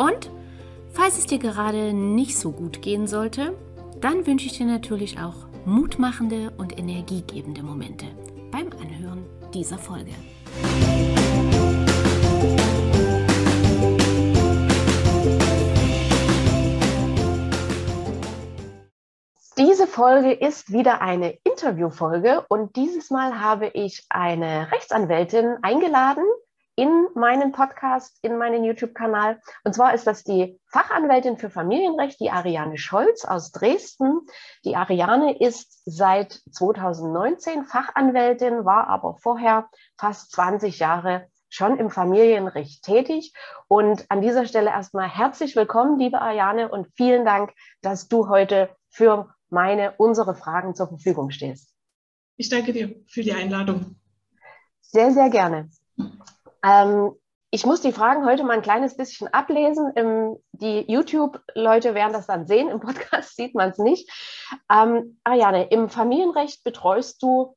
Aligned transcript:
und 0.00 0.30
falls 0.92 1.18
es 1.18 1.26
dir 1.26 1.38
gerade 1.38 1.92
nicht 1.92 2.38
so 2.38 2.52
gut 2.52 2.80
gehen 2.80 3.06
sollte, 3.06 3.54
dann 4.00 4.26
wünsche 4.26 4.46
ich 4.46 4.56
dir 4.56 4.64
natürlich 4.64 5.18
auch 5.18 5.34
mutmachende 5.66 6.52
und 6.56 6.78
energiegebende 6.78 7.62
Momente 7.62 8.06
beim 8.50 8.70
Anhören 8.80 9.26
dieser 9.52 9.76
Folge. 9.76 10.12
Diese 19.58 19.86
Folge 19.86 20.32
ist 20.32 20.72
wieder 20.72 21.02
eine 21.02 21.36
Interviewfolge 21.44 22.46
und 22.48 22.74
dieses 22.76 23.10
Mal 23.10 23.38
habe 23.38 23.66
ich 23.66 24.06
eine 24.08 24.72
Rechtsanwältin 24.72 25.58
eingeladen, 25.60 26.24
in 26.80 27.08
meinen 27.14 27.52
Podcast, 27.52 28.18
in 28.22 28.38
meinen 28.38 28.64
YouTube-Kanal. 28.64 29.38
Und 29.64 29.74
zwar 29.74 29.92
ist 29.92 30.06
das 30.06 30.24
die 30.24 30.58
Fachanwältin 30.68 31.36
für 31.36 31.50
Familienrecht, 31.50 32.18
die 32.20 32.30
Ariane 32.30 32.78
Scholz 32.78 33.26
aus 33.26 33.52
Dresden. 33.52 34.20
Die 34.64 34.76
Ariane 34.76 35.38
ist 35.38 35.82
seit 35.84 36.40
2019 36.52 37.66
Fachanwältin, 37.66 38.64
war 38.64 38.86
aber 38.88 39.18
vorher 39.20 39.68
fast 39.98 40.32
20 40.32 40.78
Jahre 40.78 41.26
schon 41.50 41.76
im 41.76 41.90
Familienrecht 41.90 42.82
tätig. 42.82 43.34
Und 43.68 44.06
an 44.08 44.22
dieser 44.22 44.46
Stelle 44.46 44.70
erstmal 44.70 45.10
herzlich 45.10 45.56
willkommen, 45.56 45.98
liebe 45.98 46.18
Ariane, 46.22 46.70
und 46.70 46.88
vielen 46.96 47.26
Dank, 47.26 47.52
dass 47.82 48.08
du 48.08 48.30
heute 48.30 48.74
für 48.88 49.34
meine, 49.50 49.92
unsere 49.98 50.34
Fragen 50.34 50.74
zur 50.74 50.88
Verfügung 50.88 51.28
stehst. 51.28 51.74
Ich 52.38 52.48
danke 52.48 52.72
dir 52.72 52.94
für 53.06 53.22
die 53.22 53.34
Einladung. 53.34 53.96
Sehr, 54.80 55.12
sehr 55.12 55.28
gerne. 55.28 55.68
Ähm, 56.64 57.12
ich 57.52 57.66
muss 57.66 57.80
die 57.80 57.92
Fragen 57.92 58.24
heute 58.24 58.44
mal 58.44 58.54
ein 58.54 58.62
kleines 58.62 58.96
bisschen 58.96 59.28
ablesen. 59.28 59.92
Ähm, 59.96 60.36
die 60.52 60.84
YouTube-Leute 60.90 61.94
werden 61.94 62.12
das 62.12 62.26
dann 62.26 62.46
sehen, 62.46 62.68
im 62.68 62.80
Podcast 62.80 63.36
sieht 63.36 63.54
man 63.54 63.70
es 63.70 63.78
nicht. 63.78 64.10
Ähm, 64.70 65.18
Ariane, 65.24 65.68
im 65.68 65.88
Familienrecht 65.88 66.62
betreust 66.62 67.22
du 67.22 67.56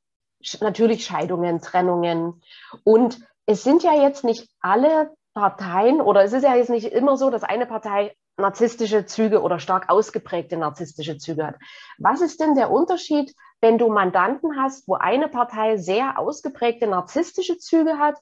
natürlich 0.60 1.06
Scheidungen, 1.06 1.62
Trennungen 1.62 2.42
und 2.84 3.20
es 3.46 3.64
sind 3.64 3.84
ja 3.84 3.94
jetzt 3.94 4.24
nicht 4.24 4.50
alle 4.60 5.12
Parteien 5.34 6.02
oder 6.02 6.24
es 6.24 6.34
ist 6.34 6.44
ja 6.44 6.56
jetzt 6.56 6.70
nicht 6.70 6.88
immer 6.88 7.18
so, 7.18 7.30
dass 7.30 7.44
eine 7.44 7.66
Partei 7.66 8.16
narzisstische 8.38 9.06
Züge 9.06 9.42
oder 9.42 9.60
stark 9.60 9.90
ausgeprägte 9.90 10.58
narzisstische 10.58 11.18
Züge 11.18 11.46
hat. 11.46 11.56
Was 11.98 12.22
ist 12.22 12.40
denn 12.40 12.56
der 12.56 12.72
Unterschied, 12.72 13.34
wenn 13.62 13.78
du 13.78 13.90
Mandanten 13.90 14.60
hast, 14.60 14.88
wo 14.88 14.96
eine 14.96 15.28
Partei 15.28 15.78
sehr 15.78 16.18
ausgeprägte 16.18 16.88
narzisstische 16.88 17.58
Züge 17.58 18.00
hat, 18.00 18.18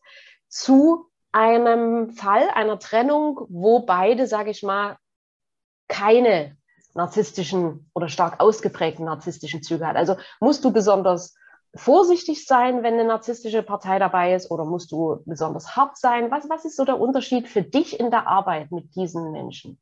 zu 0.52 1.08
einem 1.32 2.12
Fall 2.12 2.50
einer 2.54 2.78
Trennung, 2.78 3.46
wo 3.50 3.80
beide, 3.80 4.28
sage 4.28 4.52
ich 4.52 4.64
mal, 4.64 4.98
keine 5.88 6.58
narzisstischen 6.94 7.90
oder 7.96 8.10
stark 8.10 8.40
ausgeprägten 8.42 9.06
narzisstischen 9.06 9.64
Züge 9.64 9.88
hat. 9.88 9.96
Also 9.96 10.18
musst 10.42 10.64
du 10.66 10.72
besonders 10.72 11.36
vorsichtig 11.74 12.46
sein, 12.46 12.84
wenn 12.84 12.96
eine 12.96 13.06
narzisstische 13.06 13.64
Partei 13.64 13.98
dabei 13.98 14.36
ist, 14.36 14.52
oder 14.52 14.66
musst 14.66 14.92
du 14.92 15.24
besonders 15.26 15.78
hart 15.78 15.98
sein? 15.98 16.30
Was, 16.30 16.50
was 16.50 16.66
ist 16.66 16.76
so 16.76 16.84
der 16.84 17.00
Unterschied 17.00 17.48
für 17.48 17.62
dich 17.62 17.98
in 17.98 18.12
der 18.12 18.28
Arbeit 18.28 18.72
mit 18.72 18.94
diesen 18.96 19.32
Menschen? 19.32 19.80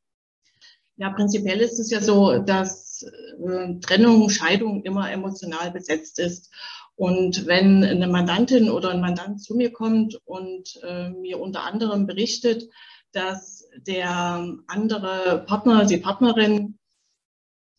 Ja, 0.98 1.10
prinzipiell 1.10 1.62
ist 1.62 1.80
es 1.80 1.90
ja 1.90 2.02
so, 2.02 2.40
dass 2.40 3.04
äh, 3.04 3.80
Trennung, 3.80 4.30
Scheidung 4.30 4.84
immer 4.84 5.10
emotional 5.10 5.72
besetzt 5.72 6.20
ist. 6.20 6.54
Und 7.00 7.48
wenn 7.48 7.82
eine 7.86 8.10
Mandantin 8.10 8.70
oder 8.70 8.90
ein 8.90 9.00
Mandant 9.00 9.42
zu 9.42 9.56
mir 9.56 9.72
kommt 9.72 10.20
und 10.26 10.82
äh, 10.84 11.08
mir 11.12 11.40
unter 11.40 11.64
anderem 11.64 12.06
berichtet, 12.06 12.70
dass 13.14 13.70
der 13.88 14.58
andere 14.68 15.46
Partner, 15.48 15.86
die 15.86 16.00
Partnerin 16.00 16.78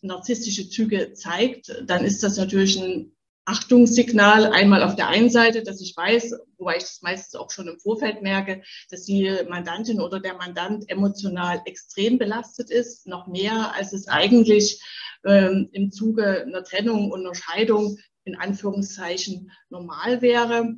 narzisstische 0.01 0.71
Züge 0.71 1.13
zeigt, 1.13 1.83
dann 1.85 2.03
ist 2.03 2.23
das 2.23 2.39
natürlich 2.39 2.81
ein 2.81 3.13
Achtungssignal 3.45 4.47
einmal 4.47 4.83
auf 4.83 4.97
der 4.97 5.09
einen 5.09 5.29
Seite, 5.29 5.63
dass 5.63 5.83
ich 5.83 5.95
weiß, 5.95 6.39
wobei 6.57 6.79
ich 6.79 6.85
das 6.85 7.03
meistens 7.03 7.39
auch 7.39 7.51
schon 7.51 7.69
im 7.69 7.79
Vorfeld 7.79 8.23
merke, 8.23 8.63
dass 8.89 9.05
die 9.05 9.31
Mandantin 9.51 10.01
oder 10.01 10.21
der 10.21 10.37
Mandant 10.37 10.89
emotional 10.89 11.61
extrem 11.67 12.17
belastet 12.17 12.71
ist, 12.71 13.07
noch 13.07 13.27
mehr 13.27 13.75
als 13.75 13.93
es 13.93 14.09
eigentlich 14.09 14.81
ähm, 15.27 15.69
im 15.73 15.93
Zuge 15.93 16.43
einer 16.47 16.65
Trennung 16.65 17.11
und 17.11 17.21
einer 17.21 17.35
Scheidung 17.35 17.99
in 18.31 18.37
Anführungszeichen 18.37 19.51
normal 19.69 20.23
wäre. 20.23 20.75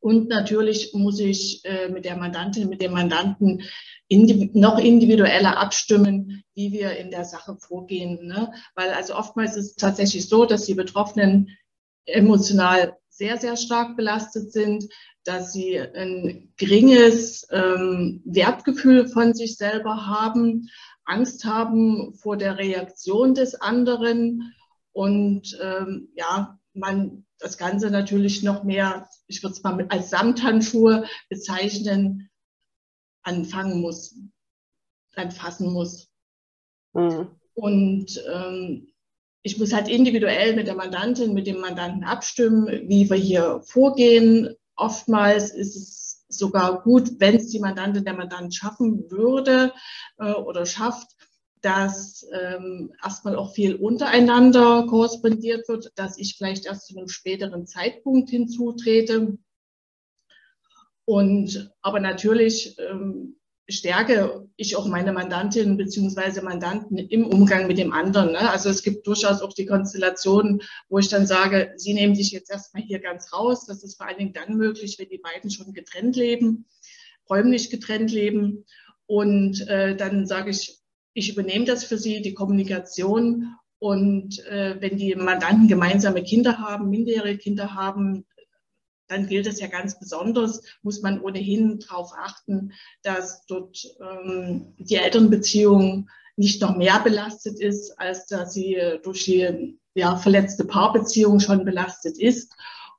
Und 0.00 0.28
natürlich 0.28 0.92
muss 0.92 1.18
ich 1.18 1.64
äh, 1.64 1.88
mit 1.88 2.04
der 2.04 2.16
Mandantin, 2.16 2.68
mit 2.68 2.82
dem 2.82 2.92
Mandanten 2.92 3.62
indiv 4.08 4.52
noch 4.52 4.78
individueller 4.78 5.58
abstimmen, 5.58 6.42
wie 6.54 6.72
wir 6.72 6.96
in 6.96 7.10
der 7.10 7.24
Sache 7.24 7.56
vorgehen. 7.56 8.26
Ne? 8.26 8.52
Weil 8.74 8.90
also 8.90 9.14
oftmals 9.14 9.56
ist 9.56 9.70
es 9.70 9.76
tatsächlich 9.76 10.28
so, 10.28 10.44
dass 10.44 10.66
die 10.66 10.74
Betroffenen 10.74 11.56
emotional 12.04 12.96
sehr, 13.08 13.38
sehr 13.38 13.56
stark 13.56 13.96
belastet 13.96 14.52
sind, 14.52 14.84
dass 15.24 15.52
sie 15.52 15.80
ein 15.80 16.52
geringes 16.56 17.46
ähm, 17.50 18.22
Wertgefühl 18.26 19.08
von 19.08 19.32
sich 19.32 19.56
selber 19.56 20.06
haben, 20.06 20.68
Angst 21.06 21.44
haben 21.44 22.14
vor 22.14 22.36
der 22.36 22.58
Reaktion 22.58 23.34
des 23.34 23.54
anderen 23.54 24.52
und 24.94 25.58
ähm, 25.60 26.08
ja, 26.14 26.58
man 26.72 27.26
das 27.38 27.58
Ganze 27.58 27.90
natürlich 27.90 28.42
noch 28.42 28.64
mehr, 28.64 29.08
ich 29.26 29.42
würde 29.42 29.54
es 29.54 29.62
mal 29.62 29.74
mit, 29.74 29.90
als 29.90 30.08
Samthandschuhe 30.08 31.04
bezeichnen, 31.28 32.30
anfangen 33.22 33.80
muss, 33.80 34.16
anfassen 35.14 35.72
muss. 35.72 36.10
Mhm. 36.94 37.28
Und 37.54 38.22
ähm, 38.32 38.88
ich 39.42 39.58
muss 39.58 39.72
halt 39.72 39.88
individuell 39.88 40.54
mit 40.54 40.68
der 40.68 40.76
Mandantin, 40.76 41.34
mit 41.34 41.46
dem 41.46 41.60
Mandanten 41.60 42.04
abstimmen, 42.04 42.66
wie 42.88 43.10
wir 43.10 43.16
hier 43.16 43.62
vorgehen. 43.66 44.54
Oftmals 44.76 45.50
ist 45.50 45.76
es 45.76 46.24
sogar 46.28 46.82
gut, 46.82 47.20
wenn 47.20 47.36
es 47.36 47.50
die 47.50 47.60
Mandantin, 47.60 48.04
der 48.04 48.14
Mandant 48.14 48.54
schaffen 48.54 49.10
würde 49.10 49.72
äh, 50.18 50.32
oder 50.32 50.66
schafft, 50.66 51.14
dass 51.64 52.26
ähm, 52.30 52.92
erstmal 53.02 53.36
auch 53.36 53.54
viel 53.54 53.76
untereinander 53.76 54.86
korrespondiert 54.86 55.66
wird, 55.66 55.92
dass 55.96 56.18
ich 56.18 56.36
vielleicht 56.36 56.66
erst 56.66 56.88
zu 56.88 56.96
einem 56.96 57.08
späteren 57.08 57.66
Zeitpunkt 57.66 58.28
hinzutrete. 58.28 59.38
Und 61.06 61.72
aber 61.80 62.00
natürlich 62.00 62.76
ähm, 62.78 63.36
stärke 63.66 64.46
ich 64.56 64.76
auch 64.76 64.86
meine 64.86 65.12
Mandantinnen 65.14 65.78
beziehungsweise 65.78 66.42
Mandanten 66.42 66.98
im 66.98 67.26
Umgang 67.26 67.66
mit 67.66 67.78
dem 67.78 67.94
anderen. 67.94 68.32
Ne? 68.32 68.50
Also 68.50 68.68
es 68.68 68.82
gibt 68.82 69.06
durchaus 69.06 69.40
auch 69.40 69.54
die 69.54 69.64
Konstellationen, 69.64 70.60
wo 70.90 70.98
ich 70.98 71.08
dann 71.08 71.26
sage, 71.26 71.72
sie 71.76 71.94
nehmen 71.94 72.14
sich 72.14 72.30
jetzt 72.30 72.50
erstmal 72.50 72.82
hier 72.82 72.98
ganz 72.98 73.32
raus. 73.32 73.64
Das 73.64 73.82
ist 73.82 73.96
vor 73.96 74.06
allen 74.06 74.18
Dingen 74.18 74.34
dann 74.34 74.58
möglich, 74.58 74.98
wenn 74.98 75.08
die 75.08 75.18
beiden 75.18 75.50
schon 75.50 75.72
getrennt 75.72 76.14
leben, 76.14 76.66
räumlich 77.30 77.70
getrennt 77.70 78.12
leben. 78.12 78.66
Und 79.06 79.66
äh, 79.68 79.96
dann 79.96 80.26
sage 80.26 80.50
ich, 80.50 80.83
ich 81.14 81.30
übernehme 81.30 81.64
das 81.64 81.84
für 81.84 81.96
Sie, 81.96 82.20
die 82.20 82.34
Kommunikation. 82.34 83.54
Und 83.78 84.44
äh, 84.46 84.76
wenn 84.80 84.98
die 84.98 85.14
Mandanten 85.14 85.68
gemeinsame 85.68 86.22
Kinder 86.22 86.58
haben, 86.58 86.90
minderjährige 86.90 87.38
Kinder 87.38 87.74
haben, 87.74 88.26
dann 89.08 89.26
gilt 89.26 89.46
es 89.46 89.60
ja 89.60 89.66
ganz 89.66 89.98
besonders, 89.98 90.62
muss 90.82 91.02
man 91.02 91.20
ohnehin 91.20 91.78
darauf 91.78 92.12
achten, 92.16 92.72
dass 93.02 93.44
dort 93.46 93.84
ähm, 94.00 94.74
die 94.78 94.96
Elternbeziehung 94.96 96.08
nicht 96.36 96.60
noch 96.62 96.76
mehr 96.76 96.98
belastet 97.00 97.60
ist, 97.60 97.98
als 97.98 98.26
dass 98.26 98.54
sie 98.54 98.80
durch 99.02 99.24
die 99.24 99.78
ja, 99.94 100.16
verletzte 100.16 100.64
Paarbeziehung 100.64 101.38
schon 101.38 101.64
belastet 101.64 102.18
ist. 102.18 102.52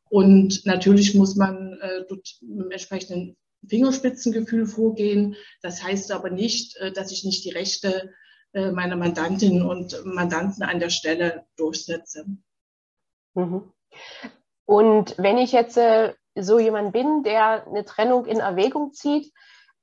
Und 0.10 0.66
natürlich 0.66 1.16
muss 1.16 1.36
man 1.36 1.74
äh, 1.82 2.06
dort 2.08 2.38
mit 2.42 2.72
entsprechenden 2.72 3.36
Fingerspitzengefühl 3.68 4.66
vorgehen. 4.66 5.36
Das 5.62 5.84
heißt 5.84 6.12
aber 6.12 6.30
nicht, 6.30 6.78
äh, 6.78 6.92
dass 6.92 7.12
ich 7.12 7.24
nicht 7.24 7.44
die 7.46 7.52
Rechte 7.52 8.14
äh, 8.54 8.72
meiner 8.72 8.96
Mandantinnen 8.96 9.66
und 9.66 10.06
Mandanten 10.06 10.64
an 10.64 10.80
der 10.80 10.90
Stelle 10.90 11.46
durchsetze. 11.58 12.26
Mhm. 13.34 13.72
Und 14.66 15.16
wenn 15.18 15.38
ich 15.38 15.52
jetzt 15.52 15.78
äh, 15.78 16.14
so 16.36 16.60
jemand 16.60 16.94
bin, 16.94 17.24
der 17.24 17.68
eine 17.68 17.86
Trennung 17.86 18.26
in 18.26 18.40
Erwägung 18.40 18.94
zieht, 18.94 19.32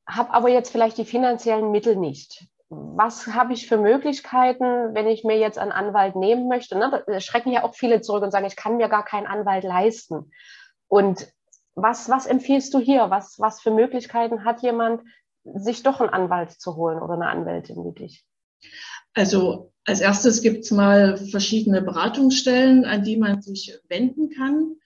habe 0.06 0.32
aber 0.32 0.48
jetzt 0.48 0.70
vielleicht 0.70 0.98
die 0.98 1.04
finanziellen 1.04 1.70
Mittel 1.70 1.96
nicht. 1.96 2.46
Was 2.68 3.26
habe 3.28 3.52
ich 3.52 3.68
für 3.68 3.76
Möglichkeiten, 3.76 4.94
wenn 4.94 5.06
ich 5.06 5.24
mir 5.24 5.38
jetzt 5.38 5.58
einen 5.58 5.72
Anwalt 5.72 6.16
nehmen 6.16 6.48
möchte? 6.48 6.76
Ne? 6.76 7.04
Da 7.06 7.20
schrecken 7.20 7.52
ja 7.52 7.64
auch 7.64 7.74
viele 7.74 8.00
zurück 8.00 8.22
und 8.22 8.30
sagen, 8.30 8.46
ich 8.46 8.56
kann 8.56 8.78
mir 8.78 8.88
gar 8.88 9.04
keinen 9.04 9.26
Anwalt 9.26 9.64
leisten. 9.64 10.32
Und 10.88 11.28
was, 11.74 12.08
was 12.08 12.26
empfiehlst 12.26 12.72
du 12.74 12.78
hier? 12.78 13.10
Was, 13.10 13.38
was 13.38 13.60
für 13.60 13.70
Möglichkeiten 13.70 14.44
hat 14.44 14.62
jemand, 14.62 15.02
sich 15.44 15.82
doch 15.82 16.00
einen 16.00 16.10
Anwalt 16.10 16.52
zu 16.52 16.76
holen 16.76 17.00
oder 17.00 17.14
eine 17.14 17.28
Anwältin 17.28 17.84
wie 17.84 17.94
dich? 17.94 18.24
Also 19.14 19.72
als 19.84 20.00
erstes 20.00 20.42
gibt 20.42 20.64
es 20.64 20.70
mal 20.70 21.16
verschiedene 21.16 21.82
Beratungsstellen, 21.82 22.84
an 22.84 23.02
die 23.02 23.16
man 23.16 23.42
sich 23.42 23.78
wenden 23.88 24.30
kann 24.30 24.76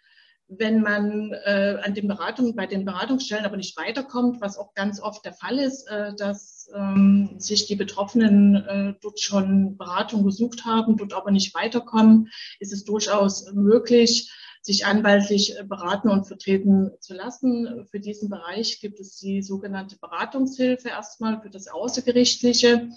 wenn 0.49 0.81
man 0.81 1.33
äh, 1.45 1.79
an 1.83 1.95
den 1.95 2.07
Beratungen, 2.07 2.55
bei 2.55 2.67
den 2.67 2.85
Beratungsstellen 2.85 3.45
aber 3.45 3.57
nicht 3.57 3.77
weiterkommt, 3.77 4.41
was 4.41 4.59
auch 4.59 4.75
ganz 4.75 5.01
oft 5.01 5.25
der 5.25 5.33
Fall 5.33 5.59
ist, 5.59 5.89
äh, 5.89 6.15
dass 6.15 6.71
ähm, 6.75 7.35
sich 7.39 7.67
die 7.67 7.75
Betroffenen 7.75 8.55
äh, 8.55 8.95
dort 9.01 9.21
schon 9.21 9.77
Beratung 9.77 10.25
gesucht 10.25 10.65
haben, 10.65 10.97
dort 10.97 11.15
aber 11.15 11.33
nicht 11.33 11.55
weiterkommen, 11.55 12.29
ist 12.61 12.73
es 12.73 12.85
durchaus 12.85 13.53
möglich, 13.53 14.33
sich 14.67 14.85
anwaltlich 14.85 15.57
äh, 15.57 15.63
beraten 15.63 16.11
und 16.11 16.27
vertreten 16.27 16.91
zu 17.01 17.15
lassen. 17.15 17.87
Für 17.89 18.01
diesen 18.01 18.29
Bereich 18.29 18.81
gibt 18.81 18.99
es 18.99 19.17
die 19.17 19.41
sogenannte 19.43 19.97
Beratungshilfe 19.99 20.89
erstmal 20.89 21.41
für 21.41 21.51
das 21.51 21.69
Außergerichtliche. 21.69 22.91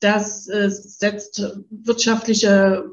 Das 0.00 0.48
äh, 0.48 0.70
setzt 0.70 1.42
wirtschaftliche, 1.70 2.84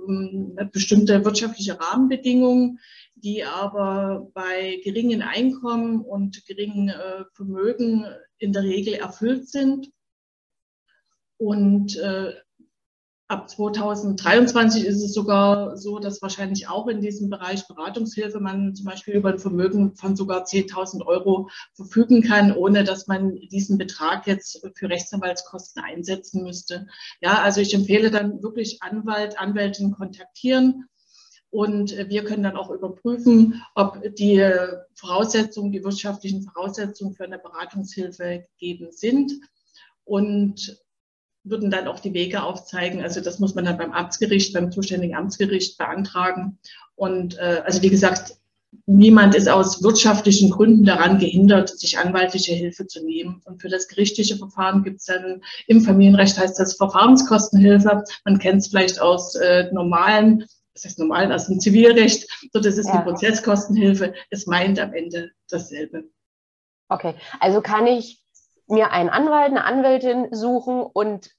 äh, 0.57 0.65
bestimmte 0.71 1.23
wirtschaftliche 1.25 1.79
Rahmenbedingungen 1.79 2.79
die 3.17 3.45
aber 3.45 4.29
bei 4.33 4.81
geringen 4.83 5.21
Einkommen 5.21 6.01
und 6.01 6.45
geringen 6.45 6.89
äh, 6.89 7.23
Vermögen 7.33 8.05
in 8.37 8.51
der 8.51 8.63
Regel 8.63 8.93
erfüllt 8.95 9.49
sind. 9.49 9.89
Und 11.37 11.97
ab 13.27 13.49
2023 13.49 14.85
ist 14.85 15.03
es 15.03 15.13
sogar 15.13 15.77
so, 15.77 15.97
dass 15.99 16.21
wahrscheinlich 16.21 16.67
auch 16.67 16.87
in 16.87 17.01
diesem 17.01 17.29
Bereich 17.29 17.67
Beratungshilfe 17.67 18.39
man 18.39 18.75
zum 18.75 18.85
Beispiel 18.85 19.15
über 19.15 19.29
ein 19.29 19.39
Vermögen 19.39 19.95
von 19.95 20.15
sogar 20.15 20.43
10.000 20.43 21.05
Euro 21.05 21.49
verfügen 21.73 22.21
kann, 22.21 22.55
ohne 22.55 22.83
dass 22.83 23.07
man 23.07 23.35
diesen 23.51 23.77
Betrag 23.77 24.27
jetzt 24.27 24.61
für 24.75 24.89
Rechtsanwaltskosten 24.89 25.83
einsetzen 25.83 26.43
müsste. 26.43 26.87
Ja, 27.19 27.41
also 27.41 27.61
ich 27.61 27.73
empfehle 27.73 28.11
dann 28.11 28.43
wirklich 28.43 28.83
Anwalt, 28.83 29.39
Anwältin 29.39 29.91
kontaktieren 29.91 30.87
und 31.49 31.97
wir 32.09 32.25
können 32.25 32.43
dann 32.43 32.57
auch 32.57 32.69
überprüfen, 32.69 33.63
ob 33.73 34.01
die 34.15 34.47
Voraussetzungen, 34.93 35.71
die 35.71 35.83
wirtschaftlichen 35.83 36.43
Voraussetzungen 36.43 37.15
für 37.15 37.23
eine 37.23 37.39
Beratungshilfe 37.39 38.45
gegeben 38.59 38.91
sind 38.91 39.31
und 40.03 40.84
würden 41.45 41.71
dann 41.71 41.87
auch 41.87 41.99
die 41.99 42.13
Wege 42.13 42.43
aufzeigen. 42.43 43.01
Also 43.01 43.21
das 43.21 43.39
muss 43.39 43.55
man 43.55 43.65
dann 43.65 43.77
beim 43.77 43.91
Amtsgericht, 43.91 44.53
beim 44.53 44.71
zuständigen 44.71 45.15
Amtsgericht 45.15 45.77
beantragen. 45.77 46.57
Und 46.95 47.37
äh, 47.37 47.61
also 47.63 47.81
wie 47.81 47.89
gesagt, 47.89 48.35
niemand 48.85 49.35
ist 49.35 49.47
aus 49.47 49.81
wirtschaftlichen 49.83 50.49
Gründen 50.49 50.83
daran 50.83 51.19
gehindert, 51.19 51.69
sich 51.69 51.97
anwaltliche 51.97 52.53
Hilfe 52.53 52.87
zu 52.87 53.03
nehmen. 53.05 53.41
Und 53.45 53.61
für 53.61 53.69
das 53.69 53.87
gerichtliche 53.87 54.37
Verfahren 54.37 54.83
gibt 54.83 54.99
es 54.99 55.05
dann 55.05 55.41
im 55.67 55.81
Familienrecht 55.81 56.37
heißt 56.37 56.59
das 56.59 56.75
Verfahrenskostenhilfe. 56.75 58.03
Man 58.25 58.39
kennt 58.39 58.61
es 58.61 58.67
vielleicht 58.67 58.99
aus 58.99 59.35
äh, 59.35 59.71
normalen 59.71 60.45
das 60.73 60.83
heißt 60.83 60.99
normal 60.99 61.31
aus 61.31 61.47
dem 61.47 61.59
Zivilrecht, 61.61 62.27
so 62.51 62.59
das 62.59 62.77
ist 62.77 62.87
ja. 62.87 62.97
die 62.97 63.03
Prozesskostenhilfe. 63.03 64.13
Es 64.29 64.45
meint 64.45 64.77
am 64.77 64.93
Ende 64.93 65.31
dasselbe. 65.49 66.03
Okay, 66.89 67.15
also 67.39 67.61
kann 67.61 67.87
ich 67.87 68.24
mir 68.67 68.91
einen 68.91 69.09
Anwalt, 69.09 69.49
eine 69.49 69.63
Anwältin 69.63 70.33
suchen 70.33 70.81
und 70.81 71.29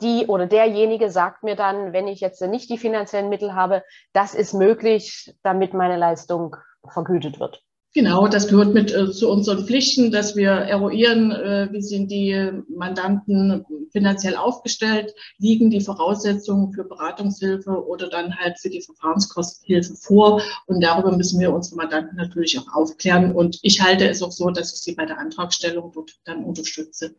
die 0.00 0.26
oder 0.26 0.46
derjenige 0.46 1.10
sagt 1.10 1.42
mir 1.42 1.56
dann, 1.56 1.92
wenn 1.92 2.08
ich 2.08 2.20
jetzt 2.20 2.42
nicht 2.42 2.68
die 2.68 2.78
finanziellen 2.78 3.28
Mittel 3.28 3.54
habe, 3.54 3.82
das 4.12 4.34
ist 4.34 4.52
möglich, 4.52 5.34
damit 5.42 5.72
meine 5.72 5.96
Leistung 5.96 6.56
vergütet 6.86 7.40
wird. 7.40 7.62
Genau, 7.98 8.28
das 8.28 8.46
gehört 8.46 8.74
mit 8.74 8.94
äh, 8.94 9.10
zu 9.10 9.28
unseren 9.28 9.66
Pflichten, 9.66 10.12
dass 10.12 10.36
wir 10.36 10.50
eruieren, 10.52 11.32
äh, 11.32 11.66
wie 11.72 11.82
sind 11.82 12.12
die 12.12 12.52
Mandanten 12.68 13.66
finanziell 13.90 14.36
aufgestellt, 14.36 15.12
liegen 15.38 15.68
die 15.68 15.80
Voraussetzungen 15.80 16.72
für 16.72 16.84
Beratungshilfe 16.84 17.70
oder 17.88 18.08
dann 18.08 18.36
halt 18.36 18.60
für 18.60 18.70
die 18.70 18.82
Verfahrenskostenhilfe 18.82 19.96
vor. 19.96 20.40
Und 20.66 20.80
darüber 20.80 21.10
müssen 21.10 21.40
wir 21.40 21.52
unsere 21.52 21.74
Mandanten 21.74 22.16
natürlich 22.16 22.56
auch 22.60 22.72
aufklären. 22.72 23.32
Und 23.32 23.58
ich 23.62 23.82
halte 23.82 24.08
es 24.08 24.22
auch 24.22 24.30
so, 24.30 24.48
dass 24.50 24.72
ich 24.72 24.80
sie 24.80 24.94
bei 24.94 25.04
der 25.04 25.18
Antragstellung 25.18 25.90
dort 25.92 26.12
dann 26.24 26.44
unterstütze. 26.44 27.16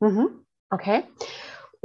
Mhm. 0.00 0.28
Okay. 0.68 1.04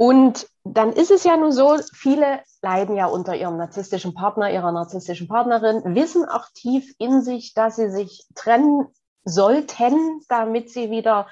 Und 0.00 0.46
dann 0.62 0.92
ist 0.92 1.10
es 1.10 1.24
ja 1.24 1.36
nun 1.36 1.50
so, 1.50 1.76
viele 1.92 2.40
leiden 2.62 2.94
ja 2.94 3.06
unter 3.06 3.34
ihrem 3.34 3.56
narzisstischen 3.56 4.14
Partner, 4.14 4.48
ihrer 4.48 4.70
narzisstischen 4.70 5.26
Partnerin, 5.26 5.96
wissen 5.96 6.24
auch 6.24 6.46
tief 6.54 6.94
in 6.98 7.20
sich, 7.20 7.52
dass 7.52 7.74
sie 7.74 7.90
sich 7.90 8.24
trennen 8.36 8.86
sollten, 9.24 10.20
damit 10.28 10.70
sie 10.70 10.92
wieder 10.92 11.26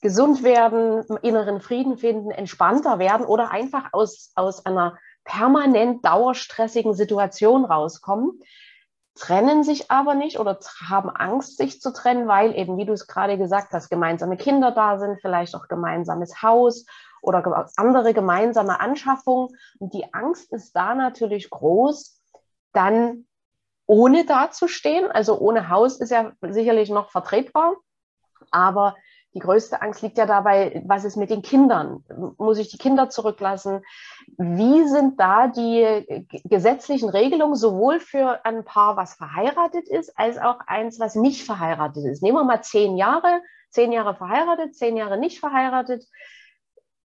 gesund 0.00 0.44
werden, 0.44 1.02
inneren 1.22 1.60
Frieden 1.60 1.98
finden, 1.98 2.30
entspannter 2.30 3.00
werden 3.00 3.26
oder 3.26 3.50
einfach 3.50 3.88
aus, 3.90 4.30
aus 4.36 4.64
einer 4.64 4.96
permanent 5.24 6.04
dauerstressigen 6.04 6.94
Situation 6.94 7.64
rauskommen, 7.64 8.38
trennen 9.16 9.64
sich 9.64 9.90
aber 9.90 10.14
nicht 10.14 10.38
oder 10.38 10.60
haben 10.88 11.10
Angst, 11.10 11.56
sich 11.56 11.80
zu 11.80 11.92
trennen, 11.92 12.28
weil 12.28 12.56
eben, 12.56 12.76
wie 12.76 12.86
du 12.86 12.92
es 12.92 13.08
gerade 13.08 13.38
gesagt 13.38 13.72
hast, 13.72 13.88
gemeinsame 13.88 14.36
Kinder 14.36 14.70
da 14.70 15.00
sind, 15.00 15.20
vielleicht 15.20 15.56
auch 15.56 15.66
gemeinsames 15.66 16.42
Haus 16.42 16.86
oder 17.24 17.68
andere 17.76 18.14
gemeinsame 18.14 18.80
Anschaffungen. 18.80 19.56
Und 19.78 19.94
die 19.94 20.12
Angst 20.12 20.52
ist 20.52 20.72
da 20.74 20.94
natürlich 20.94 21.50
groß, 21.50 22.20
dann 22.72 23.26
ohne 23.86 24.24
dazustehen. 24.24 25.10
Also 25.10 25.38
ohne 25.38 25.68
Haus 25.68 25.98
ist 26.00 26.10
ja 26.10 26.32
sicherlich 26.42 26.90
noch 26.90 27.10
vertretbar. 27.10 27.74
Aber 28.50 28.94
die 29.34 29.40
größte 29.40 29.82
Angst 29.82 30.00
liegt 30.02 30.16
ja 30.16 30.26
dabei, 30.26 30.80
was 30.86 31.04
ist 31.04 31.16
mit 31.16 31.28
den 31.28 31.42
Kindern? 31.42 32.04
Muss 32.38 32.58
ich 32.58 32.68
die 32.68 32.78
Kinder 32.78 33.10
zurücklassen? 33.10 33.82
Wie 34.38 34.86
sind 34.86 35.18
da 35.18 35.48
die 35.48 36.26
gesetzlichen 36.44 37.08
Regelungen 37.08 37.56
sowohl 37.56 37.98
für 37.98 38.44
ein 38.44 38.64
Paar, 38.64 38.96
was 38.96 39.14
verheiratet 39.14 39.88
ist, 39.88 40.16
als 40.16 40.38
auch 40.38 40.60
eins, 40.68 41.00
was 41.00 41.16
nicht 41.16 41.44
verheiratet 41.44 42.04
ist? 42.04 42.22
Nehmen 42.22 42.38
wir 42.38 42.44
mal 42.44 42.62
zehn 42.62 42.96
Jahre, 42.96 43.42
zehn 43.70 43.90
Jahre 43.90 44.14
verheiratet, 44.14 44.76
zehn 44.76 44.96
Jahre 44.96 45.18
nicht 45.18 45.40
verheiratet. 45.40 46.06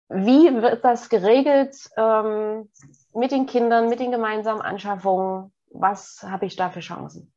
Wie 0.08 0.62
wird 0.62 0.84
das 0.84 1.08
geregelt 1.08 1.74
ähm, 1.96 2.68
mit 3.12 3.32
den 3.32 3.46
Kindern, 3.46 3.88
mit 3.88 3.98
den 3.98 4.12
gemeinsamen 4.12 4.62
Anschaffungen? 4.62 5.52
Was 5.70 6.22
habe 6.22 6.46
ich 6.46 6.56
da 6.56 6.70
für 6.70 6.80
Chancen? 6.80 7.32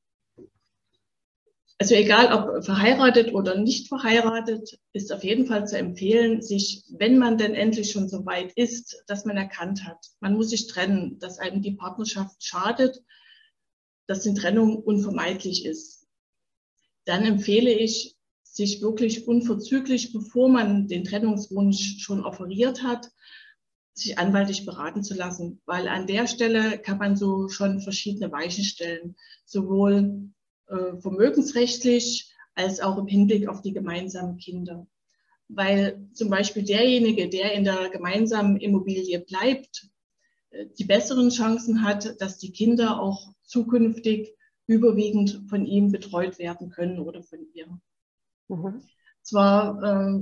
Also 1.81 1.95
egal 1.95 2.33
ob 2.33 2.65
verheiratet 2.65 3.33
oder 3.33 3.55
nicht 3.55 3.87
verheiratet, 3.87 4.77
ist 4.91 5.13
auf 5.13 5.23
jeden 5.23 5.47
Fall 5.47 5.65
zu 5.65 5.77
empfehlen, 5.77 6.41
sich, 6.41 6.83
wenn 6.89 7.17
man 7.17 7.37
denn 7.37 7.55
endlich 7.55 7.91
schon 7.91 8.09
so 8.09 8.25
weit 8.25 8.51
ist, 8.57 9.01
dass 9.07 9.23
man 9.23 9.37
erkannt 9.37 9.85
hat, 9.85 9.97
man 10.19 10.33
muss 10.33 10.49
sich 10.49 10.67
trennen, 10.67 11.19
dass 11.19 11.39
einem 11.39 11.61
die 11.61 11.75
Partnerschaft 11.75 12.43
schadet, 12.43 13.01
dass 14.07 14.23
die 14.23 14.33
Trennung 14.33 14.83
unvermeidlich 14.83 15.65
ist. 15.65 16.05
Dann 17.05 17.23
empfehle 17.23 17.71
ich, 17.71 18.18
sich 18.51 18.81
wirklich 18.81 19.27
unverzüglich, 19.27 20.11
bevor 20.11 20.49
man 20.49 20.87
den 20.87 21.03
Trennungswunsch 21.03 21.97
schon 21.99 22.23
offeriert 22.25 22.83
hat, 22.83 23.09
sich 23.93 24.17
anwaltlich 24.17 24.65
beraten 24.65 25.03
zu 25.03 25.13
lassen, 25.13 25.61
weil 25.65 25.87
an 25.87 26.07
der 26.07 26.27
Stelle 26.27 26.79
kann 26.79 26.97
man 26.97 27.15
so 27.15 27.47
schon 27.49 27.81
verschiedene 27.81 28.31
Weichen 28.31 28.63
stellen, 28.63 29.15
sowohl 29.45 30.31
äh, 30.67 30.97
vermögensrechtlich 30.99 32.33
als 32.55 32.79
auch 32.79 32.97
im 32.97 33.07
Hinblick 33.07 33.47
auf 33.47 33.61
die 33.61 33.73
gemeinsamen 33.73 34.37
Kinder. 34.37 34.87
Weil 35.47 36.07
zum 36.13 36.29
Beispiel 36.29 36.63
derjenige, 36.63 37.29
der 37.29 37.53
in 37.53 37.63
der 37.63 37.89
gemeinsamen 37.89 38.57
Immobilie 38.57 39.19
bleibt, 39.19 39.89
äh, 40.51 40.65
die 40.77 40.85
besseren 40.85 41.29
Chancen 41.29 41.83
hat, 41.83 42.21
dass 42.21 42.37
die 42.37 42.51
Kinder 42.51 43.01
auch 43.01 43.33
zukünftig 43.43 44.35
überwiegend 44.67 45.41
von 45.49 45.65
ihm 45.65 45.91
betreut 45.91 46.37
werden 46.37 46.69
können 46.69 46.99
oder 46.99 47.23
von 47.23 47.39
ihr. 47.53 47.79
Mhm. 48.49 48.81
Zwar 49.21 49.81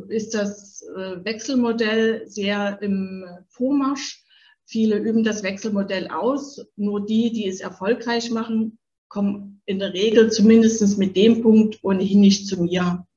äh, 0.09 0.15
ist 0.15 0.33
das 0.33 0.83
äh, 0.95 1.23
Wechselmodell 1.23 2.27
sehr 2.27 2.81
im 2.81 3.25
Vormarsch. 3.47 4.23
Viele 4.65 4.97
üben 4.97 5.23
das 5.23 5.43
Wechselmodell 5.43 6.09
aus. 6.09 6.65
Nur 6.75 7.05
die, 7.05 7.31
die 7.31 7.47
es 7.47 7.61
erfolgreich 7.61 8.31
machen, 8.31 8.77
kommen 9.07 9.61
in 9.65 9.79
der 9.79 9.93
Regel 9.93 10.31
zumindest 10.31 10.97
mit 10.97 11.15
dem 11.15 11.41
Punkt 11.41 11.79
ohnehin 11.83 12.19
nicht 12.19 12.47
zu 12.47 12.61
mir. 12.61 13.07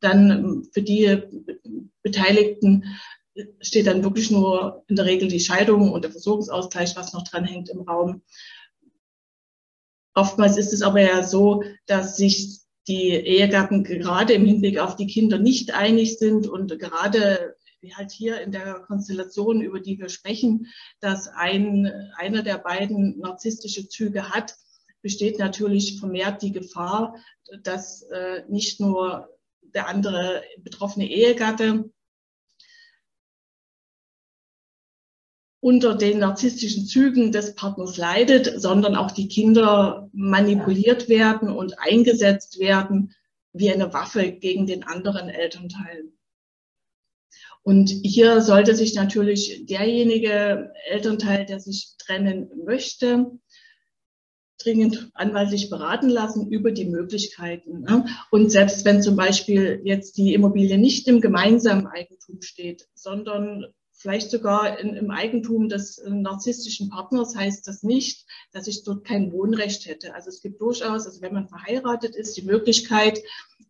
Dann 0.00 0.30
ähm, 0.30 0.68
für 0.72 0.82
die 0.82 1.22
Beteiligten 2.02 2.84
steht 3.60 3.86
dann 3.86 4.02
wirklich 4.02 4.30
nur 4.30 4.84
in 4.88 4.96
der 4.96 5.04
Regel 5.06 5.28
die 5.28 5.40
Scheidung 5.40 5.92
und 5.92 6.02
der 6.02 6.10
Versorgungsausgleich, 6.10 6.96
was 6.96 7.12
noch 7.12 7.24
dran 7.24 7.44
hängt 7.44 7.68
im 7.68 7.80
Raum. 7.80 8.22
Oftmals 10.14 10.56
ist 10.56 10.72
es 10.72 10.82
aber 10.82 11.00
ja 11.00 11.22
so, 11.22 11.62
dass 11.86 12.16
sich 12.16 12.60
die 12.88 13.10
Ehegatten 13.10 13.84
gerade 13.84 14.32
im 14.32 14.46
Hinblick 14.46 14.78
auf 14.78 14.96
die 14.96 15.06
Kinder 15.06 15.38
nicht 15.38 15.74
einig 15.74 16.18
sind 16.18 16.46
und 16.46 16.78
gerade 16.78 17.54
wie 17.80 17.94
halt 17.94 18.10
hier 18.10 18.40
in 18.40 18.50
der 18.50 18.80
Konstellation, 18.80 19.60
über 19.60 19.80
die 19.80 19.98
wir 19.98 20.08
sprechen, 20.08 20.66
dass 21.00 21.28
ein, 21.28 21.86
einer 22.16 22.42
der 22.42 22.58
beiden 22.58 23.18
narzisstische 23.18 23.88
Züge 23.88 24.30
hat, 24.30 24.56
besteht 25.00 25.38
natürlich 25.38 26.00
vermehrt 26.00 26.42
die 26.42 26.50
Gefahr, 26.50 27.14
dass 27.62 28.02
äh, 28.02 28.42
nicht 28.48 28.80
nur 28.80 29.28
der 29.62 29.86
andere 29.86 30.42
betroffene 30.58 31.08
Ehegatte 31.08 31.90
unter 35.60 35.96
den 35.96 36.18
narzisstischen 36.18 36.86
Zügen 36.86 37.32
des 37.32 37.54
Partners 37.54 37.96
leidet, 37.96 38.60
sondern 38.60 38.94
auch 38.94 39.10
die 39.10 39.28
Kinder 39.28 40.08
manipuliert 40.12 41.08
werden 41.08 41.50
und 41.50 41.78
eingesetzt 41.78 42.60
werden 42.60 43.14
wie 43.52 43.72
eine 43.72 43.92
Waffe 43.92 44.30
gegen 44.30 44.66
den 44.66 44.84
anderen 44.84 45.28
Elternteil. 45.28 46.12
Und 47.62 47.90
hier 47.90 48.40
sollte 48.40 48.74
sich 48.74 48.94
natürlich 48.94 49.66
derjenige 49.66 50.72
Elternteil, 50.86 51.44
der 51.44 51.60
sich 51.60 51.96
trennen 51.98 52.48
möchte, 52.64 53.32
dringend 54.58 55.10
anwaltlich 55.14 55.70
beraten 55.70 56.08
lassen 56.08 56.50
über 56.50 56.72
die 56.72 56.86
Möglichkeiten. 56.86 57.80
Ne? 57.80 58.06
Und 58.30 58.50
selbst 58.50 58.84
wenn 58.84 59.02
zum 59.02 59.16
Beispiel 59.16 59.80
jetzt 59.84 60.16
die 60.16 60.34
Immobilie 60.34 60.78
nicht 60.78 61.06
im 61.08 61.20
gemeinsamen 61.20 61.86
Eigentum 61.86 62.42
steht, 62.42 62.88
sondern 62.94 63.66
vielleicht 63.98 64.30
sogar 64.30 64.78
in, 64.78 64.94
im 64.94 65.10
Eigentum 65.10 65.68
des 65.68 65.98
äh, 65.98 66.10
narzisstischen 66.10 66.88
Partners, 66.88 67.36
heißt 67.36 67.66
das 67.66 67.82
nicht, 67.82 68.26
dass 68.52 68.68
ich 68.68 68.84
dort 68.84 69.04
kein 69.04 69.32
Wohnrecht 69.32 69.86
hätte. 69.86 70.14
Also 70.14 70.30
es 70.30 70.40
gibt 70.40 70.60
durchaus, 70.60 71.06
also 71.06 71.20
wenn 71.20 71.34
man 71.34 71.48
verheiratet 71.48 72.14
ist, 72.14 72.36
die 72.36 72.42
Möglichkeit, 72.42 73.20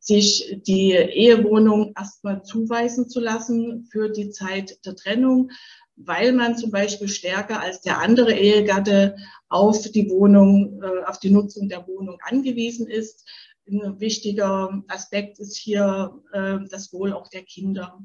sich 0.01 0.61
die 0.67 0.93
Ehewohnung 0.93 1.93
erstmal 1.97 2.43
zuweisen 2.45 3.09
zu 3.09 3.21
lassen 3.21 3.89
für 3.91 4.11
die 4.11 4.31
Zeit 4.31 4.85
der 4.85 4.95
Trennung, 4.95 5.51
weil 5.97 6.33
man 6.33 6.57
zum 6.57 6.71
Beispiel 6.71 7.09
stärker 7.09 7.61
als 7.61 7.81
der 7.81 7.99
andere 7.99 8.33
Ehegatte 8.33 9.17
auf 9.49 9.91
die 9.91 10.09
Wohnung, 10.11 10.81
äh, 10.83 11.05
auf 11.05 11.19
die 11.19 11.31
Nutzung 11.31 11.69
der 11.69 11.87
Wohnung 11.89 12.19
angewiesen 12.21 12.87
ist. 12.87 13.27
Ein 13.67 13.99
wichtiger 13.99 14.83
Aspekt 14.89 15.39
ist 15.39 15.57
hier 15.57 16.23
äh, 16.33 16.59
das 16.71 16.93
Wohl 16.93 17.13
auch 17.13 17.29
der 17.29 17.43
Kinder. 17.43 17.99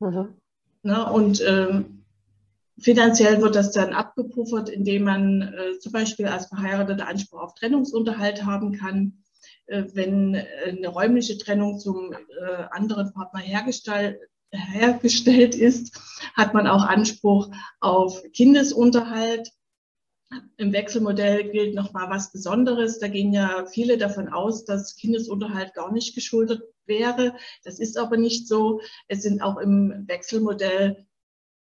Mhm. 0.00 0.36
Ne? 0.82 1.10
Und 1.10 1.42
ähm, 1.46 2.04
finanziell 2.78 3.40
wird 3.40 3.54
das 3.54 3.72
dann 3.72 3.92
abgepuffert, 3.92 4.68
indem 4.68 5.04
man 5.04 5.42
äh, 5.42 5.78
zum 5.78 5.92
Beispiel 5.92 6.26
als 6.26 6.46
Verheirateter 6.46 7.06
Anspruch 7.06 7.40
auf 7.40 7.54
Trennungsunterhalt 7.54 8.44
haben 8.44 8.72
kann. 8.72 9.22
Äh, 9.66 9.84
wenn 9.94 10.36
eine 10.66 10.88
räumliche 10.88 11.38
Trennung 11.38 11.78
zum 11.78 12.12
äh, 12.12 12.64
anderen 12.70 13.12
Partner 13.12 13.40
hergestellt, 13.40 14.18
hergestellt 14.50 15.54
ist, 15.54 15.98
hat 16.34 16.52
man 16.52 16.66
auch 16.66 16.84
Anspruch 16.84 17.50
auf 17.80 18.22
Kindesunterhalt. 18.32 19.50
Im 20.56 20.72
Wechselmodell 20.72 21.50
gilt 21.50 21.74
noch 21.74 21.92
mal 21.92 22.10
was 22.10 22.32
Besonderes. 22.32 22.98
Da 22.98 23.08
gehen 23.08 23.32
ja 23.32 23.66
viele 23.66 23.98
davon 23.98 24.28
aus, 24.28 24.64
dass 24.64 24.96
Kindesunterhalt 24.96 25.74
gar 25.74 25.92
nicht 25.92 26.14
geschuldet 26.14 26.62
wäre. 26.86 27.36
Das 27.64 27.78
ist 27.78 27.96
aber 27.98 28.16
nicht 28.16 28.48
so. 28.48 28.80
Es 29.08 29.22
sind 29.22 29.42
auch 29.42 29.58
im 29.58 30.04
Wechselmodell 30.06 31.06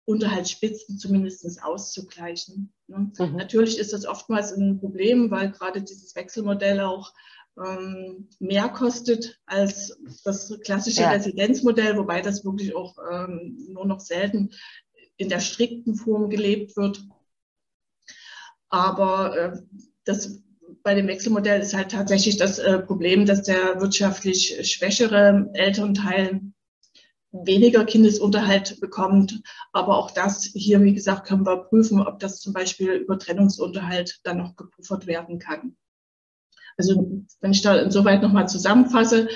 Unterhaltsspitzen 0.06 0.98
zumindest 0.98 1.63
auszugleichen. 1.63 2.74
Ne? 2.88 3.12
Mhm. 3.18 3.36
Natürlich 3.36 3.77
ist 3.77 3.94
das 3.94 4.06
oftmals 4.06 4.51
ein 4.51 4.80
Problem, 4.80 5.32
weil 5.32 5.51
gerade 5.51 5.82
dieses 5.82 6.15
Wechselmodell 6.15 6.82
auch 6.82 7.13
ähm, 7.58 8.30
mehr 8.39 8.70
kostet 8.70 9.39
als 9.46 9.98
das 10.24 10.58
klassische 10.63 11.01
ja. 11.01 11.12
Residenzmodell, 11.12 11.98
wobei 11.98 12.22
das 12.22 12.46
wirklich 12.46 12.75
auch 12.75 12.98
ähm, 13.12 13.58
nur 13.70 13.86
noch 13.86 14.00
selten 14.00 14.51
in 15.18 15.30
der 15.30 15.39
strikten 15.39 15.96
Form 15.96 16.30
gelebt 16.30 16.75
wird. 16.77 17.03
Aber 18.70 19.38
äh, 19.38 19.62
das 20.06 20.41
bei 20.84 20.96
dem 20.96 21.08
Wechselmodell 21.08 21.62
ist 21.62 21.74
halt 21.74 21.92
tatsächlich 21.92 22.38
das 22.38 22.60
äh, 22.60 22.80
Problem, 22.80 23.26
dass 23.26 23.44
der 23.44 23.80
wirtschaftlich 23.80 24.70
schwächere 24.70 25.50
Elternteil 25.54 26.42
weniger 27.32 27.86
Kindesunterhalt 27.86 28.80
bekommt. 28.82 29.42
Aber 29.72 29.98
auch 29.98 30.12
das 30.12 30.44
hier, 30.54 30.84
wie 30.84 30.94
gesagt, 30.94 31.28
können 31.28 31.46
wir 31.46 31.58
prüfen, 31.58 32.02
ob 32.02 32.20
das 32.20 32.40
zum 32.40 32.54
Beispiel 32.54 32.92
über 32.94 33.18
Trennungsunterhalt 33.18 34.20
dann 34.24 34.38
noch 34.38 34.56
gepuffert 34.56 35.08
werden 35.08 35.40
kann. 35.40 35.78
Also 36.78 37.24
wenn 37.42 37.52
ich 37.52 37.62
da 37.62 37.76
insoweit 37.80 38.22
nochmal 38.22 38.50
zusammenfasse, 38.50 39.30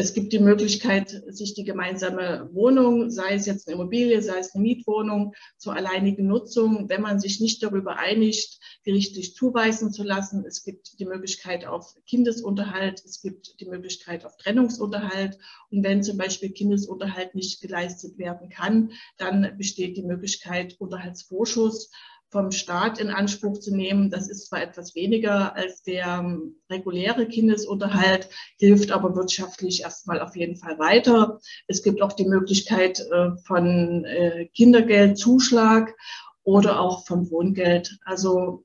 es 0.00 0.14
gibt 0.14 0.32
die 0.32 0.38
Möglichkeit, 0.38 1.22
sich 1.26 1.54
die 1.54 1.64
gemeinsame 1.64 2.48
Wohnung, 2.52 3.10
sei 3.10 3.34
es 3.34 3.46
jetzt 3.46 3.66
eine 3.66 3.74
Immobilie, 3.74 4.22
sei 4.22 4.38
es 4.38 4.54
eine 4.54 4.62
Mietwohnung, 4.62 5.34
zur 5.56 5.74
alleinigen 5.74 6.28
Nutzung, 6.28 6.88
wenn 6.88 7.02
man 7.02 7.18
sich 7.18 7.40
nicht 7.40 7.64
darüber 7.64 7.96
einigt, 7.96 8.57
gerichtlich 8.88 9.34
zuweisen 9.34 9.92
zu 9.92 10.02
lassen. 10.02 10.46
Es 10.46 10.64
gibt 10.64 10.98
die 10.98 11.04
Möglichkeit 11.04 11.66
auf 11.66 11.94
Kindesunterhalt, 12.06 13.02
es 13.04 13.20
gibt 13.20 13.60
die 13.60 13.66
Möglichkeit 13.66 14.24
auf 14.24 14.38
Trennungsunterhalt. 14.38 15.36
Und 15.70 15.84
wenn 15.84 16.02
zum 16.02 16.16
Beispiel 16.16 16.52
Kindesunterhalt 16.52 17.34
nicht 17.34 17.60
geleistet 17.60 18.16
werden 18.16 18.48
kann, 18.48 18.92
dann 19.18 19.58
besteht 19.58 19.98
die 19.98 20.02
Möglichkeit 20.02 20.76
Unterhaltsvorschuss 20.78 21.90
vom 22.30 22.50
Staat 22.50 22.98
in 22.98 23.10
Anspruch 23.10 23.58
zu 23.58 23.76
nehmen. 23.76 24.08
Das 24.10 24.26
ist 24.26 24.46
zwar 24.46 24.62
etwas 24.62 24.94
weniger 24.94 25.54
als 25.54 25.82
der 25.82 26.06
ähm, 26.20 26.56
reguläre 26.70 27.28
Kindesunterhalt, 27.28 28.30
hilft 28.58 28.90
aber 28.90 29.14
wirtschaftlich 29.14 29.82
erstmal 29.82 30.22
auf 30.22 30.34
jeden 30.34 30.56
Fall 30.56 30.78
weiter. 30.78 31.40
Es 31.66 31.82
gibt 31.82 32.00
auch 32.00 32.14
die 32.14 32.26
Möglichkeit 32.26 33.00
äh, 33.00 33.32
von 33.44 34.06
äh, 34.06 34.46
Kindergeldzuschlag 34.54 35.94
oder 36.42 36.80
auch 36.80 37.04
von 37.04 37.30
Wohngeld. 37.30 37.98
Also 38.06 38.64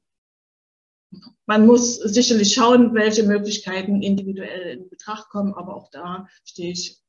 man 1.45 1.65
muss 1.65 1.95
sicherlich 1.95 2.53
schauen, 2.53 2.93
welche 2.93 3.23
Möglichkeiten 3.23 4.01
individuell 4.01 4.77
in 4.77 4.89
Betracht 4.89 5.29
kommen, 5.29 5.53
aber 5.53 5.75
auch 5.75 5.89
da 5.91 6.27
stehe 6.45 6.71
ich 6.71 6.99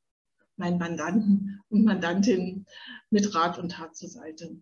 meinen 0.57 0.79
Mandanten 0.79 1.61
und 1.69 1.85
Mandantinnen 1.85 2.67
mit 3.11 3.35
Rat 3.35 3.59
und 3.59 3.73
Tat 3.73 3.97
zur 3.97 4.09
Seite. 4.09 4.57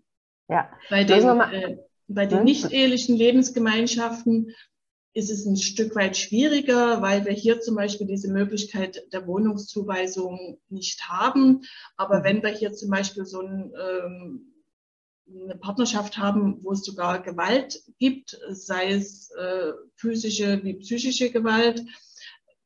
Ja. 0.48 0.70
Bei 0.90 1.04
den, 1.04 1.40
äh, 1.40 1.78
bei 2.08 2.26
den 2.26 2.38
hm? 2.38 2.44
nicht-ehelichen 2.44 3.16
Lebensgemeinschaften 3.16 4.52
ist 5.14 5.30
es 5.30 5.44
ein 5.44 5.56
Stück 5.56 5.94
weit 5.94 6.16
schwieriger, 6.16 7.02
weil 7.02 7.26
wir 7.26 7.32
hier 7.32 7.60
zum 7.60 7.76
Beispiel 7.76 8.06
diese 8.06 8.32
Möglichkeit 8.32 9.02
der 9.12 9.26
Wohnungszuweisung 9.26 10.58
nicht 10.70 11.08
haben. 11.08 11.62
Aber 11.96 12.20
mhm. 12.20 12.24
wenn 12.24 12.42
wir 12.42 12.50
hier 12.50 12.72
zum 12.72 12.90
Beispiel 12.90 13.26
so 13.26 13.40
ein, 13.40 13.72
ähm, 13.78 14.51
eine 15.44 15.56
Partnerschaft 15.56 16.18
haben, 16.18 16.58
wo 16.62 16.72
es 16.72 16.84
sogar 16.84 17.22
Gewalt 17.22 17.82
gibt, 17.98 18.38
sei 18.50 18.92
es 18.92 19.30
äh, 19.30 19.72
physische 19.96 20.62
wie 20.62 20.74
psychische 20.74 21.30
Gewalt, 21.30 21.82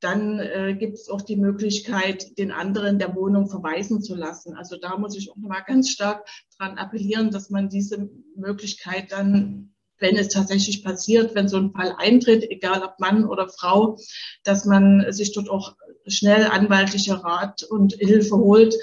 dann 0.00 0.38
äh, 0.38 0.74
gibt 0.78 0.94
es 0.94 1.08
auch 1.08 1.22
die 1.22 1.36
Möglichkeit, 1.36 2.38
den 2.38 2.52
anderen 2.52 2.98
der 2.98 3.14
Wohnung 3.14 3.48
verweisen 3.48 4.02
zu 4.02 4.14
lassen. 4.14 4.54
Also 4.54 4.76
da 4.76 4.96
muss 4.98 5.16
ich 5.16 5.30
auch 5.30 5.36
mal 5.36 5.62
ganz 5.62 5.90
stark 5.90 6.26
daran 6.58 6.78
appellieren, 6.78 7.30
dass 7.30 7.50
man 7.50 7.68
diese 7.68 8.10
Möglichkeit 8.36 9.12
dann, 9.12 9.74
wenn 9.98 10.16
es 10.16 10.28
tatsächlich 10.28 10.84
passiert, 10.84 11.34
wenn 11.34 11.48
so 11.48 11.56
ein 11.56 11.72
Fall 11.72 11.94
eintritt, 11.96 12.44
egal 12.50 12.82
ob 12.82 13.00
Mann 13.00 13.24
oder 13.24 13.48
Frau, 13.48 13.98
dass 14.44 14.66
man 14.66 15.10
sich 15.12 15.32
dort 15.32 15.48
auch 15.48 15.76
schnell 16.06 16.44
anwaltlicher 16.44 17.16
Rat 17.16 17.62
und 17.62 17.94
Hilfe 17.94 18.36
holt 18.36 18.74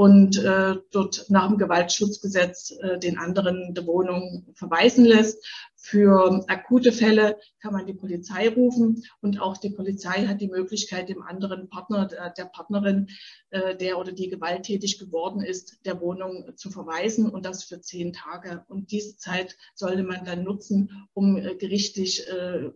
und 0.00 0.38
äh, 0.38 0.76
dort 0.92 1.26
nach 1.28 1.48
dem 1.48 1.58
Gewaltschutzgesetz 1.58 2.70
äh, 2.80 2.98
den 2.98 3.18
anderen 3.18 3.74
der 3.74 3.86
Wohnung 3.86 4.46
verweisen 4.54 5.04
lässt. 5.04 5.46
Für 5.76 6.42
akute 6.48 6.92
Fälle 6.92 7.38
kann 7.60 7.74
man 7.74 7.86
die 7.86 7.92
Polizei 7.92 8.48
rufen 8.48 9.02
und 9.20 9.42
auch 9.42 9.58
die 9.58 9.68
Polizei 9.68 10.26
hat 10.26 10.40
die 10.40 10.48
Möglichkeit, 10.48 11.10
dem 11.10 11.20
anderen 11.22 11.68
Partner, 11.68 12.06
der, 12.06 12.30
der 12.30 12.46
Partnerin, 12.46 13.08
äh, 13.50 13.76
der 13.76 13.98
oder 13.98 14.12
die 14.12 14.30
gewalttätig 14.30 14.98
geworden 14.98 15.42
ist, 15.42 15.84
der 15.84 16.00
Wohnung 16.00 16.56
zu 16.56 16.70
verweisen 16.70 17.28
und 17.28 17.44
das 17.44 17.64
für 17.64 17.82
zehn 17.82 18.14
Tage. 18.14 18.64
Und 18.68 18.92
diese 18.92 19.18
Zeit 19.18 19.58
sollte 19.74 20.02
man 20.02 20.24
dann 20.24 20.44
nutzen, 20.44 21.08
um 21.12 21.36
äh, 21.36 21.56
gerichtlich 21.56 22.26
äh, 22.26 22.70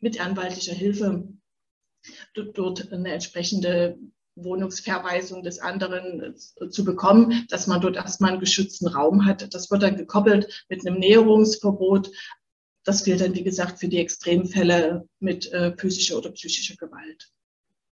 mit 0.00 0.20
anwaltlicher 0.20 0.74
Hilfe 0.74 1.28
dort 2.34 2.92
eine 2.92 3.12
entsprechende 3.12 3.98
Wohnungsverweisung 4.44 5.42
des 5.42 5.58
anderen 5.58 6.34
äh, 6.60 6.68
zu 6.68 6.84
bekommen, 6.84 7.46
dass 7.50 7.66
man 7.66 7.80
dort 7.80 7.96
erstmal 7.96 8.32
einen 8.32 8.40
geschützten 8.40 8.86
Raum 8.86 9.26
hat. 9.26 9.52
Das 9.54 9.70
wird 9.70 9.82
dann 9.82 9.96
gekoppelt 9.96 10.64
mit 10.68 10.86
einem 10.86 10.98
Näherungsverbot. 10.98 12.10
Das 12.84 13.04
gilt 13.04 13.20
dann, 13.20 13.34
wie 13.34 13.44
gesagt, 13.44 13.80
für 13.80 13.88
die 13.88 13.98
Extremfälle 13.98 15.08
mit 15.20 15.50
äh, 15.52 15.76
physischer 15.76 16.18
oder 16.18 16.30
psychischer 16.30 16.76
Gewalt. 16.76 17.28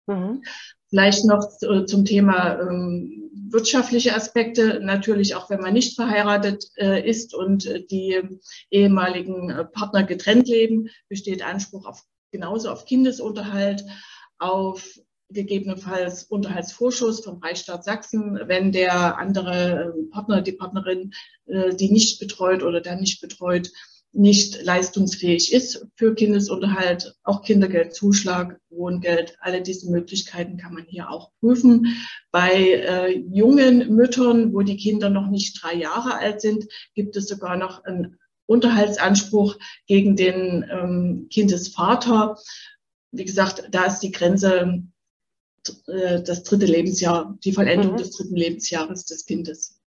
Mhm. 0.06 0.42
Vielleicht 0.88 1.24
noch 1.24 1.50
äh, 1.62 1.86
zum 1.86 2.04
Thema 2.04 2.60
ähm, 2.60 3.30
wirtschaftliche 3.50 4.14
Aspekte. 4.14 4.80
Natürlich 4.80 5.34
auch, 5.34 5.50
wenn 5.50 5.60
man 5.60 5.72
nicht 5.72 5.96
verheiratet 5.96 6.66
äh, 6.76 7.08
ist 7.08 7.34
und 7.34 7.66
äh, 7.66 7.84
die 7.84 8.20
ehemaligen 8.70 9.50
äh, 9.50 9.64
Partner 9.64 10.04
getrennt 10.04 10.46
leben, 10.46 10.88
besteht 11.08 11.42
Anspruch 11.42 11.86
auf 11.86 12.04
genauso 12.34 12.68
auf 12.68 12.84
Kindesunterhalt, 12.84 13.84
auf 14.38 14.98
gegebenenfalls 15.30 16.24
Unterhaltsvorschuss 16.24 17.24
vom 17.24 17.40
Freistaat 17.40 17.84
Sachsen, 17.84 18.40
wenn 18.46 18.72
der 18.72 19.18
andere 19.18 19.94
äh, 19.96 20.10
Partner, 20.10 20.42
die 20.42 20.52
Partnerin, 20.52 21.12
äh, 21.46 21.74
die 21.76 21.92
nicht 21.92 22.18
betreut 22.18 22.64
oder 22.64 22.80
der 22.80 22.96
nicht 22.96 23.20
betreut, 23.20 23.70
nicht 24.12 24.62
leistungsfähig 24.62 25.52
ist 25.52 25.86
für 25.96 26.14
Kindesunterhalt, 26.14 27.14
auch 27.22 27.42
Kindergeldzuschlag, 27.42 28.58
Wohngeld, 28.68 29.36
alle 29.40 29.62
diese 29.62 29.90
Möglichkeiten 29.90 30.56
kann 30.56 30.74
man 30.74 30.84
hier 30.88 31.10
auch 31.10 31.30
prüfen. 31.40 31.86
Bei 32.32 32.52
äh, 32.52 33.18
jungen 33.32 33.94
Müttern, 33.94 34.52
wo 34.52 34.62
die 34.62 34.76
Kinder 34.76 35.08
noch 35.08 35.28
nicht 35.28 35.60
drei 35.62 35.74
Jahre 35.74 36.14
alt 36.14 36.40
sind, 36.40 36.66
gibt 36.94 37.16
es 37.16 37.28
sogar 37.28 37.56
noch 37.56 37.84
einen 37.84 38.18
Unterhaltsanspruch 38.46 39.56
gegen 39.86 40.16
den 40.16 40.64
ähm, 40.70 41.28
Kindesvater. 41.30 42.36
Wie 43.10 43.24
gesagt, 43.24 43.68
da 43.70 43.84
ist 43.84 44.00
die 44.00 44.10
Grenze 44.10 44.82
äh, 45.86 46.22
das 46.22 46.42
dritte 46.42 46.66
Lebensjahr, 46.66 47.36
die 47.44 47.52
Vollendung 47.52 47.92
mhm. 47.92 47.96
des 47.96 48.16
dritten 48.16 48.36
Lebensjahres 48.36 49.06
des 49.06 49.24
Kindes. 49.24 49.80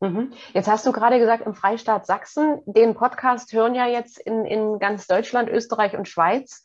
Mhm. 0.00 0.32
Jetzt 0.52 0.68
hast 0.68 0.86
du 0.86 0.92
gerade 0.92 1.18
gesagt, 1.18 1.46
im 1.46 1.54
Freistaat 1.54 2.06
Sachsen, 2.06 2.60
den 2.66 2.94
Podcast 2.94 3.52
hören 3.52 3.74
ja 3.74 3.86
jetzt 3.86 4.18
in, 4.18 4.44
in 4.44 4.78
ganz 4.78 5.06
Deutschland, 5.06 5.48
Österreich 5.48 5.96
und 5.96 6.08
Schweiz 6.08 6.62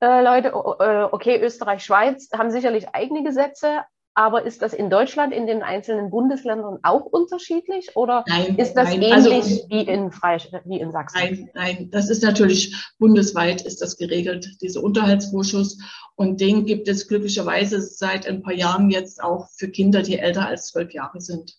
äh, 0.00 0.22
Leute. 0.22 0.48
Äh, 0.48 1.04
okay, 1.10 1.40
Österreich, 1.40 1.84
Schweiz 1.84 2.28
haben 2.32 2.50
sicherlich 2.50 2.88
eigene 2.94 3.22
Gesetze, 3.22 3.84
aber 4.14 4.44
ist 4.44 4.62
das 4.62 4.72
in 4.72 4.90
Deutschland 4.90 5.32
in 5.32 5.46
den 5.46 5.62
einzelnen 5.62 6.10
Bundesländern 6.10 6.78
auch 6.82 7.04
unterschiedlich 7.04 7.96
oder 7.96 8.24
nein, 8.28 8.56
ist 8.56 8.74
das 8.74 8.90
nein. 8.90 9.02
Ähnlich 9.02 9.12
also, 9.12 9.30
wie, 9.68 9.82
in 9.82 10.10
wie 10.64 10.80
in 10.80 10.92
Sachsen? 10.92 11.18
Nein, 11.18 11.50
nein, 11.54 11.90
das 11.90 12.08
ist 12.08 12.22
natürlich 12.22 12.74
bundesweit 12.98 13.62
ist 13.62 13.82
das 13.82 13.96
geregelt, 13.96 14.48
dieser 14.60 14.82
Unterhaltsvorschuss. 14.82 15.78
Und 16.16 16.40
den 16.40 16.64
gibt 16.64 16.86
es 16.86 17.08
glücklicherweise 17.08 17.80
seit 17.80 18.26
ein 18.28 18.42
paar 18.42 18.54
Jahren 18.54 18.90
jetzt 18.90 19.22
auch 19.22 19.48
für 19.56 19.68
Kinder, 19.68 20.02
die 20.02 20.18
älter 20.18 20.46
als 20.46 20.68
zwölf 20.68 20.92
Jahre 20.92 21.20
sind. 21.20 21.54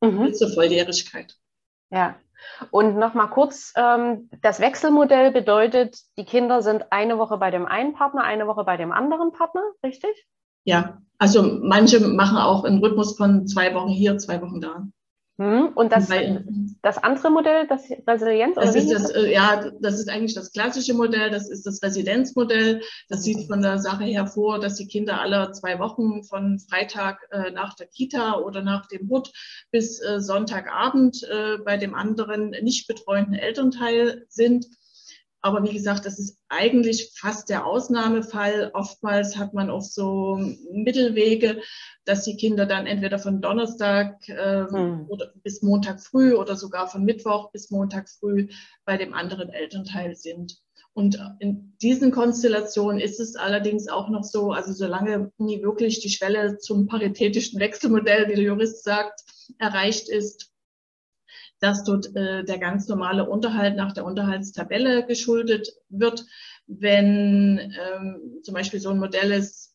Mhm. 0.00 0.34
Zur 0.34 0.50
Volljährigkeit. 0.52 1.36
Ja. 1.90 2.16
Und 2.70 2.96
nochmal 2.96 3.28
kurz, 3.28 3.72
ähm, 3.76 4.30
das 4.40 4.60
Wechselmodell 4.60 5.30
bedeutet, 5.30 5.98
die 6.16 6.24
Kinder 6.24 6.62
sind 6.62 6.90
eine 6.90 7.18
Woche 7.18 7.36
bei 7.36 7.50
dem 7.50 7.66
einen 7.66 7.92
Partner, 7.92 8.24
eine 8.24 8.46
Woche 8.46 8.64
bei 8.64 8.76
dem 8.76 8.92
anderen 8.92 9.32
Partner, 9.32 9.62
richtig? 9.84 10.26
Ja, 10.64 11.00
also 11.18 11.42
manche 11.62 12.00
machen 12.00 12.38
auch 12.38 12.64
einen 12.64 12.78
Rhythmus 12.78 13.16
von 13.16 13.46
zwei 13.46 13.74
Wochen 13.74 13.90
hier, 13.90 14.18
zwei 14.18 14.40
Wochen 14.40 14.60
da. 14.60 14.86
Hm, 15.40 15.72
und 15.74 15.90
das, 15.90 16.10
Weil, 16.10 16.44
das 16.82 16.98
andere 16.98 17.30
Modell, 17.30 17.66
das 17.66 17.84
Resilienz? 18.06 18.56
Das 18.56 18.74
ist 18.74 18.92
das, 18.92 19.08
äh, 19.10 19.32
ja, 19.32 19.70
das 19.80 19.98
ist 19.98 20.10
eigentlich 20.10 20.34
das 20.34 20.52
klassische 20.52 20.92
Modell, 20.92 21.30
das 21.30 21.48
ist 21.48 21.64
das 21.64 21.82
Residenzmodell. 21.82 22.82
Das 23.08 23.22
sieht 23.22 23.46
von 23.46 23.62
der 23.62 23.78
Sache 23.78 24.04
hervor, 24.04 24.60
dass 24.60 24.74
die 24.74 24.86
Kinder 24.86 25.18
alle 25.18 25.50
zwei 25.52 25.78
Wochen 25.78 26.24
von 26.24 26.58
Freitag 26.58 27.26
äh, 27.30 27.52
nach 27.52 27.74
der 27.74 27.86
Kita 27.86 28.36
oder 28.36 28.60
nach 28.60 28.86
dem 28.88 29.08
Hut 29.08 29.32
bis 29.70 29.98
äh, 30.02 30.20
Sonntagabend 30.20 31.22
äh, 31.22 31.56
bei 31.64 31.78
dem 31.78 31.94
anderen 31.94 32.50
nicht 32.62 32.86
betreuenden 32.86 33.32
Elternteil 33.32 34.26
sind. 34.28 34.66
Aber 35.42 35.62
wie 35.62 35.72
gesagt, 35.72 36.04
das 36.04 36.18
ist 36.18 36.38
eigentlich 36.48 37.12
fast 37.16 37.48
der 37.48 37.64
Ausnahmefall. 37.66 38.70
Oftmals 38.74 39.36
hat 39.36 39.54
man 39.54 39.70
auch 39.70 39.82
so 39.82 40.38
Mittelwege, 40.72 41.62
dass 42.04 42.24
die 42.24 42.36
Kinder 42.36 42.66
dann 42.66 42.86
entweder 42.86 43.18
von 43.18 43.40
Donnerstag 43.40 44.28
äh, 44.28 44.66
hm. 44.68 45.06
oder 45.08 45.32
bis 45.42 45.62
Montag 45.62 46.02
früh 46.02 46.34
oder 46.34 46.56
sogar 46.56 46.88
von 46.88 47.04
Mittwoch 47.04 47.52
bis 47.52 47.70
Montag 47.70 48.08
früh 48.10 48.48
bei 48.84 48.96
dem 48.96 49.14
anderen 49.14 49.48
Elternteil 49.48 50.14
sind. 50.14 50.58
Und 50.92 51.18
in 51.38 51.76
diesen 51.80 52.10
Konstellationen 52.10 53.00
ist 53.00 53.20
es 53.20 53.36
allerdings 53.36 53.88
auch 53.88 54.10
noch 54.10 54.24
so, 54.24 54.52
also 54.52 54.72
solange 54.72 55.32
nie 55.38 55.62
wirklich 55.62 56.00
die 56.00 56.10
Schwelle 56.10 56.58
zum 56.58 56.88
paritätischen 56.88 57.60
Wechselmodell, 57.60 58.28
wie 58.28 58.34
der 58.34 58.44
Jurist 58.44 58.82
sagt, 58.82 59.20
erreicht 59.58 60.08
ist, 60.08 60.49
dass 61.60 61.84
dort 61.84 62.14
äh, 62.16 62.44
der 62.44 62.58
ganz 62.58 62.88
normale 62.88 63.28
Unterhalt 63.28 63.76
nach 63.76 63.92
der 63.92 64.04
Unterhaltstabelle 64.04 65.06
geschuldet 65.06 65.68
wird. 65.88 66.26
Wenn 66.66 67.58
ähm, 67.58 68.40
zum 68.42 68.54
Beispiel 68.54 68.80
so 68.80 68.90
ein 68.90 68.98
Modell 68.98 69.30
ist, 69.30 69.69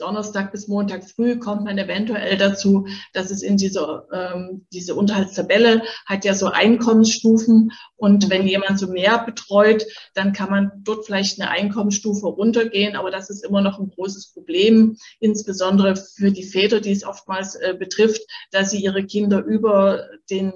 Donnerstag 0.00 0.52
bis 0.52 0.68
Montag 0.68 1.08
früh 1.08 1.38
kommt 1.38 1.64
man 1.64 1.78
eventuell 1.78 2.36
dazu, 2.36 2.86
dass 3.12 3.30
es 3.30 3.42
in 3.42 3.56
dieser 3.56 4.06
ähm, 4.12 4.66
diese 4.72 4.94
Unterhaltstabelle 4.94 5.82
hat 6.06 6.24
ja 6.24 6.34
so 6.34 6.46
Einkommensstufen. 6.46 7.72
Und 7.96 8.30
wenn 8.30 8.46
jemand 8.46 8.78
so 8.78 8.88
mehr 8.88 9.24
betreut, 9.24 9.84
dann 10.14 10.32
kann 10.32 10.50
man 10.50 10.72
dort 10.82 11.06
vielleicht 11.06 11.40
eine 11.40 11.50
Einkommensstufe 11.50 12.26
runtergehen, 12.26 12.96
aber 12.96 13.10
das 13.10 13.30
ist 13.30 13.44
immer 13.44 13.60
noch 13.60 13.78
ein 13.78 13.90
großes 13.90 14.32
Problem, 14.32 14.96
insbesondere 15.20 15.96
für 15.96 16.30
die 16.30 16.44
Väter, 16.44 16.80
die 16.80 16.92
es 16.92 17.04
oftmals 17.04 17.54
äh, 17.56 17.74
betrifft, 17.78 18.22
dass 18.50 18.70
sie 18.70 18.82
ihre 18.82 19.04
Kinder 19.04 19.44
über 19.44 20.08
den 20.30 20.52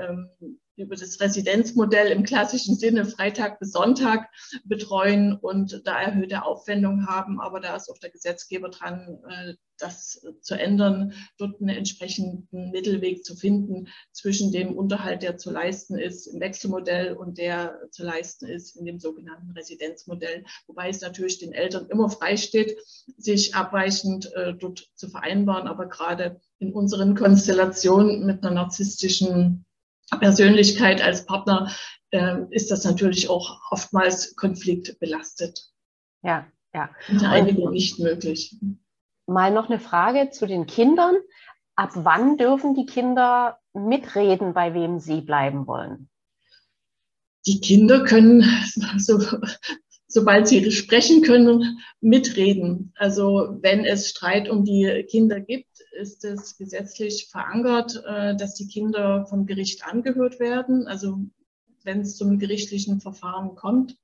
ähm, 0.00 0.58
über 0.78 0.96
das 0.96 1.20
Residenzmodell 1.20 2.12
im 2.12 2.22
klassischen 2.22 2.76
Sinne 2.76 3.04
Freitag 3.04 3.58
bis 3.58 3.72
Sonntag 3.72 4.28
betreuen 4.64 5.34
und 5.34 5.82
da 5.84 6.00
erhöhte 6.00 6.44
Aufwendungen 6.44 7.06
haben. 7.06 7.40
Aber 7.40 7.60
da 7.60 7.76
ist 7.76 7.90
auch 7.90 7.98
der 7.98 8.10
Gesetzgeber 8.10 8.68
dran, 8.70 9.18
äh, 9.28 9.54
das 9.78 10.20
zu 10.40 10.58
ändern, 10.58 11.12
dort 11.38 11.60
einen 11.60 11.70
entsprechenden 11.70 12.70
Mittelweg 12.70 13.24
zu 13.24 13.36
finden 13.36 13.88
zwischen 14.12 14.50
dem 14.50 14.76
Unterhalt, 14.76 15.22
der 15.22 15.38
zu 15.38 15.50
leisten 15.50 15.96
ist 15.96 16.26
im 16.26 16.40
Wechselmodell 16.40 17.14
und 17.14 17.38
der 17.38 17.80
zu 17.90 18.02
leisten 18.02 18.46
ist 18.46 18.76
in 18.76 18.84
dem 18.84 18.98
sogenannten 18.98 19.52
Residenzmodell. 19.52 20.44
Wobei 20.66 20.88
es 20.88 21.00
natürlich 21.00 21.38
den 21.38 21.52
Eltern 21.52 21.86
immer 21.90 22.10
freisteht, 22.10 22.76
sich 23.16 23.54
abweichend 23.54 24.32
äh, 24.34 24.54
dort 24.54 24.90
zu 24.94 25.08
vereinbaren. 25.08 25.68
Aber 25.68 25.86
gerade 25.86 26.40
in 26.58 26.72
unseren 26.72 27.14
Konstellationen 27.14 28.26
mit 28.26 28.42
einer 28.42 28.54
narzisstischen 28.54 29.64
Persönlichkeit 30.16 31.02
als 31.02 31.26
Partner 31.26 31.70
äh, 32.10 32.36
ist 32.50 32.70
das 32.70 32.84
natürlich 32.84 33.28
auch 33.28 33.60
oftmals 33.70 34.36
konfliktbelastet. 34.36 35.66
Ja, 36.22 36.46
ja. 36.74 36.90
Eine 37.08 37.28
Einigung 37.28 37.70
nicht 37.70 37.98
möglich. 37.98 38.56
Mal 39.26 39.52
noch 39.52 39.68
eine 39.68 39.78
Frage 39.78 40.30
zu 40.30 40.46
den 40.46 40.66
Kindern. 40.66 41.16
Ab 41.76 41.90
wann 41.94 42.38
dürfen 42.38 42.74
die 42.74 42.86
Kinder 42.86 43.58
mitreden, 43.72 44.54
bei 44.54 44.74
wem 44.74 44.98
sie 44.98 45.20
bleiben 45.20 45.66
wollen? 45.66 46.08
Die 47.46 47.60
Kinder 47.60 48.04
können, 48.04 48.42
so, 48.98 49.20
sobald 50.06 50.48
sie 50.48 50.70
sprechen 50.72 51.22
können, 51.22 51.78
mitreden. 52.00 52.92
Also 52.96 53.58
wenn 53.60 53.84
es 53.84 54.08
Streit 54.08 54.48
um 54.48 54.64
die 54.64 55.06
Kinder 55.08 55.40
gibt, 55.40 55.77
ist 55.98 56.24
es 56.24 56.56
gesetzlich 56.56 57.28
verankert, 57.30 58.02
äh, 58.06 58.36
dass 58.36 58.54
die 58.54 58.68
Kinder 58.68 59.26
vom 59.26 59.46
Gericht 59.46 59.84
angehört 59.84 60.40
werden. 60.40 60.86
Also 60.86 61.18
wenn 61.84 62.00
es 62.00 62.16
zum 62.16 62.38
gerichtlichen 62.38 63.00
Verfahren 63.00 63.54
kommt. 63.54 63.96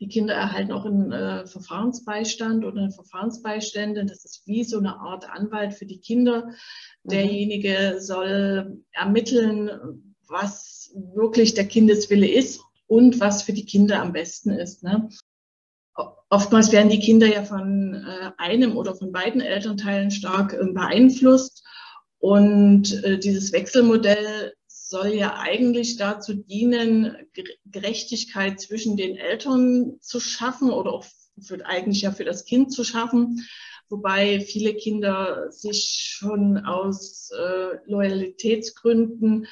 Die 0.00 0.08
Kinder 0.08 0.34
erhalten 0.34 0.70
auch 0.70 0.84
einen 0.84 1.10
äh, 1.10 1.46
Verfahrensbeistand 1.46 2.64
oder 2.64 2.82
eine 2.82 2.92
Verfahrensbeistände. 2.92 4.06
Das 4.06 4.24
ist 4.24 4.46
wie 4.46 4.62
so 4.62 4.78
eine 4.78 4.96
Art 5.00 5.28
Anwalt 5.28 5.74
für 5.74 5.86
die 5.86 6.00
Kinder. 6.00 6.46
Mhm. 7.02 7.10
Derjenige 7.10 7.96
soll 7.98 8.84
ermitteln, 8.92 10.14
was 10.28 10.92
wirklich 10.94 11.54
der 11.54 11.66
Kindeswille 11.66 12.28
ist 12.28 12.60
und 12.86 13.18
was 13.18 13.42
für 13.42 13.52
die 13.52 13.64
Kinder 13.64 14.00
am 14.00 14.12
besten 14.12 14.50
ist. 14.50 14.84
Ne? 14.84 15.08
Oftmals 16.30 16.72
werden 16.72 16.90
die 16.90 17.00
Kinder 17.00 17.26
ja 17.26 17.42
von 17.42 17.94
äh, 17.94 18.30
einem 18.36 18.76
oder 18.76 18.94
von 18.94 19.12
beiden 19.12 19.40
Elternteilen 19.40 20.10
stark 20.10 20.52
äh, 20.52 20.72
beeinflusst. 20.72 21.64
Und 22.18 23.02
äh, 23.04 23.18
dieses 23.18 23.52
Wechselmodell 23.52 24.52
soll 24.66 25.08
ja 25.08 25.38
eigentlich 25.38 25.96
dazu 25.96 26.34
dienen, 26.34 27.16
Gerechtigkeit 27.66 28.60
zwischen 28.60 28.96
den 28.96 29.16
Eltern 29.16 29.98
zu 30.00 30.20
schaffen 30.20 30.70
oder 30.70 30.92
auch 30.92 31.06
für, 31.40 31.64
eigentlich 31.64 32.02
ja 32.02 32.10
für 32.10 32.24
das 32.24 32.44
Kind 32.44 32.72
zu 32.72 32.84
schaffen. 32.84 33.46
Wobei 33.88 34.40
viele 34.40 34.74
Kinder 34.74 35.50
sich 35.50 36.14
schon 36.18 36.58
aus 36.58 37.30
äh, 37.30 37.76
Loyalitätsgründen 37.86 39.46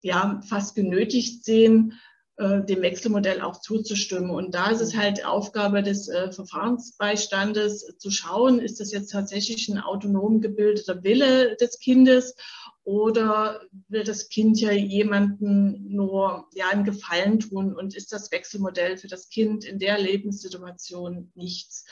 ja 0.00 0.40
fast 0.48 0.74
genötigt 0.74 1.44
sehen, 1.44 1.98
dem 2.38 2.82
Wechselmodell 2.82 3.40
auch 3.40 3.60
zuzustimmen. 3.60 4.30
Und 4.30 4.54
da 4.54 4.70
ist 4.70 4.80
es 4.80 4.96
halt 4.96 5.24
Aufgabe 5.24 5.82
des 5.82 6.08
äh, 6.08 6.30
Verfahrensbeistandes 6.30 7.96
zu 7.98 8.10
schauen, 8.10 8.60
ist 8.60 8.78
das 8.78 8.92
jetzt 8.92 9.10
tatsächlich 9.10 9.68
ein 9.68 9.80
autonom 9.80 10.40
gebildeter 10.40 11.02
Wille 11.02 11.56
des 11.56 11.80
Kindes 11.80 12.36
oder 12.84 13.60
will 13.88 14.04
das 14.04 14.28
Kind 14.28 14.60
ja 14.60 14.72
jemanden 14.72 15.94
nur 15.94 16.48
ja 16.54 16.68
einen 16.70 16.84
Gefallen 16.84 17.40
tun 17.40 17.74
und 17.74 17.94
ist 17.94 18.12
das 18.12 18.32
Wechselmodell 18.32 18.96
für 18.96 19.08
das 19.08 19.28
Kind 19.28 19.64
in 19.64 19.78
der 19.78 19.98
Lebenssituation 19.98 21.30
nichts. 21.34 21.84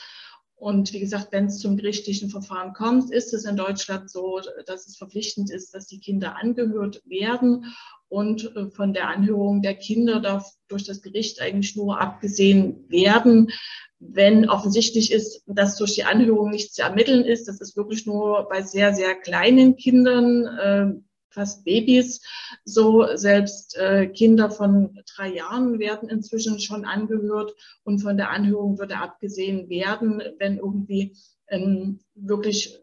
Und 0.57 0.91
wie 0.91 0.99
gesagt, 0.99 1.27
wenn 1.31 1.45
es 1.45 1.59
zum 1.59 1.77
gerichtlichen 1.77 2.31
Verfahren 2.31 2.73
kommt, 2.73 3.11
ist 3.11 3.31
es 3.31 3.45
in 3.45 3.55
Deutschland 3.55 4.09
so, 4.09 4.41
dass 4.65 4.87
es 4.87 4.97
verpflichtend 4.97 5.51
ist, 5.51 5.73
dass 5.75 5.85
die 5.85 5.99
Kinder 5.99 6.35
angehört 6.35 7.03
werden. 7.05 7.65
Und 8.09 8.55
äh, 8.55 8.69
von 8.71 8.91
der 8.91 9.07
Anhörung 9.07 9.61
der 9.61 9.75
Kinder 9.75 10.19
darf 10.19 10.51
durch 10.67 10.83
das 10.83 11.03
Gericht 11.03 11.41
eigentlich 11.41 11.75
nur 11.75 12.01
abgesehen 12.01 12.89
werden, 12.89 13.51
wenn 13.99 14.49
offensichtlich 14.49 15.11
ist, 15.11 15.43
dass 15.45 15.77
durch 15.77 15.93
die 15.93 16.05
Anhörung 16.05 16.49
nichts 16.49 16.73
zu 16.73 16.81
ermitteln 16.81 17.23
ist. 17.23 17.47
Das 17.47 17.61
ist 17.61 17.77
wirklich 17.77 18.07
nur 18.07 18.47
bei 18.49 18.63
sehr, 18.63 18.95
sehr 18.95 19.13
kleinen 19.13 19.75
Kindern, 19.75 20.45
äh, 20.45 21.06
fast 21.37 21.63
Babys. 21.63 22.21
So 22.65 23.15
selbst 23.15 23.77
äh, 23.77 24.07
Kinder 24.07 24.49
von 24.49 24.99
drei 25.15 25.35
Jahren 25.35 25.79
werden 25.79 26.09
inzwischen 26.09 26.59
schon 26.59 26.83
angehört 26.83 27.53
und 27.83 27.99
von 27.99 28.17
der 28.17 28.31
Anhörung 28.31 28.79
würde 28.79 28.97
abgesehen 28.97 29.69
werden, 29.69 30.21
wenn 30.39 30.57
irgendwie 30.57 31.15
ein 31.47 31.99
wirklich 32.15 32.79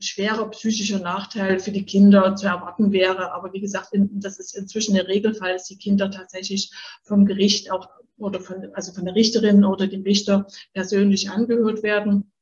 schwerer 0.00 0.50
psychischer 0.50 0.98
Nachteil 0.98 1.60
für 1.60 1.70
die 1.70 1.86
Kinder 1.86 2.34
zu 2.36 2.46
erwarten 2.46 2.92
wäre. 2.92 3.32
Aber 3.32 3.52
wie 3.52 3.60
gesagt, 3.60 3.90
das 3.92 4.38
ist 4.38 4.56
inzwischen 4.56 4.94
der 4.94 5.08
Regelfall, 5.08 5.52
dass 5.54 5.68
die 5.68 5.78
Kinder 5.78 6.10
tatsächlich 6.10 6.70
vom 7.04 7.26
Gericht 7.26 7.70
auch 7.70 7.88
oder 8.16 8.40
von, 8.40 8.70
also 8.74 8.92
von 8.92 9.04
der 9.04 9.14
Richterin 9.14 9.64
oder 9.64 9.86
dem 9.86 10.02
Richter 10.02 10.46
persönlich 10.72 11.30
angehört 11.30 11.82
werden. 11.82 12.32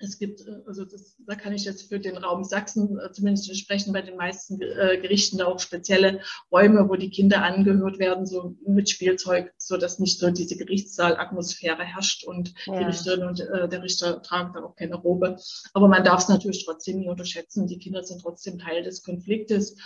Es 0.00 0.18
gibt, 0.18 0.40
äh, 0.40 0.62
also 0.66 0.84
das, 0.84 1.16
da 1.26 1.34
kann 1.34 1.52
ich 1.52 1.64
jetzt 1.64 1.88
für 1.88 2.00
den 2.00 2.16
Raum 2.16 2.42
Sachsen 2.42 2.98
äh, 2.98 3.12
zumindest 3.12 3.56
sprechen, 3.56 3.92
bei 3.92 4.02
den 4.02 4.16
meisten 4.16 4.60
äh, 4.60 4.98
Gerichten 5.00 5.40
auch 5.42 5.60
spezielle 5.60 6.20
Räume, 6.50 6.88
wo 6.88 6.96
die 6.96 7.10
Kinder 7.10 7.42
angehört 7.42 7.98
werden, 7.98 8.26
so 8.26 8.56
mit 8.66 8.88
Spielzeug, 8.88 9.52
so 9.58 9.76
dass 9.76 9.98
nicht 9.98 10.18
so 10.18 10.30
diese 10.30 10.56
Gerichtssaalatmosphäre 10.56 11.84
herrscht 11.84 12.24
und 12.24 12.54
ja. 12.66 12.78
die 12.78 12.84
Richterin 12.84 13.24
und 13.24 13.40
äh, 13.40 13.68
der 13.68 13.82
Richter 13.82 14.22
tragen 14.22 14.52
da 14.54 14.64
auch 14.64 14.74
keine 14.74 14.96
Robe. 14.96 15.36
Aber 15.74 15.88
man 15.88 16.02
darf 16.02 16.22
es 16.22 16.28
natürlich 16.28 16.64
trotzdem 16.64 16.98
nie 16.98 17.08
unterschätzen. 17.08 17.66
Die 17.66 17.78
Kinder 17.78 18.02
sind 18.02 18.22
trotzdem 18.22 18.58
Teil 18.58 18.82
des 18.82 19.02
Konfliktes 19.02 19.76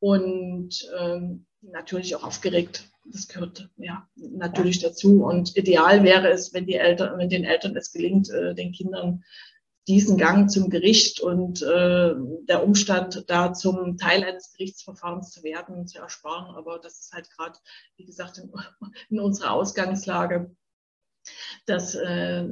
und 0.00 0.90
ähm, 0.98 1.46
natürlich 1.62 2.16
auch 2.16 2.24
aufgeregt. 2.24 2.84
Das 3.04 3.28
gehört 3.28 3.68
ja 3.76 4.06
natürlich 4.16 4.80
dazu. 4.80 5.24
Und 5.24 5.56
ideal 5.56 6.04
wäre 6.04 6.28
es, 6.30 6.52
wenn 6.52 6.66
die 6.66 6.74
Eltern, 6.74 7.18
wenn 7.18 7.28
den 7.28 7.44
Eltern 7.44 7.76
es 7.76 7.92
gelingt, 7.92 8.30
äh, 8.30 8.54
den 8.54 8.72
Kindern 8.72 9.22
diesen 9.90 10.16
Gang 10.16 10.48
zum 10.48 10.70
Gericht 10.70 11.18
und 11.20 11.62
äh, 11.62 12.14
der 12.48 12.64
Umstand, 12.64 13.24
da 13.26 13.52
zum 13.52 13.98
Teil 13.98 14.22
eines 14.22 14.52
Gerichtsverfahrens 14.52 15.32
zu 15.32 15.42
werden, 15.42 15.88
zu 15.88 15.98
ersparen. 15.98 16.54
Aber 16.54 16.78
das 16.78 17.00
ist 17.00 17.12
halt 17.12 17.28
gerade, 17.30 17.58
wie 17.96 18.04
gesagt, 18.04 18.38
in, 18.38 18.52
in, 19.10 19.18
unserer 19.18 19.50
Ausgangslage, 19.50 20.54
dass 21.66 21.96
äh, 21.96 22.46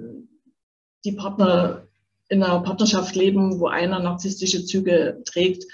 die 1.05 1.13
Partner 1.13 1.87
in 2.29 2.43
einer 2.43 2.61
Partnerschaft 2.61 3.15
leben, 3.15 3.61
wo 3.61 3.69
einer 3.69 4.01
narzisstische 4.01 4.65
Züge 4.65 5.23
trägt, 5.25 5.65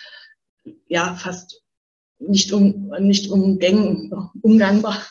ja, 0.86 1.14
fast 1.14 1.62
nicht, 2.18 2.52
um, 2.52 2.92
nicht 3.00 3.30
umgäng, 3.30 4.12
umgangbar. 4.42 5.02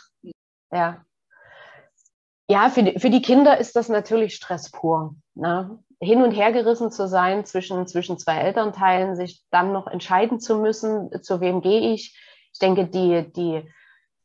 Ja. 0.71 1.03
Ja, 2.47 2.69
für 2.69 2.83
die, 2.83 2.99
für 2.99 3.09
die 3.09 3.23
Kinder 3.23 3.57
ist 3.57 3.75
das 3.75 3.89
natürlich 3.89 4.35
Stress 4.35 4.69
pur. 4.69 5.15
Ne? 5.33 5.79
Hin 6.03 6.21
und 6.21 6.31
her 6.31 6.51
gerissen 6.51 6.91
zu 6.91 7.07
sein 7.07 7.45
zwischen, 7.45 7.87
zwischen 7.87 8.17
zwei 8.17 8.37
Elternteilen, 8.37 9.15
sich 9.15 9.43
dann 9.51 9.71
noch 9.71 9.87
entscheiden 9.87 10.39
zu 10.39 10.57
müssen, 10.57 11.09
zu 11.21 11.41
wem 11.41 11.61
gehe 11.61 11.93
ich. 11.93 12.17
Ich 12.51 12.59
denke, 12.59 12.87
die, 12.87 13.31
die, 13.33 13.67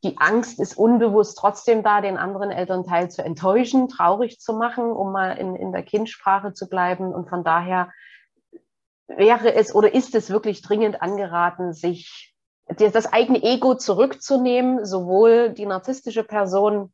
die 0.05 0.19
Angst 0.19 0.61
ist 0.61 0.77
unbewusst 0.77 1.38
trotzdem 1.38 1.83
da, 1.83 2.01
den 2.01 2.19
anderen 2.19 2.51
Elternteil 2.51 3.11
zu 3.11 3.25
enttäuschen, 3.25 3.88
traurig 3.88 4.41
zu 4.41 4.55
machen, 4.55 4.93
um 4.93 5.12
mal 5.12 5.33
in, 5.33 5.57
in 5.57 5.73
der 5.73 5.83
Kindsprache 5.83 6.53
zu 6.53 6.69
bleiben. 6.69 7.14
Und 7.14 7.29
von 7.29 7.45
daher 7.45 7.91
wäre 9.07 9.55
es 9.55 9.75
oder 9.75 9.95
ist 9.95 10.14
es 10.14 10.31
wirklich 10.31 10.62
dringend 10.62 11.03
angeraten, 11.03 11.73
sich 11.73 12.35
das 12.67 13.12
eigene 13.12 13.43
Ego 13.43 13.75
zurückzunehmen, 13.75 14.85
sowohl 14.85 15.51
die 15.51 15.67
narzisstische 15.67 16.23
Person 16.23 16.93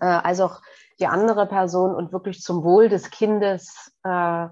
äh, 0.00 0.04
als 0.04 0.40
auch 0.40 0.62
die 1.00 1.06
andere 1.06 1.46
Person 1.46 1.94
und 1.94 2.12
wirklich 2.12 2.40
zum 2.40 2.62
Wohl 2.62 2.88
des 2.88 3.10
Kindes 3.10 3.92
äh, 4.04 4.46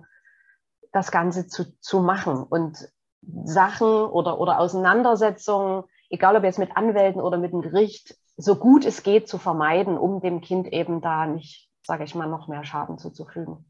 das 0.93 1.11
Ganze 1.11 1.47
zu, 1.47 1.79
zu 1.81 2.01
machen 2.01 2.43
und 2.43 2.89
Sachen 3.45 3.89
oder, 3.89 4.41
oder 4.41 4.59
Auseinandersetzungen, 4.59 5.85
egal 6.09 6.37
ob 6.37 6.45
jetzt 6.45 6.59
mit 6.59 6.77
Anwälten 6.77 7.21
oder 7.21 7.37
mit 7.37 7.53
dem 7.53 7.63
Gericht, 7.63 8.17
so 8.37 8.57
gut 8.57 8.87
es 8.87 9.03
geht 9.03 9.29
zu 9.29 9.39
vermeiden, 9.39 9.99
um 9.99 10.21
dem 10.21 10.41
Kind 10.41 10.73
eben 10.73 11.01
da 11.01 11.27
nicht, 11.27 11.69
sage 11.83 12.05
ich 12.05 12.15
mal, 12.15 12.29
noch 12.29 12.49
mehr 12.49 12.65
Schaden 12.65 12.99
zuzufügen. 12.99 13.67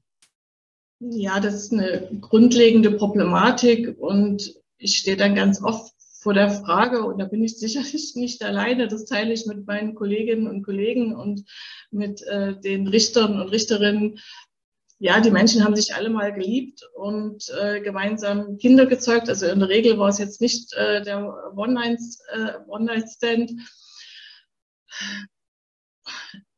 Ja, 1.00 1.40
das 1.40 1.54
ist 1.54 1.72
eine 1.72 2.08
grundlegende 2.20 2.90
Problematik 2.92 3.96
und 3.98 4.54
ich 4.76 4.98
stehe 4.98 5.16
dann 5.16 5.34
ganz 5.34 5.62
oft 5.62 5.92
vor 6.20 6.35
der 6.35 6.50
Frage, 6.50 7.04
und 7.04 7.18
da 7.18 7.24
bin 7.26 7.42
ich 7.44 7.59
sicherlich 7.59 8.14
nicht 8.16 8.42
alleine, 8.42 8.88
das 8.88 9.04
teile 9.04 9.33
ich 9.33 9.46
mit 9.46 9.66
meinen 9.66 9.94
Kolleginnen 9.94 10.46
und 10.48 10.62
Kollegen 10.64 11.14
und 11.14 11.44
mit 11.90 12.22
äh, 12.22 12.59
den 12.61 12.88
Richtern 12.88 13.40
und 13.40 13.48
Richterinnen. 13.48 14.18
Ja, 15.00 15.20
die 15.20 15.31
Menschen 15.31 15.62
haben 15.62 15.76
sich 15.76 15.94
alle 15.94 16.11
mal 16.11 16.33
geliebt 16.33 16.83
und 16.94 17.48
äh, 17.61 17.81
gemeinsam 17.81 18.59
Kinder 18.59 18.87
gezeugt. 18.87 19.28
Also 19.28 19.46
in 19.46 19.61
der 19.61 19.68
Regel 19.68 19.96
war 19.96 20.09
es 20.09 20.18
jetzt 20.18 20.40
nicht 20.40 20.72
äh, 20.72 21.02
der 21.02 21.52
One-Night-Stand. 21.54 23.50
Äh, 23.50 23.54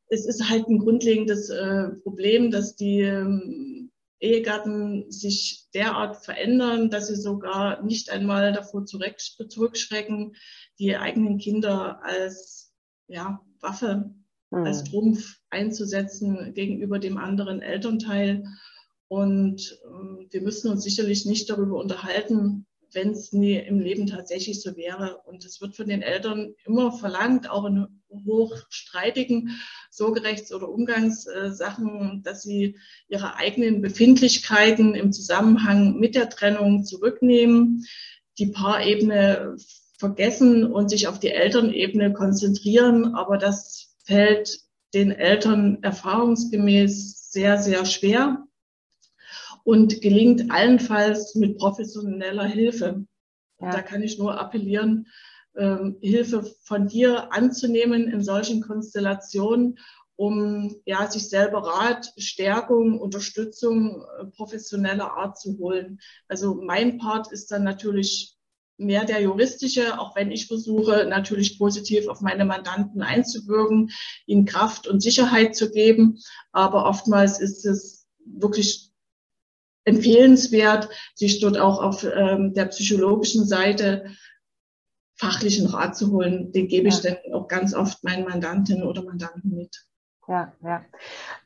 es 0.09 0.25
ist 0.27 0.49
halt 0.49 0.68
ein 0.68 0.79
grundlegendes 0.79 1.51
äh, 1.51 1.90
Problem, 2.03 2.51
dass 2.51 2.77
die 2.77 3.01
ähm, 3.01 3.89
Ehegatten 4.20 5.11
sich 5.11 5.66
derart 5.74 6.24
verändern, 6.24 6.90
dass 6.90 7.09
sie 7.09 7.16
sogar 7.16 7.83
nicht 7.83 8.11
einmal 8.11 8.52
davor 8.52 8.85
zurückschrecken, 8.85 10.37
die 10.78 10.96
eigenen 10.96 11.38
Kinder 11.38 12.04
als 12.04 12.72
ja, 13.06 13.40
Waffe, 13.61 14.14
mhm. 14.50 14.64
als 14.64 14.85
Trumpf 14.85 15.38
einzusetzen 15.48 16.52
gegenüber 16.54 16.98
dem 16.98 17.16
anderen 17.16 17.62
Elternteil. 17.62 18.44
Und 19.09 19.80
äh, 19.85 20.26
wir 20.30 20.42
müssen 20.42 20.70
uns 20.70 20.85
sicherlich 20.85 21.26
nicht 21.26 21.48
darüber 21.50 21.78
unterhalten, 21.78 22.66
wenn 22.92 23.11
es 23.11 23.33
nie 23.33 23.54
im 23.54 23.80
Leben 23.80 24.06
tatsächlich 24.06 24.62
so 24.62 24.76
wäre. 24.76 25.18
Und 25.26 25.44
es 25.44 25.61
wird 25.61 25.76
von 25.76 25.88
den 25.88 26.02
Eltern 26.02 26.54
immer 26.64 26.92
verlangt, 26.92 27.48
auch 27.48 27.64
in 27.64 27.99
hochstreitigen 28.11 29.61
Sorgerechts- 29.90 30.53
oder 30.53 30.68
Umgangssachen, 30.68 32.23
dass 32.23 32.42
sie 32.42 32.77
ihre 33.09 33.37
eigenen 33.37 33.83
Befindlichkeiten 33.83 34.94
im 34.94 35.12
Zusammenhang 35.12 35.99
mit 35.99 36.14
der 36.14 36.31
Trennung 36.31 36.85
zurücknehmen, 36.85 37.87
die 38.38 38.46
Paarebene 38.46 39.57
vergessen 39.99 40.64
und 40.64 40.88
sich 40.88 41.09
auf 41.09 41.18
die 41.20 41.31
Elternebene 41.31 42.12
konzentrieren. 42.12 43.14
Aber 43.14 43.37
das 43.38 43.94
fällt 44.05 44.61
den 44.94 45.12
Eltern 45.12 45.83
erfahrungsgemäß 45.83 47.31
sehr, 47.31 47.59
sehr 47.59 47.85
schwer 47.85 48.44
und 49.62 50.01
gelingt 50.01 50.51
allenfalls 50.51 51.35
mit 51.35 51.59
professioneller 51.59 52.46
Hilfe. 52.46 53.05
Ja. 53.61 53.70
Da 53.70 53.83
kann 53.83 54.03
ich 54.03 54.18
nur 54.18 54.40
appellieren, 54.40 55.07
ähm, 55.56 55.96
Hilfe 56.00 56.44
von 56.62 56.88
dir 56.88 57.32
anzunehmen 57.32 58.08
in 58.08 58.22
solchen 58.22 58.62
Konstellationen, 58.62 59.78
um 60.16 60.76
ja, 60.84 61.10
sich 61.10 61.28
selber 61.28 61.66
Rat, 61.66 62.12
Stärkung, 62.18 63.00
Unterstützung 63.00 64.04
äh, 64.20 64.26
professioneller 64.26 65.12
Art 65.12 65.38
zu 65.38 65.56
holen. 65.58 65.98
Also 66.28 66.54
mein 66.54 66.98
Part 66.98 67.32
ist 67.32 67.50
dann 67.50 67.64
natürlich 67.64 68.36
mehr 68.76 69.04
der 69.04 69.22
juristische, 69.22 69.98
auch 69.98 70.16
wenn 70.16 70.30
ich 70.30 70.46
versuche, 70.46 71.06
natürlich 71.08 71.58
positiv 71.58 72.08
auf 72.08 72.20
meine 72.20 72.44
Mandanten 72.44 73.02
einzuwirken, 73.02 73.90
ihnen 74.26 74.46
Kraft 74.46 74.88
und 74.88 75.00
Sicherheit 75.00 75.54
zu 75.54 75.70
geben. 75.70 76.18
Aber 76.52 76.86
oftmals 76.86 77.40
ist 77.40 77.66
es 77.66 78.06
wirklich 78.24 78.90
empfehlenswert, 79.84 80.88
sich 81.14 81.40
dort 81.40 81.58
auch 81.58 81.82
auf 81.82 82.04
ähm, 82.04 82.54
der 82.54 82.66
psychologischen 82.66 83.46
Seite 83.46 84.04
fachlichen 85.20 85.66
Rat 85.66 85.96
zu 85.96 86.11
holen. 86.12 86.50
Den 86.52 86.66
gebe 86.68 86.88
ich 86.88 87.02
ja. 87.02 87.11
dann 87.11 87.35
auch 87.35 87.46
ganz 87.46 87.74
oft 87.74 88.02
meinen 88.02 88.24
Mandantinnen 88.24 88.87
oder 88.87 89.02
Mandanten 89.02 89.54
mit. 89.54 89.85
Ja, 90.26 90.52
ja. 90.62 90.85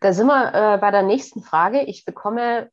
Da 0.01 0.13
sind 0.13 0.27
wir 0.27 0.55
äh, 0.55 0.79
bei 0.79 0.91
der 0.91 1.03
nächsten 1.03 1.43
Frage. 1.43 1.83
Ich 1.83 2.05
bekomme 2.05 2.71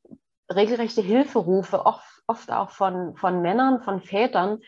regelrechte 0.50 1.02
Hilferufe, 1.02 1.86
oft, 1.86 2.06
oft 2.28 2.52
auch 2.52 2.70
von, 2.70 3.16
von 3.16 3.42
Männern, 3.42 3.82
von 3.82 4.02
Vätern, 4.02 4.60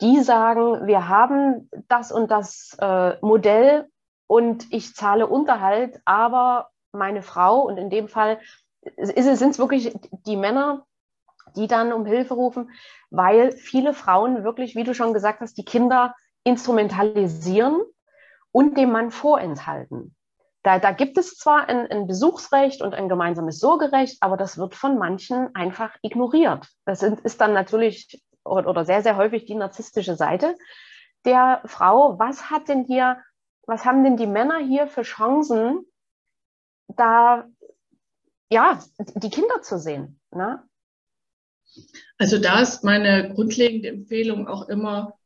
die 0.00 0.20
sagen, 0.20 0.86
wir 0.86 1.08
haben 1.08 1.68
das 1.88 2.12
und 2.12 2.30
das 2.30 2.76
äh, 2.80 3.16
Modell 3.20 3.88
und 4.26 4.72
ich 4.72 4.94
zahle 4.94 5.26
Unterhalt, 5.26 6.00
aber 6.04 6.68
meine 6.92 7.22
Frau, 7.22 7.62
und 7.62 7.78
in 7.78 7.90
dem 7.90 8.08
Fall 8.08 8.38
sind 8.96 9.50
es 9.50 9.58
wirklich 9.58 9.96
die 10.26 10.36
Männer, 10.36 10.86
die 11.56 11.66
dann 11.66 11.92
um 11.92 12.06
Hilfe 12.06 12.34
rufen, 12.34 12.70
weil 13.10 13.52
viele 13.52 13.94
Frauen 13.94 14.44
wirklich, 14.44 14.74
wie 14.74 14.84
du 14.84 14.94
schon 14.94 15.12
gesagt 15.12 15.40
hast, 15.40 15.56
die 15.56 15.64
Kinder 15.64 16.14
instrumentalisieren 16.44 17.82
und 18.52 18.76
dem 18.76 18.92
Mann 18.92 19.10
vorenthalten. 19.10 20.14
Da, 20.62 20.78
da 20.78 20.92
gibt 20.92 21.18
es 21.18 21.36
zwar 21.36 21.68
ein, 21.68 21.90
ein, 21.90 22.06
Besuchsrecht 22.06 22.80
und 22.80 22.94
ein 22.94 23.08
gemeinsames 23.08 23.58
Sorgerecht, 23.58 24.18
aber 24.20 24.36
das 24.36 24.56
wird 24.56 24.74
von 24.74 24.98
manchen 24.98 25.54
einfach 25.54 25.94
ignoriert. 26.02 26.68
Das 26.86 27.00
sind, 27.00 27.20
ist 27.20 27.40
dann 27.40 27.52
natürlich 27.52 28.22
oder 28.44 28.84
sehr, 28.84 29.02
sehr 29.02 29.16
häufig 29.16 29.46
die 29.46 29.54
narzisstische 29.54 30.16
Seite 30.16 30.54
der 31.24 31.62
Frau. 31.66 32.18
Was 32.18 32.50
hat 32.50 32.68
denn 32.68 32.84
hier, 32.84 33.18
was 33.66 33.84
haben 33.84 34.04
denn 34.04 34.16
die 34.16 34.26
Männer 34.26 34.58
hier 34.58 34.86
für 34.86 35.02
Chancen, 35.02 35.86
da 36.88 37.44
ja, 38.54 38.78
die 39.16 39.30
Kinder 39.30 39.62
zu 39.62 39.78
sehen. 39.78 40.20
Ne? 40.30 40.62
Also 42.18 42.38
da 42.38 42.62
ist 42.62 42.84
meine 42.84 43.32
grundlegende 43.34 43.88
Empfehlung 43.88 44.46
auch 44.46 44.68
immer, 44.68 45.18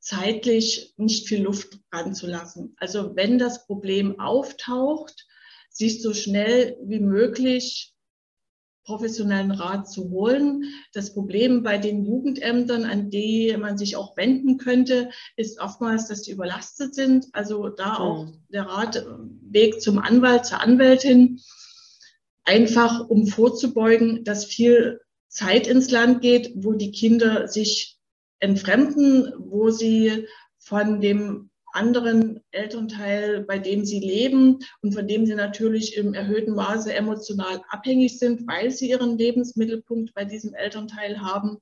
zeitlich 0.00 0.94
nicht 0.96 1.26
viel 1.26 1.42
Luft 1.42 1.80
ranzulassen. 1.92 2.74
Also 2.76 3.16
wenn 3.16 3.38
das 3.38 3.66
Problem 3.66 4.20
auftaucht, 4.20 5.26
sich 5.68 6.00
so 6.00 6.14
schnell 6.14 6.76
wie 6.84 7.00
möglich 7.00 7.96
professionellen 8.86 9.50
Rat 9.50 9.90
zu 9.90 10.10
holen. 10.10 10.64
Das 10.92 11.12
Problem 11.12 11.62
bei 11.62 11.76
den 11.76 12.04
Jugendämtern, 12.04 12.84
an 12.84 13.10
die 13.10 13.54
man 13.58 13.76
sich 13.76 13.96
auch 13.96 14.16
wenden 14.16 14.56
könnte, 14.58 15.10
ist 15.36 15.60
oftmals, 15.60 16.06
dass 16.06 16.22
die 16.22 16.30
überlastet 16.30 16.94
sind. 16.94 17.26
Also 17.32 17.68
da 17.68 17.96
auch 17.98 18.28
der 18.48 18.62
Ratweg 18.62 19.82
zum 19.82 19.98
Anwalt, 19.98 20.46
zur 20.46 20.60
Anwältin, 20.60 21.40
einfach 22.44 23.08
um 23.08 23.26
vorzubeugen, 23.26 24.24
dass 24.24 24.44
viel 24.46 25.00
Zeit 25.36 25.66
ins 25.66 25.90
Land 25.90 26.22
geht, 26.22 26.52
wo 26.56 26.72
die 26.72 26.92
Kinder 26.92 27.46
sich 27.46 27.98
entfremden, 28.38 29.32
wo 29.38 29.70
sie 29.70 30.26
von 30.58 31.00
dem 31.02 31.50
anderen 31.72 32.40
Elternteil, 32.52 33.42
bei 33.42 33.58
dem 33.58 33.84
sie 33.84 34.00
leben 34.00 34.60
und 34.80 34.94
von 34.94 35.06
dem 35.06 35.26
sie 35.26 35.34
natürlich 35.34 35.94
im 35.96 36.14
erhöhten 36.14 36.54
Maße 36.54 36.92
emotional 36.94 37.60
abhängig 37.68 38.18
sind, 38.18 38.48
weil 38.48 38.70
sie 38.70 38.88
ihren 38.88 39.18
Lebensmittelpunkt 39.18 40.14
bei 40.14 40.24
diesem 40.24 40.54
Elternteil 40.54 41.20
haben. 41.20 41.58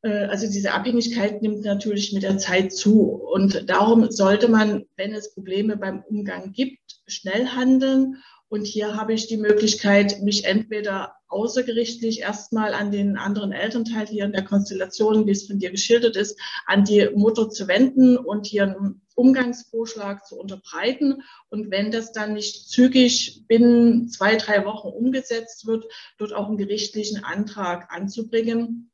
Äh, 0.00 0.24
also 0.24 0.46
diese 0.46 0.72
Abhängigkeit 0.72 1.42
nimmt 1.42 1.62
natürlich 1.62 2.14
mit 2.14 2.22
der 2.22 2.38
Zeit 2.38 2.72
zu. 2.72 3.02
Und 3.10 3.68
darum 3.68 4.10
sollte 4.10 4.48
man, 4.48 4.86
wenn 4.96 5.12
es 5.12 5.34
Probleme 5.34 5.76
beim 5.76 6.02
Umgang 6.08 6.52
gibt, 6.52 6.80
schnell 7.06 7.48
handeln. 7.48 8.16
Und 8.50 8.66
hier 8.66 8.96
habe 8.96 9.12
ich 9.12 9.26
die 9.26 9.36
Möglichkeit, 9.36 10.22
mich 10.22 10.44
entweder 10.44 11.16
außergerichtlich 11.28 12.20
erstmal 12.20 12.72
an 12.72 12.90
den 12.90 13.18
anderen 13.18 13.52
Elternteil 13.52 14.06
hier 14.06 14.24
in 14.24 14.32
der 14.32 14.44
Konstellation, 14.44 15.26
wie 15.26 15.32
es 15.32 15.46
von 15.46 15.58
dir 15.58 15.70
geschildert 15.70 16.16
ist, 16.16 16.40
an 16.64 16.84
die 16.84 17.10
Mutter 17.14 17.50
zu 17.50 17.68
wenden 17.68 18.16
und 18.16 18.46
hier 18.46 18.62
einen 18.62 19.02
Umgangsvorschlag 19.14 20.24
zu 20.24 20.36
unterbreiten. 20.38 21.22
Und 21.50 21.70
wenn 21.70 21.90
das 21.90 22.12
dann 22.12 22.32
nicht 22.32 22.70
zügig 22.70 23.44
binnen 23.46 24.08
zwei, 24.08 24.36
drei 24.36 24.64
Wochen 24.64 24.88
umgesetzt 24.88 25.66
wird, 25.66 25.84
dort 26.16 26.32
auch 26.32 26.48
einen 26.48 26.56
gerichtlichen 26.56 27.24
Antrag 27.24 27.92
anzubringen 27.92 28.90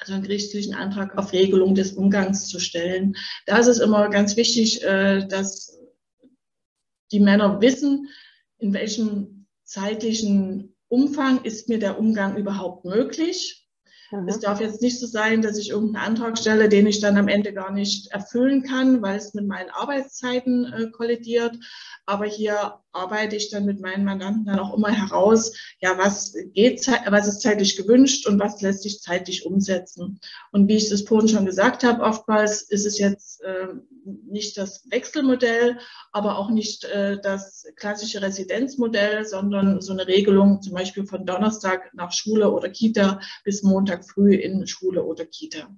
also 0.00 0.14
einen 0.14 0.22
gerichtlichen 0.22 0.74
Antrag 0.74 1.18
auf 1.18 1.34
Regelung 1.34 1.74
des 1.74 1.92
Umgangs 1.92 2.48
zu 2.48 2.58
stellen. 2.58 3.16
Da 3.44 3.58
ist 3.58 3.66
es 3.66 3.80
immer 3.80 4.08
ganz 4.08 4.34
wichtig, 4.36 4.82
äh, 4.82 5.26
dass 5.26 5.78
die 7.12 7.20
Männer 7.20 7.60
wissen, 7.60 8.08
in 8.60 8.72
welchem 8.72 9.46
zeitlichen 9.64 10.76
Umfang 10.88 11.44
ist 11.44 11.68
mir 11.68 11.78
der 11.78 11.98
Umgang 11.98 12.36
überhaupt 12.36 12.84
möglich. 12.84 13.68
Mhm. 14.10 14.28
Es 14.28 14.40
darf 14.40 14.60
jetzt 14.60 14.82
nicht 14.82 14.98
so 14.98 15.06
sein, 15.06 15.42
dass 15.42 15.58
ich 15.58 15.70
irgendeinen 15.70 16.04
Antrag 16.04 16.38
stelle, 16.38 16.68
den 16.68 16.86
ich 16.86 17.00
dann 17.00 17.16
am 17.16 17.28
Ende 17.28 17.52
gar 17.52 17.72
nicht 17.72 18.10
erfüllen 18.12 18.62
kann, 18.62 19.02
weil 19.02 19.16
es 19.16 19.34
mit 19.34 19.46
meinen 19.46 19.70
Arbeitszeiten 19.70 20.72
äh, 20.72 20.90
kollidiert. 20.90 21.56
Aber 22.06 22.26
hier 22.26 22.80
arbeite 22.92 23.36
ich 23.36 23.50
dann 23.50 23.64
mit 23.64 23.80
meinen 23.80 24.04
Mandanten 24.04 24.44
dann 24.44 24.58
auch 24.58 24.74
immer 24.74 24.90
heraus, 24.90 25.52
ja, 25.80 25.96
was 25.98 26.34
geht, 26.52 26.86
was 27.06 27.28
ist 27.28 27.42
zeitlich 27.42 27.76
gewünscht 27.76 28.26
und 28.26 28.38
was 28.38 28.60
lässt 28.60 28.82
sich 28.82 29.00
zeitlich 29.00 29.46
umsetzen. 29.46 30.20
Und 30.52 30.68
wie 30.68 30.76
ich 30.76 30.88
das 30.88 31.02
vorhin 31.02 31.28
schon 31.28 31.46
gesagt 31.46 31.84
habe, 31.84 32.02
oftmals 32.02 32.62
ist 32.62 32.86
es 32.86 32.98
jetzt 32.98 33.42
äh, 33.42 33.68
nicht 34.04 34.56
das 34.56 34.84
Wechselmodell, 34.90 35.78
aber 36.12 36.38
auch 36.38 36.50
nicht 36.50 36.84
äh, 36.84 37.20
das 37.20 37.64
klassische 37.76 38.22
Residenzmodell, 38.22 39.24
sondern 39.24 39.80
so 39.80 39.92
eine 39.92 40.06
Regelung 40.06 40.62
zum 40.62 40.74
Beispiel 40.74 41.06
von 41.06 41.26
Donnerstag 41.26 41.92
nach 41.94 42.12
Schule 42.12 42.50
oder 42.50 42.70
Kita 42.70 43.20
bis 43.44 43.62
Montag 43.62 44.08
früh 44.08 44.34
in 44.34 44.66
Schule 44.66 45.04
oder 45.04 45.24
Kita. 45.24 45.68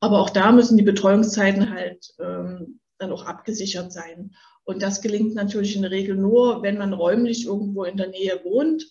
Aber 0.00 0.20
auch 0.20 0.30
da 0.30 0.52
müssen 0.52 0.76
die 0.76 0.82
Betreuungszeiten 0.82 1.70
halt 1.70 2.12
ähm, 2.18 2.80
dann 2.98 3.12
auch 3.12 3.24
abgesichert 3.24 3.92
sein. 3.92 4.34
Und 4.64 4.82
das 4.82 5.02
gelingt 5.02 5.34
natürlich 5.34 5.76
in 5.76 5.82
der 5.82 5.90
Regel 5.90 6.16
nur, 6.16 6.62
wenn 6.62 6.78
man 6.78 6.92
räumlich 6.92 7.46
irgendwo 7.46 7.84
in 7.84 7.96
der 7.96 8.08
Nähe 8.08 8.40
wohnt. 8.44 8.84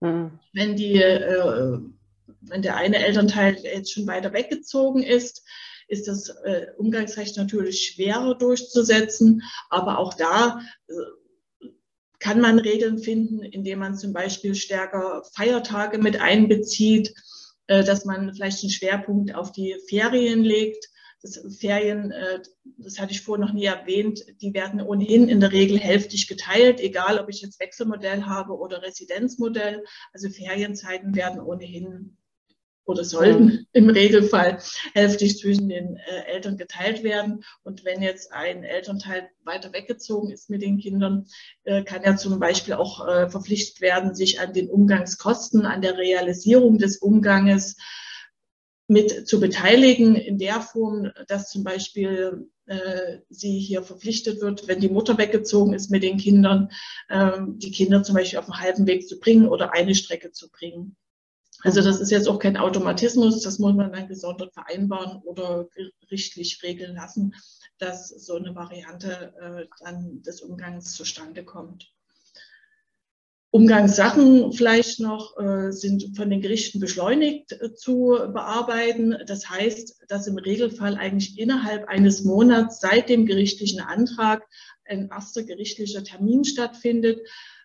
Mhm. 0.00 0.38
Wenn 0.52 0.76
die, 0.76 1.00
äh, 1.00 1.78
wenn 2.40 2.62
der 2.62 2.76
eine 2.76 3.04
Elternteil 3.04 3.56
jetzt 3.62 3.92
schon 3.92 4.06
weiter 4.06 4.32
weggezogen 4.32 5.02
ist, 5.02 5.44
ist 5.88 6.08
das 6.08 6.28
äh, 6.28 6.66
Umgangsrecht 6.76 7.36
natürlich 7.36 7.86
schwerer 7.86 8.34
durchzusetzen. 8.34 9.42
Aber 9.70 9.98
auch 9.98 10.14
da 10.14 10.60
äh, 10.88 11.66
kann 12.18 12.40
man 12.40 12.58
Regeln 12.58 12.98
finden, 12.98 13.42
indem 13.42 13.80
man 13.80 13.96
zum 13.96 14.12
Beispiel 14.12 14.54
stärker 14.54 15.22
Feiertage 15.34 15.98
mit 15.98 16.20
einbezieht, 16.20 17.14
äh, 17.68 17.84
dass 17.84 18.04
man 18.04 18.34
vielleicht 18.34 18.62
einen 18.62 18.70
Schwerpunkt 18.70 19.34
auf 19.34 19.52
die 19.52 19.76
Ferien 19.88 20.42
legt 20.42 20.88
das 21.22 21.40
Ferien, 21.58 22.10
äh, 22.10 22.40
das 22.78 22.98
hatte 22.98 23.12
ich 23.12 23.22
vorhin 23.22 23.46
noch 23.46 23.54
nie 23.54 23.64
erwähnt, 23.64 24.24
die 24.40 24.52
werden 24.54 24.80
ohnehin 24.80 25.28
in 25.28 25.40
der 25.40 25.52
Regel 25.52 25.78
hälftig 25.78 26.26
geteilt, 26.26 26.80
egal 26.80 27.18
ob 27.18 27.28
ich 27.28 27.42
jetzt 27.42 27.60
Wechselmodell 27.60 28.24
habe 28.24 28.58
oder 28.58 28.82
Residenzmodell. 28.82 29.84
Also 30.12 30.28
Ferienzeiten 30.28 31.14
werden 31.14 31.40
ohnehin 31.40 32.16
oder 32.84 33.04
sollten 33.04 33.68
im 33.72 33.88
Regelfall 33.88 34.58
hälftig 34.92 35.38
zwischen 35.38 35.68
den 35.68 35.96
äh, 35.96 36.32
Eltern 36.32 36.56
geteilt 36.56 37.04
werden. 37.04 37.44
Und 37.62 37.84
wenn 37.84 38.02
jetzt 38.02 38.32
ein 38.32 38.64
Elternteil 38.64 39.30
weiter 39.44 39.72
weggezogen 39.72 40.32
ist 40.32 40.50
mit 40.50 40.62
den 40.62 40.78
Kindern, 40.78 41.26
äh, 41.62 41.84
kann 41.84 42.02
er 42.02 42.16
zum 42.16 42.40
Beispiel 42.40 42.74
auch 42.74 43.06
verpflichtet 43.30 43.80
werden, 43.80 44.16
sich 44.16 44.40
an 44.40 44.52
den 44.52 44.68
Umgangskosten, 44.68 45.64
an 45.66 45.80
der 45.82 45.96
Realisierung 45.96 46.78
des 46.78 46.96
Umganges 46.96 47.76
mit 48.88 49.28
zu 49.28 49.40
beteiligen 49.40 50.16
in 50.16 50.38
der 50.38 50.60
Form, 50.60 51.10
dass 51.28 51.50
zum 51.50 51.64
Beispiel 51.64 52.48
äh, 52.66 53.18
sie 53.28 53.58
hier 53.58 53.82
verpflichtet 53.82 54.40
wird, 54.40 54.68
wenn 54.68 54.80
die 54.80 54.88
Mutter 54.88 55.18
weggezogen 55.18 55.74
ist 55.74 55.90
mit 55.90 56.02
den 56.02 56.18
Kindern, 56.18 56.70
äh, 57.08 57.38
die 57.56 57.70
Kinder 57.70 58.02
zum 58.02 58.14
Beispiel 58.14 58.38
auf 58.38 58.46
dem 58.46 58.58
halben 58.58 58.86
Weg 58.86 59.08
zu 59.08 59.18
bringen 59.18 59.48
oder 59.48 59.72
eine 59.72 59.94
Strecke 59.94 60.32
zu 60.32 60.50
bringen. 60.50 60.96
Also 61.60 61.80
das 61.80 62.00
ist 62.00 62.10
jetzt 62.10 62.28
auch 62.28 62.38
kein 62.38 62.56
Automatismus, 62.56 63.42
das 63.42 63.58
muss 63.58 63.74
man 63.74 63.92
dann 63.92 64.08
gesondert 64.08 64.52
vereinbaren 64.52 65.22
oder 65.22 65.68
gerichtlich 66.00 66.60
regeln 66.62 66.96
lassen, 66.96 67.34
dass 67.78 68.08
so 68.08 68.34
eine 68.34 68.54
Variante 68.54 69.32
äh, 69.40 69.66
dann 69.84 70.22
des 70.22 70.40
Umgangs 70.40 70.92
zustande 70.94 71.44
kommt. 71.44 71.92
Umgangssachen 73.54 74.54
vielleicht 74.54 74.98
noch 74.98 75.36
äh, 75.38 75.72
sind 75.72 76.16
von 76.16 76.30
den 76.30 76.40
Gerichten 76.40 76.80
beschleunigt 76.80 77.52
äh, 77.52 77.74
zu 77.74 78.16
bearbeiten. 78.32 79.14
Das 79.26 79.50
heißt, 79.50 80.04
dass 80.08 80.26
im 80.26 80.38
Regelfall 80.38 80.96
eigentlich 80.96 81.38
innerhalb 81.38 81.86
eines 81.86 82.24
Monats 82.24 82.80
seit 82.80 83.10
dem 83.10 83.26
gerichtlichen 83.26 83.80
Antrag 83.80 84.42
ein 84.86 85.10
erster 85.10 85.42
gerichtlicher 85.42 86.02
Termin 86.02 86.46
stattfindet 86.46 87.20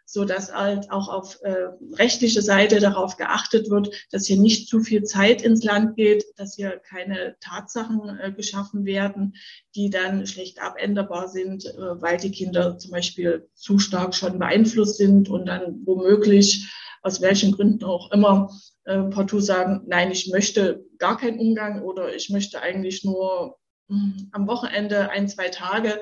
so 0.10 0.24
dass 0.24 0.54
halt 0.54 0.90
auch 0.90 1.10
auf 1.10 1.38
äh, 1.42 1.68
rechtlicher 2.00 2.42
Seite 2.42 2.80
darauf 2.80 3.18
geachtet 3.18 3.70
wird, 3.70 3.94
dass 4.10 4.26
hier 4.26 4.38
nicht 4.38 4.70
zu 4.70 4.80
viel 4.80 5.04
Zeit 5.04 5.42
ins 5.42 5.66
Land 5.66 5.98
geht, 5.98 6.24
dass 6.38 6.56
hier 6.56 6.80
keine 6.90 7.36
Tatsachen 7.42 8.18
äh, 8.18 8.32
geschaffen 8.32 8.86
werden, 8.86 9.36
die 9.76 9.90
dann 9.90 10.26
schlecht 10.26 10.62
abänderbar 10.62 11.28
sind, 11.28 11.66
äh, 11.66 12.02
weil 12.02 12.18
die 12.18 12.32
Kinder 12.32 12.78
zum 12.78 12.92
Beispiel 12.92 13.50
zu 13.54 13.80
stark 13.80 14.16
schon 14.16 14.40
beeinflusst 14.40 14.96
sind 14.96 15.28
und 15.28 15.46
dann 15.46 15.82
womöglich 15.86 16.72
aus 17.02 17.22
welchen 17.22 17.52
Gründen 17.52 17.84
auch 17.84 18.10
immer 18.14 18.50
äh, 18.86 19.04
partout 19.04 19.42
sagen, 19.42 19.84
nein, 19.88 20.10
ich 20.12 20.30
möchte 20.32 20.86
gar 21.00 21.18
keinen 21.18 21.40
Umgang 21.40 21.82
oder 21.82 22.16
ich 22.16 22.30
möchte 22.30 22.62
eigentlich 22.62 23.04
nur 23.04 23.58
mh, 23.90 23.98
hm, 23.98 24.30
am 24.32 24.48
Wochenende 24.48 25.10
ein, 25.10 25.28
zwei 25.28 25.50
Tage 25.50 26.02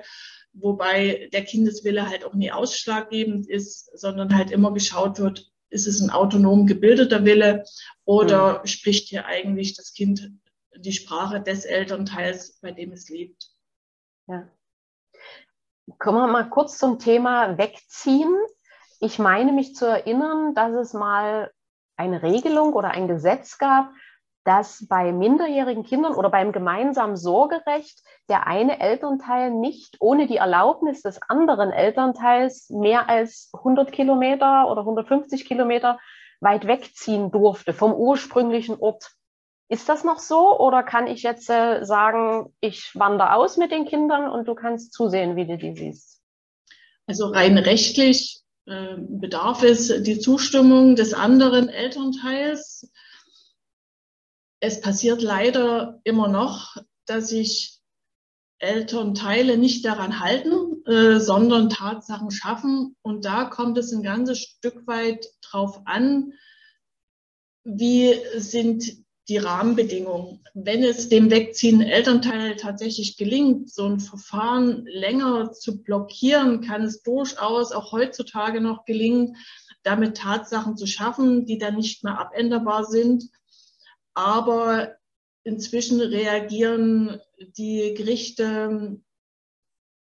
wobei 0.56 1.30
der 1.34 1.44
Kindeswille 1.44 2.10
halt 2.10 2.26
auch 2.26 2.34
nie 2.34 2.52
ausschlaggebend 2.52 3.48
ist, 3.48 3.98
sondern 3.98 4.36
halt 4.36 4.52
immer 4.52 4.74
geschaut 4.74 5.20
wird, 5.20 5.52
ist 5.70 5.88
es 5.88 6.02
ein 6.02 6.10
autonom 6.10 6.66
gebildeter 6.68 7.26
Wille 7.26 7.66
oder 8.06 8.60
mhm. 8.60 8.68
spricht 8.68 9.10
hier 9.10 9.26
eigentlich 9.26 9.76
das 9.76 9.94
Kind 9.94 10.32
die 10.78 10.94
Sprache 10.94 11.42
des 11.42 11.66
Elternteils, 11.66 12.60
bei 12.62 12.72
dem 12.72 12.92
es 12.92 13.10
lebt. 13.10 13.50
Ja. 14.28 14.48
Kommen 16.00 16.18
wir 16.18 16.28
mal 16.28 16.50
kurz 16.50 16.78
zum 16.78 17.00
Thema 17.00 17.58
Wegziehen. 17.58 18.36
Ich 19.00 19.20
meine 19.20 19.52
mich 19.52 19.76
zu 19.76 19.86
erinnern, 19.86 20.56
dass 20.56 20.74
es 20.74 20.94
mal 20.94 21.52
eine 21.96 22.24
Regelung 22.24 22.74
oder 22.74 22.92
ein 22.92 23.08
Gesetz 23.08 23.58
gab, 23.58 23.92
dass 24.46 24.86
bei 24.88 25.12
minderjährigen 25.12 25.84
Kindern 25.84 26.14
oder 26.14 26.30
beim 26.30 26.52
gemeinsamen 26.52 27.18
Sorgerecht 27.18 28.02
der 28.30 28.48
eine 28.48 28.80
Elternteil 28.80 29.52
nicht 29.52 29.98
ohne 30.00 30.28
die 30.28 30.38
Erlaubnis 30.38 31.02
des 31.02 31.20
anderen 31.28 31.72
Elternteils 31.72 32.70
mehr 32.70 33.10
als 33.10 33.50
100 33.54 33.92
Kilometer 33.92 34.70
oder 34.70 34.82
150 34.82 35.46
Kilometer 35.46 36.00
weit 36.42 36.68
wegziehen 36.68 37.32
durfte 37.32 37.74
vom 37.74 37.94
ursprünglichen 37.94 38.78
Ort. 38.80 39.12
Ist 39.68 39.90
das 39.90 40.04
noch 40.04 40.20
so 40.20 40.60
oder 40.60 40.84
kann 40.84 41.08
ich 41.08 41.24
jetzt 41.24 41.50
äh, 41.50 41.84
sagen, 41.84 42.54
ich 42.62 42.92
wandere 42.94 43.34
aus 43.34 43.58
mit 43.58 43.72
den 43.72 43.86
Kindern 43.86 44.30
und 44.30 44.48
du 44.48 44.54
kannst 44.54 44.94
zusehen, 44.94 45.36
wie 45.36 45.48
du 45.48 45.58
die 45.58 45.76
siehst? 45.76 46.22
Also 47.08 47.28
rein 47.28 47.58
rechtlich 47.58 48.42
äh, 48.68 48.96
bedarf 48.98 49.64
es 49.64 50.04
die 50.04 50.20
Zustimmung 50.20 50.96
des 50.96 51.16
anderen 51.16 51.70
Elternteils. 51.70 52.92
Es 54.66 54.82
passiert 54.82 55.22
leider 55.22 56.02
immer 56.06 56.28
noch, 56.28 56.76
dass 57.06 57.28
sich 57.28 57.82
Elternteile 58.58 59.60
nicht 59.60 59.86
daran 59.86 60.20
halten, 60.20 60.84
äh, 60.88 61.20
sondern 61.20 61.70
Tatsachen 61.70 62.32
schaffen. 62.32 62.96
Und 63.04 63.26
da 63.26 63.46
kommt 63.46 63.78
es 63.78 63.92
ein 63.92 64.02
ganzes 64.02 64.40
Stück 64.40 64.88
weit 64.88 65.28
drauf 65.44 65.82
an, 65.86 66.34
wie 67.64 68.16
sind 68.38 69.06
die 69.30 69.38
Rahmenbedingungen. 69.38 70.44
Wenn 70.56 70.84
es 70.84 71.10
dem 71.10 71.30
wegziehenden 71.30 71.88
Elternteil 71.88 72.56
tatsächlich 72.56 73.18
gelingt, 73.18 73.72
so 73.72 73.86
ein 73.86 74.00
Verfahren 74.00 74.88
länger 74.88 75.52
zu 75.52 75.84
blockieren, 75.84 76.62
kann 76.62 76.82
es 76.82 77.04
durchaus 77.04 77.72
auch 77.72 77.92
heutzutage 77.92 78.62
noch 78.62 78.86
gelingen, 78.86 79.36
damit 79.84 80.18
Tatsachen 80.18 80.76
zu 80.76 80.88
schaffen, 80.88 81.46
die 81.46 81.60
dann 81.60 81.76
nicht 81.76 82.04
mehr 82.04 82.18
abänderbar 82.20 82.86
sind. 82.86 83.26
Aber 84.16 84.96
inzwischen 85.44 86.02
reagieren 86.02 87.22
die 87.58 87.94
Gerichte, 87.96 89.00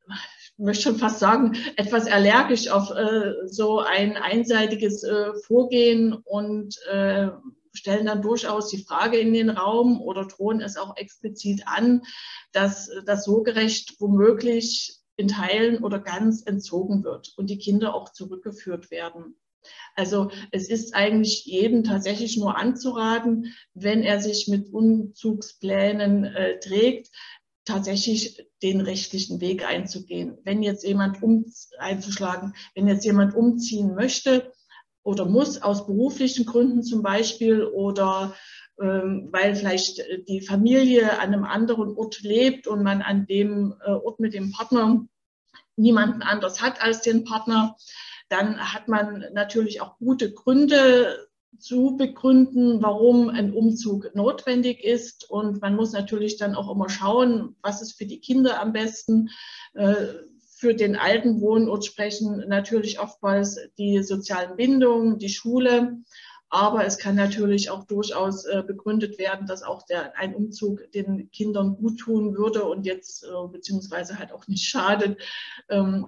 ich 0.08 0.58
möchte 0.58 0.84
schon 0.84 0.98
fast 0.98 1.20
sagen, 1.20 1.56
etwas 1.76 2.06
allergisch 2.06 2.68
auf 2.68 2.90
äh, 2.90 3.34
so 3.46 3.78
ein 3.78 4.16
einseitiges 4.16 5.04
äh, 5.04 5.34
Vorgehen 5.46 6.14
und 6.14 6.76
äh, 6.90 7.28
stellen 7.72 8.06
dann 8.06 8.22
durchaus 8.22 8.68
die 8.70 8.82
Frage 8.82 9.18
in 9.18 9.32
den 9.32 9.50
Raum 9.50 10.00
oder 10.00 10.24
drohen 10.26 10.60
es 10.60 10.76
auch 10.76 10.96
explizit 10.96 11.62
an, 11.66 12.02
dass 12.52 12.90
das 13.04 13.24
so 13.24 13.42
gerecht 13.42 14.00
womöglich 14.00 14.98
in 15.16 15.28
Teilen 15.28 15.82
oder 15.84 15.98
ganz 15.98 16.42
entzogen 16.46 17.04
wird 17.04 17.34
und 17.36 17.50
die 17.50 17.58
Kinder 17.58 17.94
auch 17.94 18.08
zurückgeführt 18.10 18.90
werden. 18.90 19.36
Also 19.94 20.30
es 20.52 20.68
ist 20.68 20.94
eigentlich 20.94 21.44
jedem 21.44 21.84
tatsächlich 21.84 22.36
nur 22.36 22.56
anzuraten, 22.56 23.54
wenn 23.74 24.02
er 24.02 24.20
sich 24.20 24.46
mit 24.48 24.72
Umzugsplänen 24.72 26.24
äh, 26.24 26.60
trägt, 26.60 27.10
tatsächlich 27.64 28.46
den 28.62 28.80
rechtlichen 28.80 29.40
Weg 29.40 29.68
einzugehen. 29.68 30.38
Wenn 30.44 30.62
jetzt 30.62 30.84
jemand 30.84 31.22
um, 31.22 31.44
einzuschlagen, 31.78 32.54
wenn 32.74 32.86
jetzt 32.88 33.04
jemand 33.04 33.34
umziehen 33.34 33.94
möchte 33.94 34.52
oder 35.02 35.26
muss 35.26 35.60
aus 35.60 35.86
beruflichen 35.86 36.46
Gründen 36.46 36.82
zum 36.82 37.02
Beispiel 37.02 37.64
oder 37.64 38.34
ähm, 38.80 39.28
weil 39.32 39.56
vielleicht 39.56 40.02
die 40.28 40.40
Familie 40.40 41.18
an 41.18 41.34
einem 41.34 41.44
anderen 41.44 41.96
Ort 41.96 42.20
lebt 42.22 42.68
und 42.68 42.82
man 42.82 43.02
an 43.02 43.26
dem 43.26 43.74
äh, 43.84 43.90
Ort 43.90 44.20
mit 44.20 44.34
dem 44.34 44.52
Partner 44.52 45.04
niemanden 45.76 46.22
anders 46.22 46.62
hat 46.62 46.80
als 46.80 47.02
den 47.02 47.24
Partner, 47.24 47.76
dann 48.28 48.58
hat 48.72 48.88
man 48.88 49.24
natürlich 49.32 49.80
auch 49.80 49.98
gute 49.98 50.32
Gründe 50.32 51.28
zu 51.58 51.96
begründen, 51.96 52.82
warum 52.82 53.30
ein 53.30 53.52
Umzug 53.52 54.14
notwendig 54.14 54.84
ist. 54.84 55.28
Und 55.28 55.60
man 55.60 55.74
muss 55.74 55.92
natürlich 55.92 56.36
dann 56.36 56.54
auch 56.54 56.70
immer 56.70 56.88
schauen, 56.88 57.56
was 57.62 57.82
ist 57.82 57.92
für 57.92 58.06
die 58.06 58.20
Kinder 58.20 58.60
am 58.60 58.72
besten. 58.72 59.30
Äh, 59.74 59.94
für 60.58 60.74
den 60.74 60.96
alten 60.96 61.40
Wohnort 61.40 61.84
sprechen 61.84 62.44
natürlich 62.48 62.98
oftmals 62.98 63.58
die 63.78 64.02
sozialen 64.02 64.56
Bindungen, 64.56 65.18
die 65.18 65.28
Schule. 65.28 65.98
Aber 66.50 66.84
es 66.86 66.98
kann 66.98 67.14
natürlich 67.14 67.70
auch 67.70 67.84
durchaus 67.84 68.44
äh, 68.46 68.62
begründet 68.66 69.18
werden, 69.18 69.46
dass 69.46 69.62
auch 69.62 69.82
der, 69.82 70.16
ein 70.16 70.34
Umzug 70.34 70.90
den 70.92 71.30
Kindern 71.30 71.76
gut 71.76 72.00
tun 72.00 72.36
würde 72.36 72.64
und 72.64 72.86
jetzt 72.86 73.24
äh, 73.24 73.48
beziehungsweise 73.52 74.18
halt 74.18 74.32
auch 74.32 74.48
nicht 74.48 74.64
schadet. 74.64 75.20
Ähm, 75.68 76.06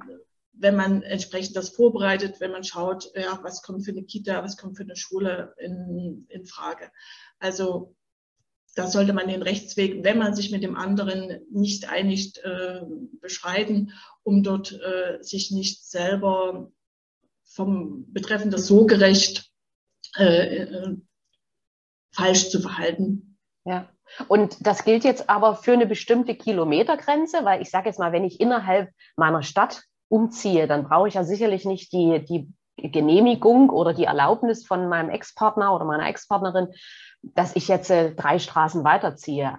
wenn 0.53 0.77
man 0.77 1.03
entsprechend 1.03 1.57
das 1.57 1.71
vorbereitet, 1.71 2.41
wenn 2.41 2.53
man 2.53 2.65
schaut, 2.65 3.11
ja, 3.15 3.39
was 3.43 3.63
kommt 3.63 3.85
für 3.85 3.93
eine 3.93 4.05
Kita, 4.05 4.43
was 4.43 4.57
kommt 4.57 4.77
für 4.77 4.83
eine 4.83 4.97
Schule 4.97 5.55
in, 5.59 6.27
in 6.29 6.45
Frage. 6.45 6.91
Also 7.39 7.95
da 8.75 8.87
sollte 8.87 9.13
man 9.13 9.29
den 9.29 9.43
Rechtsweg, 9.43 10.05
wenn 10.05 10.19
man 10.19 10.35
sich 10.35 10.51
mit 10.51 10.63
dem 10.63 10.77
anderen 10.77 11.41
nicht 11.51 11.89
einigt, 11.89 12.39
äh, 12.39 12.83
beschreiten, 13.21 13.93
um 14.23 14.43
dort 14.43 14.73
äh, 14.73 15.19
sich 15.23 15.51
nicht 15.51 15.85
selber 15.85 16.71
vom 17.45 18.13
betreffend 18.13 18.53
das 18.53 18.67
Sorgerecht 18.67 19.51
äh, 20.17 20.57
äh, 20.59 20.97
falsch 22.13 22.51
zu 22.51 22.61
verhalten. 22.61 23.39
Ja. 23.65 23.89
Und 24.29 24.57
das 24.67 24.85
gilt 24.85 25.05
jetzt 25.05 25.29
aber 25.29 25.55
für 25.55 25.73
eine 25.73 25.87
bestimmte 25.87 26.35
Kilometergrenze, 26.35 27.45
weil 27.45 27.63
ich 27.63 27.71
sage 27.71 27.89
jetzt 27.89 27.99
mal, 27.99 28.13
wenn 28.13 28.25
ich 28.25 28.41
innerhalb 28.41 28.91
meiner 29.17 29.43
Stadt 29.43 29.83
umziehe, 30.11 30.67
dann 30.67 30.85
brauche 30.85 31.09
ich 31.09 31.15
ja 31.15 31.25
sicherlich 31.25 31.65
nicht 31.65 31.93
die, 31.93 32.25
die 32.29 32.53
Genehmigung 32.77 33.71
oder 33.71 33.95
die 33.95 34.05
Erlaubnis 34.05 34.67
von 34.67 34.89
meinem 34.89 35.11
Ex-Partner 35.11 35.75
oder 35.75 35.85
meiner 35.85 36.09
Ex-Partnerin, 36.09 36.69
dass 37.23 37.57
ich 37.57 37.69
jetzt 37.69 37.91
äh, 37.91 38.15
drei 38.15 38.39
Straßen 38.39 38.85
weiterziehe. 38.85 39.59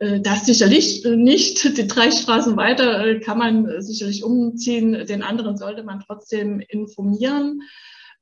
Äh, 0.00 0.20
das 0.20 0.46
sicherlich 0.46 1.04
nicht. 1.04 1.76
Die 1.76 1.86
drei 1.86 2.10
Straßen 2.10 2.56
weiter 2.56 3.06
äh, 3.06 3.20
kann 3.20 3.38
man 3.38 3.82
sicherlich 3.82 4.24
umziehen. 4.24 5.06
Den 5.06 5.22
anderen 5.22 5.56
sollte 5.56 5.82
man 5.82 6.00
trotzdem 6.00 6.60
informieren. 6.60 7.62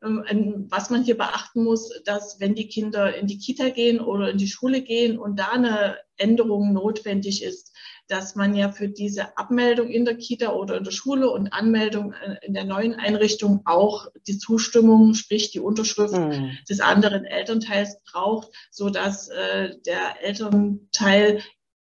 Ähm, 0.02 0.66
was 0.68 0.90
man 0.90 1.04
hier 1.04 1.16
beachten 1.16 1.64
muss, 1.64 1.90
dass 2.04 2.40
wenn 2.40 2.54
die 2.54 2.68
Kinder 2.68 3.14
in 3.14 3.26
die 3.26 3.38
Kita 3.38 3.70
gehen 3.70 4.00
oder 4.00 4.30
in 4.30 4.38
die 4.38 4.48
Schule 4.48 4.82
gehen 4.82 5.18
und 5.18 5.38
da 5.38 5.52
eine 5.52 5.96
Änderung 6.16 6.72
notwendig 6.72 7.42
ist, 7.42 7.76
dass 8.08 8.36
man 8.36 8.54
ja 8.54 8.70
für 8.70 8.88
diese 8.88 9.36
Abmeldung 9.36 9.88
in 9.88 10.04
der 10.04 10.16
Kita 10.16 10.52
oder 10.52 10.76
in 10.76 10.84
der 10.84 10.92
Schule 10.92 11.30
und 11.30 11.52
Anmeldung 11.52 12.12
äh, 12.12 12.36
in 12.46 12.54
der 12.54 12.64
neuen 12.64 12.94
Einrichtung 12.94 13.62
auch 13.64 14.06
die 14.26 14.38
Zustimmung, 14.38 15.14
sprich 15.14 15.50
die 15.50 15.60
Unterschrift 15.60 16.14
mhm. 16.14 16.56
des 16.68 16.80
anderen 16.80 17.24
Elternteils 17.24 17.98
braucht, 18.10 18.48
so 18.70 18.90
dass 18.90 19.28
äh, 19.28 19.74
der 19.86 20.22
Elternteil 20.22 21.42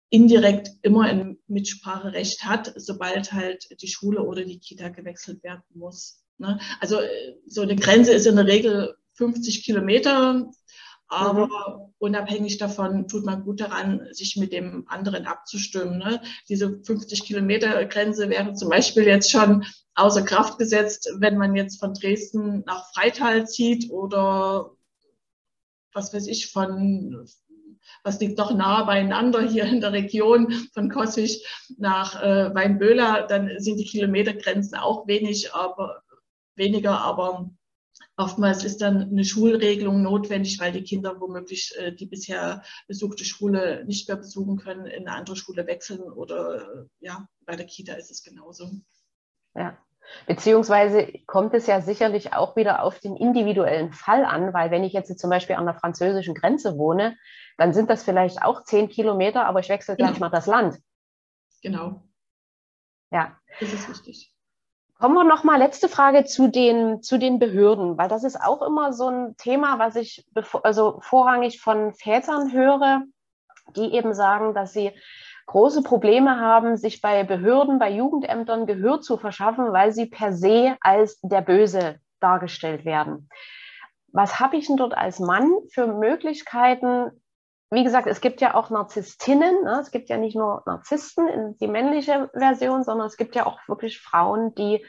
indirekt 0.10 0.70
immer 0.82 1.04
ein 1.04 1.38
Mitspracherecht 1.48 2.46
hat, 2.46 2.74
sobald 2.76 3.34
halt 3.34 3.68
die 3.82 3.88
Schule 3.88 4.24
oder 4.24 4.46
die 4.46 4.60
Kita 4.60 4.90
gewechselt 4.90 5.44
werden 5.44 5.64
muss. 5.74 6.24
Ne? 6.38 6.60
Also 6.80 7.02
äh, 7.02 7.36
so 7.46 7.62
eine 7.62 7.76
Grenze 7.76 8.14
ist 8.14 8.26
in 8.26 8.36
der 8.36 8.48
Regel 8.48 8.96
50 9.16 9.64
Kilometer 9.64 10.50
aber 11.08 11.48
mhm. 11.48 11.85
Unabhängig 12.06 12.58
davon 12.58 13.08
tut 13.08 13.26
man 13.26 13.44
gut 13.44 13.60
daran, 13.60 14.08
sich 14.12 14.38
mit 14.38 14.54
dem 14.54 14.88
anderen 14.88 15.26
abzustimmen. 15.26 15.98
Ne? 15.98 16.22
Diese 16.48 16.80
50 16.84 17.24
Kilometer 17.24 17.84
Grenze 17.86 18.30
wäre 18.30 18.54
zum 18.54 18.70
Beispiel 18.70 19.04
jetzt 19.04 19.32
schon 19.32 19.66
außer 19.96 20.24
Kraft 20.24 20.60
gesetzt, 20.60 21.10
wenn 21.18 21.38
man 21.38 21.56
jetzt 21.56 21.80
von 21.80 21.94
Dresden 21.94 22.64
nach 22.66 22.92
Freital 22.94 23.48
zieht 23.48 23.90
oder 23.90 24.72
was 25.94 26.14
weiß 26.14 26.28
ich, 26.28 26.52
von 26.52 27.26
was 28.04 28.20
liegt 28.20 28.38
doch 28.38 28.54
nah 28.54 28.84
beieinander 28.84 29.42
hier 29.42 29.66
in 29.66 29.82
der 29.82 29.94
Region 29.94 30.52
von 30.74 30.90
Koswig 30.90 31.44
nach 31.78 32.22
äh, 32.22 32.54
Weinböhler, 32.54 33.26
dann 33.28 33.52
sind 33.58 33.78
die 33.78 33.86
Kilometergrenzen 33.86 34.78
auch 34.78 35.08
wenig, 35.08 35.54
aber 35.54 36.04
weniger, 36.56 37.00
aber 37.00 37.50
Oftmals 38.18 38.64
ist 38.64 38.82
dann 38.82 39.10
eine 39.10 39.26
Schulregelung 39.26 40.02
notwendig, 40.02 40.60
weil 40.60 40.72
die 40.72 40.84
Kinder 40.84 41.20
womöglich 41.20 41.74
äh, 41.78 41.92
die 41.92 42.06
bisher 42.06 42.64
besuchte 42.88 43.26
Schule 43.26 43.84
nicht 43.86 44.08
mehr 44.08 44.16
besuchen 44.16 44.58
können, 44.58 44.86
in 44.86 45.08
eine 45.08 45.18
andere 45.18 45.36
Schule 45.36 45.68
wechseln 45.68 46.02
oder 46.02 46.62
äh, 46.62 46.86
ja, 47.00 47.28
bei 47.46 47.56
der 47.58 47.66
Kita 47.66 47.94
ist 47.94 48.12
es 48.12 48.24
genauso. 48.24 48.72
Ja. 49.54 49.78
Beziehungsweise 50.28 51.12
kommt 51.26 51.54
es 51.56 51.68
ja 51.68 51.82
sicherlich 51.82 52.34
auch 52.34 52.56
wieder 52.56 52.84
auf 52.84 53.00
den 53.00 53.18
individuellen 53.18 53.92
Fall 53.92 54.24
an, 54.24 54.54
weil 54.54 54.70
wenn 54.72 54.84
ich 54.84 54.94
jetzt 54.94 55.18
zum 55.20 55.30
Beispiel 55.30 55.56
an 55.56 55.66
der 55.66 55.74
französischen 55.74 56.36
Grenze 56.36 56.78
wohne, 56.78 57.18
dann 57.58 57.74
sind 57.74 57.90
das 57.90 58.04
vielleicht 58.04 58.42
auch 58.44 58.64
zehn 58.64 58.88
Kilometer, 58.88 59.46
aber 59.46 59.62
ich 59.62 59.70
wechsle 59.70 59.96
gleich 59.96 60.14
genau. 60.14 60.28
mal 60.28 60.30
das 60.30 60.46
Land. 60.46 60.78
Genau. 61.62 62.08
Ja. 63.12 63.40
Das 63.60 63.74
ist 63.74 63.90
wichtig. 63.90 64.35
Kommen 64.98 65.16
wir 65.16 65.26
noch 65.26 65.44
mal 65.44 65.58
letzte 65.58 65.90
Frage 65.90 66.24
zu 66.24 66.48
den 66.48 67.02
zu 67.02 67.18
den 67.18 67.38
Behörden, 67.38 67.98
weil 67.98 68.08
das 68.08 68.24
ist 68.24 68.42
auch 68.42 68.62
immer 68.62 68.94
so 68.94 69.10
ein 69.10 69.36
Thema, 69.36 69.78
was 69.78 69.98
ich 69.98 70.26
also 70.64 71.00
vorrangig 71.02 71.60
von 71.60 71.94
Vätern 71.94 72.54
höre, 72.54 73.02
die 73.76 73.94
eben 73.94 74.14
sagen, 74.14 74.54
dass 74.54 74.72
sie 74.72 74.92
große 75.48 75.84
Probleme 75.84 76.40
haben, 76.40 76.78
sich 76.78 77.02
bei 77.02 77.24
Behörden, 77.24 77.78
bei 77.78 77.92
Jugendämtern 77.92 78.66
Gehör 78.66 79.02
zu 79.02 79.18
verschaffen, 79.18 79.74
weil 79.74 79.92
sie 79.92 80.06
per 80.06 80.32
se 80.34 80.78
als 80.80 81.20
der 81.22 81.42
Böse 81.42 82.00
dargestellt 82.20 82.86
werden. 82.86 83.30
Was 84.14 84.40
habe 84.40 84.56
ich 84.56 84.68
denn 84.68 84.78
dort 84.78 84.96
als 84.96 85.20
Mann 85.20 85.52
für 85.70 85.88
Möglichkeiten, 85.88 87.12
wie 87.76 87.84
gesagt, 87.84 88.08
es 88.08 88.22
gibt 88.22 88.42
ja 88.42 88.56
auch 88.56 88.70
Narzisstinnen. 88.70 89.64
Ne? 89.64 89.80
Es 89.82 89.92
gibt 89.92 90.10
ja 90.10 90.18
nicht 90.18 90.36
nur 90.36 90.64
Narzissten 90.66 91.28
in 91.28 91.58
die 91.58 91.68
männliche 91.68 92.30
Version, 92.34 92.84
sondern 92.84 93.08
es 93.08 93.18
gibt 93.18 93.36
ja 93.36 93.46
auch 93.46 93.60
wirklich 93.68 94.00
Frauen, 94.00 94.56
die 94.56 94.84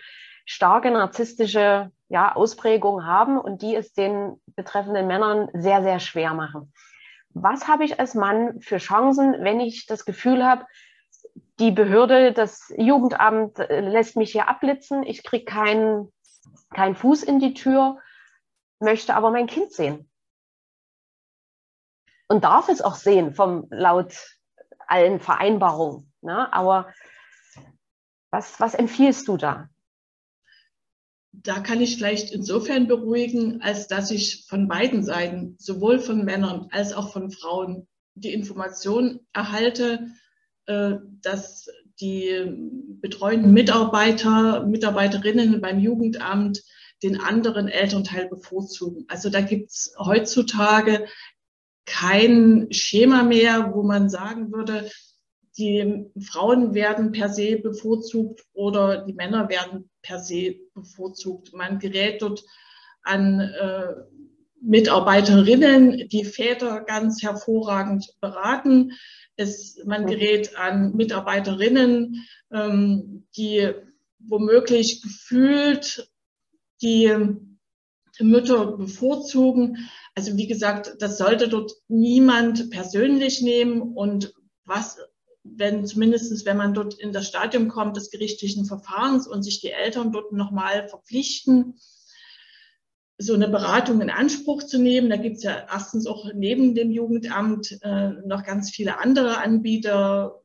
starke 0.47 0.91
narzisstische 0.91 1.91
ja, 2.09 2.35
Ausprägung 2.35 3.05
haben 3.05 3.39
und 3.39 3.63
die 3.63 3.75
es 3.75 3.93
den 3.93 4.41
betreffenden 4.55 5.07
Männern 5.07 5.49
sehr, 5.53 5.83
sehr 5.83 5.99
schwer 5.99 6.35
machen. 6.35 6.73
Was 7.31 7.69
habe 7.69 7.85
ich 7.85 8.01
als 8.01 8.15
Mann 8.15 8.61
für 8.61 8.79
Chancen, 8.79 9.35
wenn 9.41 9.61
ich 9.61 9.87
das 9.87 10.05
Gefühl 10.05 10.47
habe, 10.47 10.65
die 11.59 11.73
Behörde, 11.73 12.33
das 12.33 12.73
Jugendamt 12.79 13.59
äh, 13.59 13.81
lässt 13.81 14.17
mich 14.17 14.33
hier 14.33 14.49
abblitzen, 14.49 15.03
ich 15.03 15.23
kriege 15.25 15.45
keinen 15.45 16.13
keinen 16.75 16.95
Fuß 16.95 17.23
in 17.23 17.39
die 17.39 17.55
Tür, 17.55 17.99
möchte 18.81 19.15
aber 19.15 19.31
mein 19.31 19.47
Kind 19.47 19.73
sehen. 19.73 20.09
Und 22.29 22.45
darf 22.45 22.69
es 22.69 22.81
auch 22.83 22.97
sehen, 22.97 23.35
vom 23.35 23.67
laut 23.71 24.15
allen 24.87 25.21
Vereinbarungen. 25.21 26.13
Ne? 26.23 26.53
Aber 26.53 26.93
was, 28.31 28.59
was 28.61 28.75
empfiehlst 28.75 29.29
du 29.29 29.37
da? 29.37 29.69
Da 31.33 31.61
kann 31.61 31.81
ich 31.81 31.97
vielleicht 31.97 32.33
insofern 32.33 32.87
beruhigen, 32.87 33.61
als 33.61 33.89
dass 33.89 34.11
ich 34.11 34.47
von 34.49 34.69
beiden 34.69 35.05
Seiten, 35.05 35.57
sowohl 35.59 36.01
von 36.01 36.25
Männern 36.25 36.69
als 36.73 36.93
auch 36.95 37.13
von 37.13 37.31
Frauen, 37.31 37.87
die 38.15 38.33
Information 38.33 39.21
erhalte, 39.35 40.09
äh, 40.65 40.95
dass 41.21 41.69
die 42.01 42.45
betreuenden 43.01 43.53
Mitarbeiter, 43.53 44.67
Mitarbeiterinnen 44.67 45.61
beim 45.61 45.79
Jugendamt 45.79 46.63
den 47.03 47.21
anderen 47.21 47.69
Elternteil 47.69 48.29
bevorzugen. 48.29 49.05
Also 49.09 49.29
da 49.29 49.43
gibt 49.43 49.71
es 49.71 49.95
heutzutage 49.99 51.07
kein 51.87 52.67
Schema 52.73 53.23
mehr, 53.23 53.73
wo 53.73 53.83
man 53.83 54.11
sagen 54.11 54.53
würde, 54.53 54.91
die 55.57 56.11
Frauen 56.21 56.75
werden 56.75 57.13
per 57.13 57.31
se 57.31 57.57
bevorzugt 57.57 58.45
oder 58.53 59.05
die 59.07 59.15
Männer 59.15 59.49
werden 59.49 59.89
per 60.03 60.19
se 60.19 60.57
bevorzugt. 60.75 61.55
Man 61.55 61.79
gerät 61.79 62.21
dort 62.21 62.45
an 63.03 63.41
äh, 63.41 63.95
Mitarbeiterinnen, 64.61 66.09
die 66.09 66.25
Väter 66.25 66.81
ganz 66.81 67.23
hervorragend 67.23 68.07
beraten. 68.21 68.93
Es, 69.37 69.81
man 69.87 70.07
gerät 70.07 70.57
an 70.59 70.95
Mitarbeiterinnen, 70.95 72.27
ähm, 72.53 73.27
die 73.37 73.73
womöglich 74.19 75.03
gefühlt 75.03 76.11
die 76.83 77.13
Mütter 78.21 78.77
bevorzugen. 78.77 79.89
Also 80.17 80.37
wie 80.39 80.47
gesagt, 80.47 80.97
das 80.99 81.19
sollte 81.19 81.49
dort 81.49 81.73
niemand 81.89 82.71
persönlich 82.71 83.43
nehmen 83.43 83.83
und 83.83 84.33
was, 84.65 84.99
wenn 85.45 85.87
zumindestens, 85.87 86.47
wenn 86.47 86.57
man 86.57 86.73
dort 86.73 86.95
in 86.95 87.13
das 87.13 87.29
Stadium 87.29 87.69
kommt 87.69 87.99
des 87.99 88.11
gerichtlichen 88.11 88.65
Verfahrens 88.65 89.29
und 89.29 89.43
sich 89.43 89.61
die 89.61 89.71
Eltern 89.71 90.13
dort 90.13 90.33
nochmal 90.33 90.89
verpflichten, 90.89 91.79
so 93.19 93.35
eine 93.35 93.49
Beratung 93.49 94.01
in 94.01 94.09
Anspruch 94.09 94.63
zu 94.63 94.79
nehmen. 94.79 95.11
Da 95.11 95.17
gibt 95.17 95.37
es 95.37 95.43
ja 95.43 95.67
erstens 95.71 96.07
auch 96.07 96.33
neben 96.35 96.75
dem 96.75 96.91
Jugendamt 96.91 97.79
äh, 97.83 98.11
noch 98.27 98.43
ganz 98.43 98.71
viele 98.71 98.99
andere 98.99 99.37
Anbieter, 99.37 100.43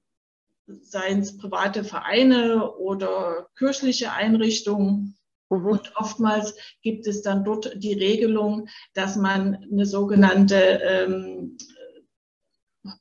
seien 0.81 1.19
es 1.19 1.37
private 1.37 1.85
Vereine 1.85 2.73
oder 2.75 3.47
kirchliche 3.57 4.11
Einrichtungen. 4.11 5.17
Mhm. 5.51 5.65
Und 5.65 5.95
oftmals 5.95 6.55
gibt 6.81 7.05
es 7.07 7.21
dann 7.21 7.43
dort 7.43 7.71
die 7.75 7.93
Regelung, 7.93 8.67
dass 8.93 9.15
man 9.15 9.55
eine 9.71 9.85
sogenannte 9.85 10.55
ähm, 10.55 11.57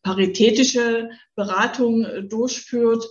paritätische 0.03 1.11
Beratung 1.35 2.05
äh, 2.05 2.23
durchführt. 2.25 3.07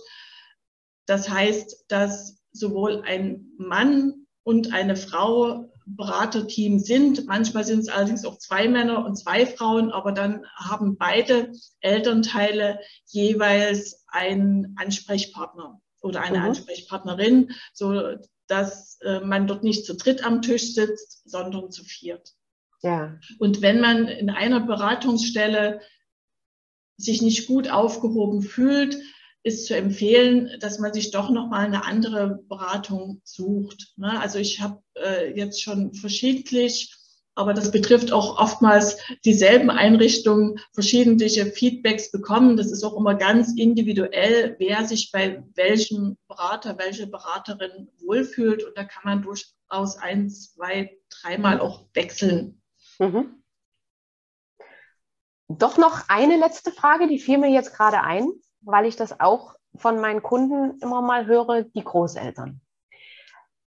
Das 1.06 1.28
heißt, 1.28 1.86
dass 1.88 2.38
sowohl 2.52 3.02
ein 3.04 3.46
Mann 3.56 4.26
und 4.42 4.72
eine 4.72 4.96
Frau 4.96 5.66
Beraterteam 5.96 6.78
sind. 6.78 7.26
Manchmal 7.26 7.64
sind 7.64 7.80
es 7.80 7.88
allerdings 7.88 8.24
auch 8.24 8.38
zwei 8.38 8.68
Männer 8.68 9.04
und 9.04 9.16
zwei 9.16 9.44
Frauen, 9.44 9.90
aber 9.90 10.12
dann 10.12 10.44
haben 10.54 10.96
beide 10.96 11.50
Elternteile 11.80 12.78
jeweils 13.06 14.04
einen 14.06 14.76
Ansprechpartner 14.78 15.80
oder 16.00 16.20
eine 16.20 16.38
mhm. 16.38 16.44
Ansprechpartnerin, 16.44 17.50
so 17.72 18.14
dass 18.50 19.00
äh, 19.02 19.20
man 19.20 19.46
dort 19.46 19.62
nicht 19.62 19.84
zu 19.86 19.94
dritt 19.94 20.24
am 20.24 20.42
Tisch 20.42 20.74
sitzt, 20.74 21.28
sondern 21.28 21.70
zu 21.70 21.84
viert. 21.84 22.34
Ja. 22.82 23.18
Und 23.38 23.62
wenn 23.62 23.80
man 23.80 24.08
in 24.08 24.30
einer 24.30 24.60
Beratungsstelle 24.60 25.80
sich 26.96 27.22
nicht 27.22 27.46
gut 27.46 27.70
aufgehoben 27.70 28.42
fühlt, 28.42 28.98
ist 29.42 29.66
zu 29.66 29.76
empfehlen, 29.76 30.50
dass 30.60 30.78
man 30.78 30.92
sich 30.92 31.12
doch 31.12 31.30
noch 31.30 31.48
mal 31.48 31.64
eine 31.64 31.84
andere 31.84 32.40
Beratung 32.48 33.22
sucht. 33.24 33.94
Ne? 33.96 34.20
Also 34.20 34.38
ich 34.38 34.60
habe 34.60 34.82
äh, 34.96 35.34
jetzt 35.34 35.62
schon 35.62 35.94
verschiedentlich 35.94 36.94
aber 37.34 37.54
das 37.54 37.70
betrifft 37.70 38.12
auch 38.12 38.38
oftmals 38.38 38.98
dieselben 39.24 39.70
Einrichtungen, 39.70 40.58
verschiedene 40.72 41.28
Feedbacks 41.28 42.10
bekommen. 42.10 42.56
Das 42.56 42.70
ist 42.70 42.84
auch 42.84 42.96
immer 42.96 43.14
ganz 43.14 43.54
individuell, 43.56 44.56
wer 44.58 44.84
sich 44.84 45.10
bei 45.12 45.42
welchem 45.54 46.18
Berater, 46.28 46.76
welche 46.78 47.06
Beraterin 47.06 47.88
wohlfühlt. 48.04 48.64
Und 48.64 48.76
da 48.76 48.84
kann 48.84 49.02
man 49.04 49.22
durchaus 49.22 49.96
ein, 49.96 50.28
zwei, 50.28 50.98
dreimal 51.08 51.60
auch 51.60 51.86
wechseln. 51.94 52.60
Mhm. 52.98 53.42
Doch 55.48 55.78
noch 55.78 56.08
eine 56.08 56.36
letzte 56.36 56.70
Frage, 56.70 57.08
die 57.08 57.18
fiel 57.18 57.38
mir 57.38 57.50
jetzt 57.50 57.74
gerade 57.74 58.02
ein, 58.02 58.30
weil 58.60 58.86
ich 58.86 58.96
das 58.96 59.18
auch 59.18 59.54
von 59.74 60.00
meinen 60.00 60.22
Kunden 60.22 60.78
immer 60.80 61.00
mal 61.00 61.26
höre, 61.26 61.62
die 61.62 61.84
Großeltern 61.84 62.60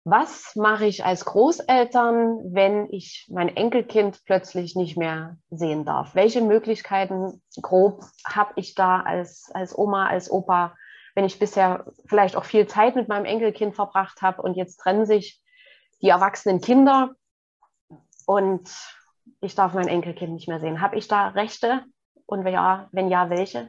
was 0.04 0.56
mache 0.56 0.86
ich 0.86 1.04
als 1.04 1.24
Großeltern, 1.26 2.54
wenn 2.54 2.88
ich 2.90 3.28
mein 3.30 3.54
Enkelkind 3.54 4.20
plötzlich 4.24 4.74
nicht 4.74 4.96
mehr 4.96 5.36
sehen 5.50 5.84
darf? 5.84 6.14
Welche 6.14 6.40
Möglichkeiten 6.40 7.42
grob 7.60 8.04
habe 8.24 8.52
ich 8.56 8.74
da 8.74 9.00
als, 9.00 9.50
als 9.52 9.76
Oma, 9.76 10.06
als 10.06 10.30
Opa, 10.30 10.74
wenn 11.14 11.24
ich 11.24 11.38
bisher 11.38 11.84
vielleicht 12.06 12.36
auch 12.36 12.44
viel 12.44 12.66
Zeit 12.66 12.96
mit 12.96 13.08
meinem 13.08 13.26
Enkelkind 13.26 13.74
verbracht 13.74 14.22
habe 14.22 14.40
und 14.42 14.56
jetzt 14.56 14.78
trennen 14.78 15.04
sich 15.04 15.42
die 16.00 16.08
erwachsenen 16.08 16.60
Kinder 16.60 17.10
und 18.26 18.70
ich 19.42 19.54
darf 19.54 19.74
mein 19.74 19.88
Enkelkind 19.88 20.32
nicht 20.32 20.48
mehr 20.48 20.60
sehen. 20.60 20.80
Habe 20.80 20.96
ich 20.96 21.08
da 21.08 21.28
Rechte? 21.28 21.84
Und 22.26 22.46
ja, 22.46 22.88
wenn 22.92 23.08
ja, 23.08 23.28
welche? 23.28 23.68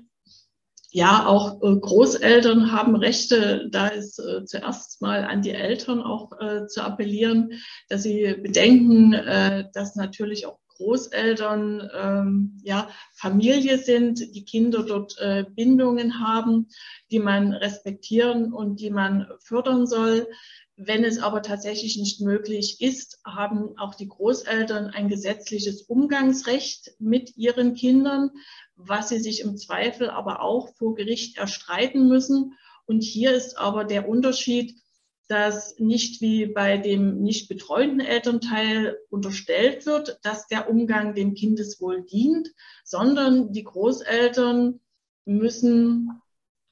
Ja, 0.94 1.26
auch 1.26 1.62
äh, 1.64 1.76
Großeltern 1.78 2.74
haben 2.74 2.98
Rechte. 2.98 3.70
Da 3.72 3.88
ist 3.88 4.20
äh, 4.20 4.44
zuerst 4.44 5.02
mal 5.02 5.24
an 5.24 5.42
die 5.42 5.52
Eltern 5.52 6.02
auch 6.02 6.34
äh, 6.40 6.68
zu 6.68 6.84
appellieren, 6.84 7.54
dass 7.88 8.04
sie 8.04 8.36
bedenken, 8.42 9.12
dass 9.74 9.96
natürlich 9.96 10.46
auch 10.46 10.60
Großeltern 10.78 11.90
ähm, 11.94 12.58
ja, 12.64 12.90
Familie 13.14 13.78
sind, 13.78 14.36
die 14.36 14.46
Kinder 14.46 14.84
dort 14.84 15.16
Bindungen 15.56 16.20
haben, 16.20 16.68
die 17.12 17.20
man 17.20 17.54
respektieren 17.54 18.52
und 18.52 18.80
die 18.80 18.90
man 18.90 19.28
fördern 19.44 19.86
soll. 19.86 20.28
Wenn 20.76 21.04
es 21.04 21.20
aber 21.20 21.44
tatsächlich 21.44 21.98
nicht 21.98 22.22
möglich 22.22 22.82
ist, 22.82 23.20
haben 23.24 23.78
auch 23.78 23.94
die 23.94 24.08
Großeltern 24.08 24.88
ein 24.88 25.10
gesetzliches 25.10 25.84
Umgangsrecht 25.84 26.94
mit 26.98 27.38
ihren 27.38 27.76
Kindern 27.76 28.32
was 28.88 29.10
sie 29.10 29.20
sich 29.20 29.42
im 29.42 29.58
Zweifel 29.58 30.10
aber 30.10 30.42
auch 30.42 30.74
vor 30.76 30.96
Gericht 30.96 31.38
erstreiten 31.38 32.08
müssen. 32.08 32.58
Und 32.86 33.02
hier 33.02 33.34
ist 33.34 33.58
aber 33.58 33.86
der 33.86 34.08
Unterschied, 34.08 34.76
dass 35.28 35.80
nicht 35.80 36.20
wie 36.20 36.46
bei 36.46 36.78
dem 36.78 37.22
nicht 37.22 37.48
betreuenden 37.48 38.02
Elternteil 38.02 38.98
unterstellt 39.10 39.86
wird, 39.86 40.20
dass 40.24 40.48
der 40.48 40.70
Umgang 40.70 41.16
dem 41.16 41.36
Kindeswohl 41.36 42.04
dient, 42.04 42.50
sondern 42.84 43.54
die 43.54 43.64
Großeltern 43.64 44.82
müssen 45.24 46.22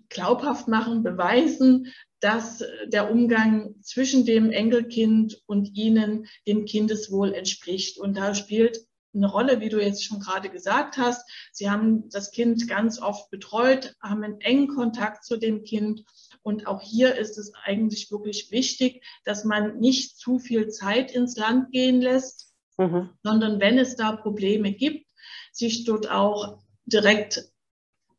glaubhaft 0.10 0.68
machen, 0.68 1.04
beweisen, 1.04 1.94
dass 2.20 2.64
der 2.88 3.12
Umgang 3.12 3.76
zwischen 3.82 4.26
dem 4.26 4.52
Enkelkind 4.52 5.42
und 5.46 5.78
ihnen 5.78 6.26
dem 6.46 6.66
Kindeswohl 6.66 7.34
entspricht. 7.34 7.98
Und 7.98 8.18
da 8.18 8.36
spielt 8.36 8.89
eine 9.14 9.28
Rolle, 9.28 9.60
wie 9.60 9.70
du 9.70 9.82
jetzt 9.82 10.04
schon 10.04 10.20
gerade 10.20 10.50
gesagt 10.50 10.98
hast. 10.98 11.30
Sie 11.52 11.70
haben 11.70 12.10
das 12.10 12.32
Kind 12.32 12.68
ganz 12.68 13.02
oft 13.02 13.30
betreut, 13.30 13.96
haben 14.02 14.24
einen 14.24 14.42
engen 14.42 14.68
Kontakt 14.68 15.24
zu 15.24 15.38
dem 15.38 15.64
Kind. 15.64 16.04
Und 16.42 16.68
auch 16.68 16.82
hier 16.82 17.16
ist 17.16 17.38
es 17.38 17.54
eigentlich 17.64 18.12
wirklich 18.12 18.52
wichtig, 18.52 19.04
dass 19.24 19.44
man 19.44 19.80
nicht 19.80 20.18
zu 20.18 20.40
viel 20.40 20.70
Zeit 20.70 21.12
ins 21.12 21.36
Land 21.38 21.72
gehen 21.72 22.02
lässt, 22.02 22.54
mhm. 22.78 23.10
sondern 23.24 23.60
wenn 23.60 23.78
es 23.78 23.96
da 23.96 24.12
Probleme 24.12 24.72
gibt, 24.72 25.06
sich 25.52 25.86
dort 25.86 26.10
auch 26.10 26.60
direkt 26.86 27.50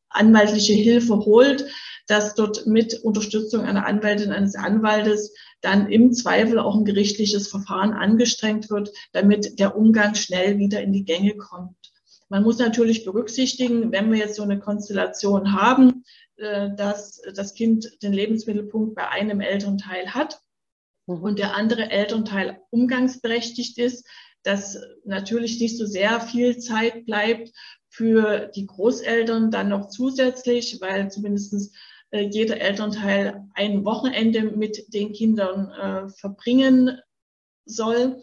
anwaltliche 0.09 0.73
Hilfe 0.73 1.19
holt, 1.19 1.71
dass 2.07 2.35
dort 2.35 2.67
mit 2.67 2.95
Unterstützung 3.05 3.65
einer 3.65 3.87
Anwältin, 3.87 4.33
eines 4.33 4.57
Anwaltes 4.57 5.33
dann 5.61 5.91
im 5.91 6.13
Zweifel 6.13 6.59
auch 6.59 6.75
ein 6.75 6.85
gerichtliches 6.85 7.49
Verfahren 7.49 7.93
angestrengt 7.93 8.71
wird, 8.71 8.91
damit 9.13 9.59
der 9.59 9.77
Umgang 9.77 10.15
schnell 10.15 10.59
wieder 10.59 10.83
in 10.83 10.93
die 10.93 11.05
Gänge 11.05 11.37
kommt. 11.37 11.77
Man 12.29 12.45
muss 12.45 12.59
natürlich 12.59 13.05
berücksichtigen, 13.05 13.91
wenn 13.93 14.11
wir 14.13 14.19
jetzt 14.19 14.37
so 14.37 14.43
eine 14.43 14.61
Konstellation 14.61 15.53
haben, 15.53 16.05
äh, 16.37 16.71
dass 16.77 17.21
das 17.35 17.55
Kind 17.55 17.91
den 18.03 18.13
Lebensmittelpunkt 18.13 18.95
bei 18.95 19.09
einem 19.09 19.41
Elternteil 19.41 20.15
hat 20.15 20.41
mhm. 21.07 21.23
und 21.23 21.39
der 21.39 21.57
andere 21.57 21.91
Elternteil 21.91 22.61
umgangsberechtigt 22.71 23.79
ist, 23.79 24.07
dass 24.43 24.79
natürlich 25.05 25.61
nicht 25.61 25.77
so 25.77 25.85
sehr 25.85 26.21
viel 26.21 26.59
Zeit 26.59 27.05
bleibt 27.05 27.51
für 27.89 28.47
die 28.55 28.67
Großeltern 28.67 29.51
dann 29.51 29.69
noch 29.69 29.89
zusätzlich, 29.89 30.81
weil 30.81 31.11
zumindest 31.11 31.75
äh, 32.11 32.23
jeder 32.23 32.61
Elternteil 32.61 33.45
ein 33.55 33.85
Wochenende 33.85 34.43
mit 34.43 34.93
den 34.93 35.13
Kindern 35.13 35.71
äh, 35.71 36.09
verbringen 36.09 36.99
soll. 37.65 38.21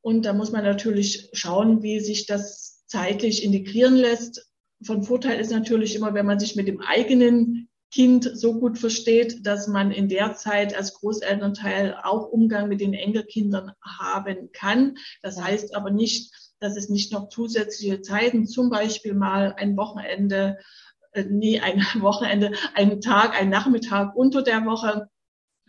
Und 0.00 0.24
da 0.24 0.32
muss 0.32 0.52
man 0.52 0.64
natürlich 0.64 1.28
schauen, 1.32 1.82
wie 1.82 2.00
sich 2.00 2.26
das 2.26 2.84
zeitlich 2.86 3.44
integrieren 3.44 3.96
lässt. 3.96 4.50
Von 4.82 5.02
Vorteil 5.02 5.38
ist 5.38 5.50
natürlich 5.50 5.94
immer, 5.94 6.14
wenn 6.14 6.26
man 6.26 6.40
sich 6.40 6.56
mit 6.56 6.68
dem 6.68 6.80
eigenen 6.80 7.68
Kind 7.92 8.30
so 8.34 8.58
gut 8.58 8.78
versteht, 8.78 9.46
dass 9.46 9.66
man 9.66 9.90
in 9.90 10.08
der 10.08 10.34
Zeit 10.34 10.76
als 10.76 10.94
Großelternteil 10.94 11.96
auch 12.02 12.28
Umgang 12.28 12.68
mit 12.68 12.80
den 12.80 12.94
Enkelkindern 12.94 13.72
haben 13.82 14.50
kann. 14.52 14.96
Das 15.22 15.42
heißt 15.42 15.74
aber 15.74 15.90
nicht, 15.90 16.32
dass 16.60 16.76
es 16.76 16.88
nicht 16.88 17.12
noch 17.12 17.28
zusätzliche 17.28 18.00
Zeiten, 18.00 18.46
zum 18.46 18.70
Beispiel 18.70 19.14
mal 19.14 19.54
ein 19.56 19.76
Wochenende, 19.76 20.58
nie 21.28 21.60
ein 21.60 21.80
Wochenende, 22.00 22.52
einen 22.74 23.00
Tag, 23.00 23.38
ein 23.38 23.50
Nachmittag 23.50 24.14
unter 24.14 24.42
der 24.42 24.64
Woche, 24.64 25.08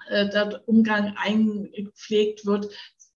äh, 0.08 0.30
der 0.30 0.68
Umgang 0.68 1.16
eingepflegt 1.18 2.46
wird, 2.46 2.70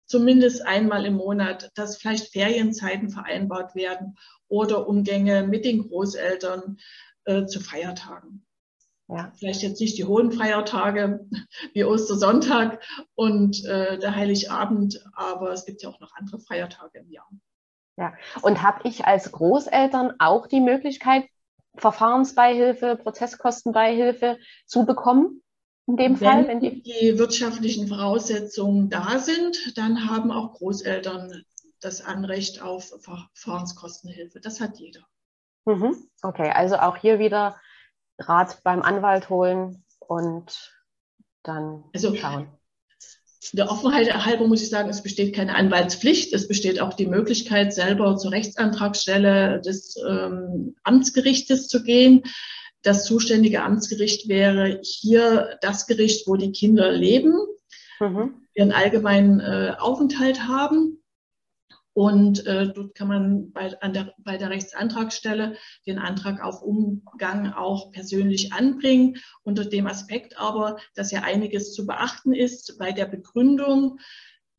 zumindest 0.06 0.66
einmal 0.66 1.06
im 1.06 1.16
Monat, 1.16 1.72
dass 1.76 1.98
vielleicht 1.98 2.32
Ferienzeiten 2.32 3.10
vereinbart 3.10 3.76
werden 3.76 4.18
oder 4.48 4.88
Umgänge 4.88 5.44
mit 5.44 5.66
den 5.66 5.88
Großeltern 5.88 6.78
äh, 7.26 7.46
zu 7.46 7.60
Feiertagen. 7.60 8.46
Ja. 9.08 9.32
Vielleicht 9.38 9.62
jetzt 9.62 9.80
nicht 9.82 9.98
die 9.98 10.06
hohen 10.06 10.32
Feiertage 10.32 11.28
wie 11.74 11.84
Ostersonntag 11.84 12.84
und 13.14 13.64
äh, 13.66 14.00
der 14.00 14.16
Heiligabend, 14.16 15.04
aber 15.14 15.52
es 15.52 15.66
gibt 15.66 15.84
ja 15.84 15.90
auch 15.90 16.00
noch 16.00 16.14
andere 16.16 16.40
Feiertage 16.40 17.00
im 17.00 17.12
Jahr. 17.12 17.30
Ja, 17.98 18.14
und 18.42 18.62
habe 18.62 18.82
ich 18.84 19.06
als 19.06 19.32
Großeltern 19.32 20.16
auch 20.20 20.48
die 20.48 20.60
Möglichkeit, 20.60 21.26
Verfahrensbeihilfe, 21.78 22.96
Prozesskostenbeihilfe 22.96 24.38
zu 24.66 24.86
bekommen? 24.86 25.42
In 25.88 25.98
dem 25.98 26.20
wenn 26.20 26.28
Fall, 26.28 26.48
wenn 26.48 26.60
die, 26.60 26.82
die 26.82 27.20
wirtschaftlichen 27.20 27.88
Voraussetzungen 27.88 28.90
da 28.90 29.20
sind, 29.20 29.78
dann 29.78 30.10
haben 30.10 30.32
auch 30.32 30.54
Großeltern 30.54 31.44
das 31.80 32.04
Anrecht 32.04 32.62
auf 32.62 32.92
Verfahrenskostenhilfe. 33.02 34.40
Das 34.40 34.60
hat 34.60 34.78
jeder. 34.80 35.02
Mhm. 35.66 36.10
Okay, 36.24 36.50
also 36.50 36.78
auch 36.78 36.98
hier 36.98 37.20
wieder 37.20 37.60
Rat 38.18 38.62
beim 38.64 38.82
Anwalt 38.82 39.30
holen 39.30 39.84
und 40.00 40.74
dann 41.44 41.84
also, 41.94 42.16
schauen. 42.16 42.48
Der 43.54 43.70
Offenheit 43.70 44.14
halber 44.26 44.48
muss 44.48 44.62
ich 44.62 44.70
sagen, 44.70 44.90
es 44.90 45.04
besteht 45.04 45.36
keine 45.36 45.56
Anwaltspflicht. 45.56 46.34
Es 46.34 46.48
besteht 46.48 46.80
auch 46.80 46.94
die 46.94 47.08
Möglichkeit, 47.08 47.74
selber 47.74 48.18
zur 48.18 48.32
Rechtsantragsstelle 48.32 49.62
des 49.62 49.96
ähm, 50.08 50.76
Amtsgerichtes 50.84 51.68
zu 51.68 51.84
gehen. 51.84 52.24
Das 52.82 53.06
zuständige 53.06 53.64
Amtsgericht 53.64 54.28
wäre 54.28 54.80
hier 54.84 55.58
das 55.62 55.88
Gericht, 55.88 56.28
wo 56.28 56.36
die 56.36 56.52
Kinder 56.52 56.92
leben, 56.92 57.34
mhm. 58.00 58.48
ihren 58.54 58.72
allgemeinen 58.72 59.40
äh, 59.40 59.74
Aufenthalt 59.80 60.48
haben. 60.48 61.02
Und 61.96 62.46
äh, 62.46 62.74
dort 62.74 62.94
kann 62.94 63.08
man 63.08 63.54
bei, 63.54 63.70
der, 63.70 64.14
bei 64.18 64.36
der 64.36 64.50
Rechtsantragsstelle 64.50 65.56
den 65.88 65.98
Antrag 65.98 66.44
auf 66.44 66.62
Umgang 66.62 67.54
auch 67.54 67.94
persönlich 67.94 68.52
anbringen, 68.52 69.16
unter 69.44 69.64
dem 69.64 69.88
Aspekt 69.88 70.38
aber, 70.38 70.76
dass 70.94 71.12
ja 71.12 71.22
einiges 71.22 71.74
zu 71.74 71.86
beachten 71.86 72.34
ist 72.34 72.78
bei 72.78 72.92
der 72.92 73.06
Begründung 73.06 74.00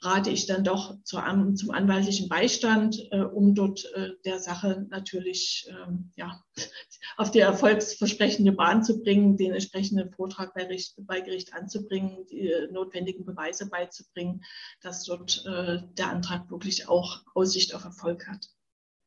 rate 0.01 0.31
ich 0.31 0.47
dann 0.47 0.65
doch 0.65 0.95
zur, 1.05 1.23
zum 1.55 1.71
anwaltlichen 1.71 2.29
Beistand, 2.29 3.09
äh, 3.11 3.21
um 3.21 3.55
dort 3.55 3.85
äh, 3.95 4.11
der 4.25 4.39
Sache 4.39 4.87
natürlich 4.91 5.69
ähm, 5.71 6.13
ja, 6.17 6.43
auf 7.17 7.31
die 7.31 7.41
erfolgsversprechende 7.41 8.53
Bahn 8.53 8.85
zu 8.85 9.03
bringen, 9.03 9.37
den 9.37 9.53
entsprechenden 9.53 10.11
Vortrag 10.13 10.55
bei, 10.55 10.67
Richt, 10.67 10.95
bei 10.99 11.21
Gericht 11.21 11.55
anzubringen, 11.55 12.27
die 12.31 12.51
äh, 12.51 12.71
notwendigen 12.71 13.25
Beweise 13.25 13.69
beizubringen, 13.69 14.45
dass 14.83 15.05
dort 15.05 15.45
äh, 15.47 15.79
der 15.95 16.11
Antrag 16.11 16.51
wirklich 16.51 16.89
auch 16.89 17.23
Aussicht 17.35 17.75
auf 17.75 17.85
Erfolg 17.85 18.29
hat. 18.29 18.47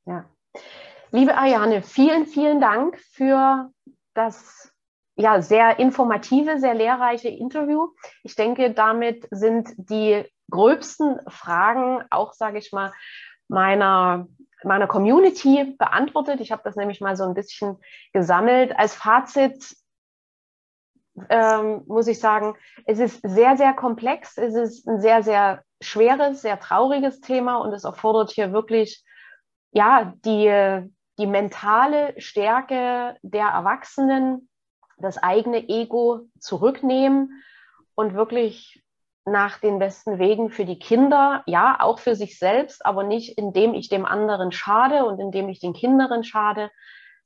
Ja. 0.06 0.30
Liebe 1.12 1.36
Ariane, 1.36 1.82
vielen, 1.82 2.26
vielen 2.26 2.62
Dank 2.62 3.00
für 3.00 3.72
das 4.14 4.72
ja, 5.16 5.42
sehr 5.42 5.80
informative, 5.80 6.60
sehr 6.60 6.74
lehrreiche 6.74 7.28
Interview. 7.28 7.90
Ich 8.24 8.36
denke, 8.36 8.74
damit 8.74 9.28
sind 9.32 9.70
die 9.78 10.24
gröbsten 10.50 11.20
Fragen 11.28 12.04
auch, 12.10 12.34
sage 12.34 12.58
ich 12.58 12.72
mal, 12.72 12.92
meiner, 13.48 14.28
meiner 14.64 14.88
Community 14.88 15.76
beantwortet. 15.78 16.40
Ich 16.42 16.52
habe 16.52 16.62
das 16.64 16.76
nämlich 16.76 17.02
mal 17.02 17.16
so 17.16 17.24
ein 17.24 17.34
bisschen 17.34 17.78
gesammelt. 18.14 18.78
Als 18.78 18.96
Fazit 18.96 19.76
ähm, 21.30 21.84
muss 21.88 22.08
ich 22.08 22.20
sagen, 22.20 22.56
es 22.86 23.00
ist 23.00 23.22
sehr, 23.24 23.58
sehr 23.58 23.74
komplex. 23.74 24.38
Es 24.38 24.56
ist 24.56 24.88
ein 24.88 25.02
sehr, 25.02 25.24
sehr 25.24 25.64
schweres, 25.82 26.42
sehr 26.42 26.60
trauriges 26.60 27.22
Thema 27.22 27.58
und 27.58 27.74
es 27.74 27.84
erfordert 27.84 28.32
hier 28.32 28.54
wirklich, 28.54 29.04
ja, 29.72 30.14
die, 30.26 30.90
die 31.18 31.28
mentale 31.28 32.20
Stärke 32.20 33.18
der 33.22 33.48
Erwachsenen, 33.48 34.50
das 34.98 35.18
eigene 35.18 35.68
Ego 35.70 36.28
zurücknehmen 36.40 37.44
und 37.96 38.14
wirklich 38.14 38.84
nach 39.32 39.60
den 39.60 39.80
besten 39.80 40.20
Wegen 40.20 40.50
für 40.50 40.66
die 40.66 40.80
Kinder, 40.80 41.44
ja, 41.46 41.78
auch 41.80 42.00
für 42.00 42.16
sich 42.16 42.38
selbst, 42.38 42.86
aber 42.86 43.04
nicht 43.04 43.38
indem 43.38 43.74
ich 43.74 43.90
dem 43.90 44.06
anderen 44.06 44.52
schade 44.52 45.06
und 45.06 45.20
indem 45.20 45.50
ich 45.50 45.60
den 45.60 45.74
Kindern 45.74 46.24
schade, 46.24 46.72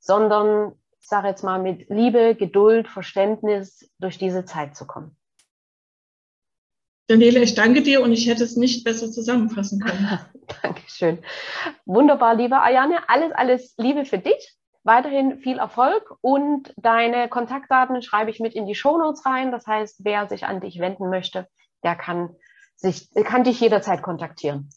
sondern, 0.00 0.72
ich 1.00 1.08
sage 1.08 1.28
jetzt 1.28 1.42
mal, 1.42 1.60
mit 1.60 1.88
Liebe, 1.88 2.34
Geduld, 2.34 2.88
Verständnis 2.88 3.90
durch 3.98 4.18
diese 4.18 4.44
Zeit 4.44 4.76
zu 4.76 4.86
kommen. 4.86 5.16
Daniela, 7.06 7.40
ich 7.40 7.54
danke 7.54 7.82
dir 7.82 8.02
und 8.02 8.12
ich 8.12 8.28
hätte 8.28 8.44
es 8.44 8.56
nicht 8.56 8.82
besser 8.82 9.10
zusammenfassen 9.10 9.80
können. 9.80 10.18
Dankeschön. 10.62 11.18
Wunderbar, 11.84 12.34
liebe 12.34 12.60
Ayane. 12.60 13.08
Alles, 13.08 13.32
alles 13.32 13.74
Liebe 13.76 14.06
für 14.06 14.18
dich. 14.18 14.56
Weiterhin 14.84 15.38
viel 15.38 15.58
Erfolg 15.58 16.14
und 16.20 16.72
deine 16.76 17.28
Kontaktdaten 17.28 18.00
schreibe 18.02 18.30
ich 18.30 18.40
mit 18.40 18.54
in 18.54 18.66
die 18.66 18.74
Shownotes 18.74 19.24
rein. 19.24 19.50
Das 19.50 19.66
heißt, 19.66 20.04
wer 20.04 20.28
sich 20.28 20.46
an 20.46 20.60
dich 20.60 20.78
wenden 20.78 21.08
möchte, 21.10 21.48
der 21.84 21.94
kann, 21.94 22.30
sich, 22.74 23.10
kann 23.24 23.44
dich 23.44 23.60
jederzeit 23.60 24.02
kontaktieren. 24.02 24.70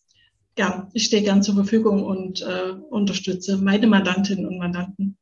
Ja, 0.58 0.88
ich 0.94 1.06
stehe 1.06 1.24
gern 1.24 1.44
zur 1.44 1.56
Verfügung 1.56 2.04
und 2.04 2.42
äh, 2.42 2.72
unterstütze 2.90 3.58
meine 3.58 3.88
Mandantinnen 3.88 4.48
und 4.48 4.58
Mandanten. 4.58 5.18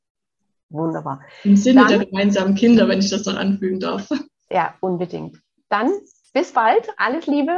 Wunderbar. 0.70 1.22
Im 1.44 1.56
Sinne 1.56 1.82
Dann, 1.82 1.90
der 1.90 2.06
gemeinsamen 2.06 2.56
Kinder, 2.56 2.88
wenn 2.88 3.00
ich 3.00 3.10
das 3.10 3.26
noch 3.26 3.36
anfügen 3.36 3.80
darf. 3.80 4.10
Ja, 4.50 4.76
unbedingt. 4.80 5.42
Dann 5.70 5.92
bis 6.34 6.52
bald. 6.54 6.88
Alles 6.98 7.28
Liebe. 7.28 7.58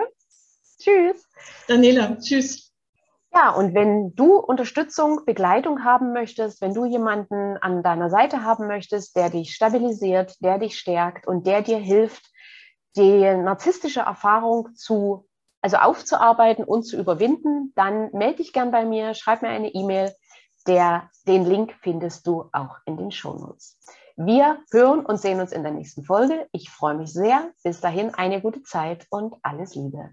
Tschüss. 0.80 1.24
Daniela, 1.68 2.18
tschüss. 2.18 2.72
Ja, 3.34 3.52
und 3.52 3.76
wenn 3.76 4.16
du 4.16 4.38
Unterstützung, 4.38 5.22
Begleitung 5.26 5.84
haben 5.84 6.14
möchtest, 6.14 6.62
wenn 6.62 6.74
du 6.74 6.86
jemanden 6.86 7.58
an 7.58 7.84
deiner 7.84 8.10
Seite 8.10 8.44
haben 8.44 8.68
möchtest, 8.68 9.16
der 9.16 9.30
dich 9.30 9.54
stabilisiert, 9.54 10.36
der 10.42 10.60
dich 10.60 10.80
stärkt 10.80 11.28
und 11.28 11.46
der 11.46 11.62
dir 11.62 11.78
hilft, 11.78 12.32
die 12.96 13.20
narzisstische 13.20 14.02
Erfahrung 14.02 14.74
zu, 14.76 15.28
also 15.62 15.78
aufzuarbeiten 15.78 16.64
und 16.64 16.84
zu 16.84 16.98
überwinden, 16.98 17.74
dann 17.76 18.10
melde 18.14 18.38
dich 18.38 18.54
gern 18.54 18.72
bei 18.72 18.86
mir, 18.86 19.14
schreib 19.14 19.42
mir 19.42 19.50
eine 19.50 19.74
E-Mail. 19.74 20.14
Der, 20.66 21.10
den 21.28 21.46
Link 21.46 21.76
findest 21.82 22.28
du 22.28 22.50
auch 22.52 22.78
in 22.86 22.98
den 22.98 23.12
Shownotes. 23.12 23.78
Wir 24.18 24.60
hören 24.72 25.06
und 25.06 25.22
sehen 25.22 25.40
uns 25.40 25.52
in 25.52 25.64
der 25.64 25.72
nächsten 25.72 26.04
Folge. 26.04 26.48
Ich 26.52 26.70
freue 26.70 26.96
mich 26.96 27.14
sehr. 27.14 27.52
Bis 27.64 27.80
dahin 27.82 28.16
eine 28.16 28.42
gute 28.42 28.64
Zeit 28.64 29.06
und 29.12 29.36
alles 29.44 29.76
Liebe. 29.76 30.10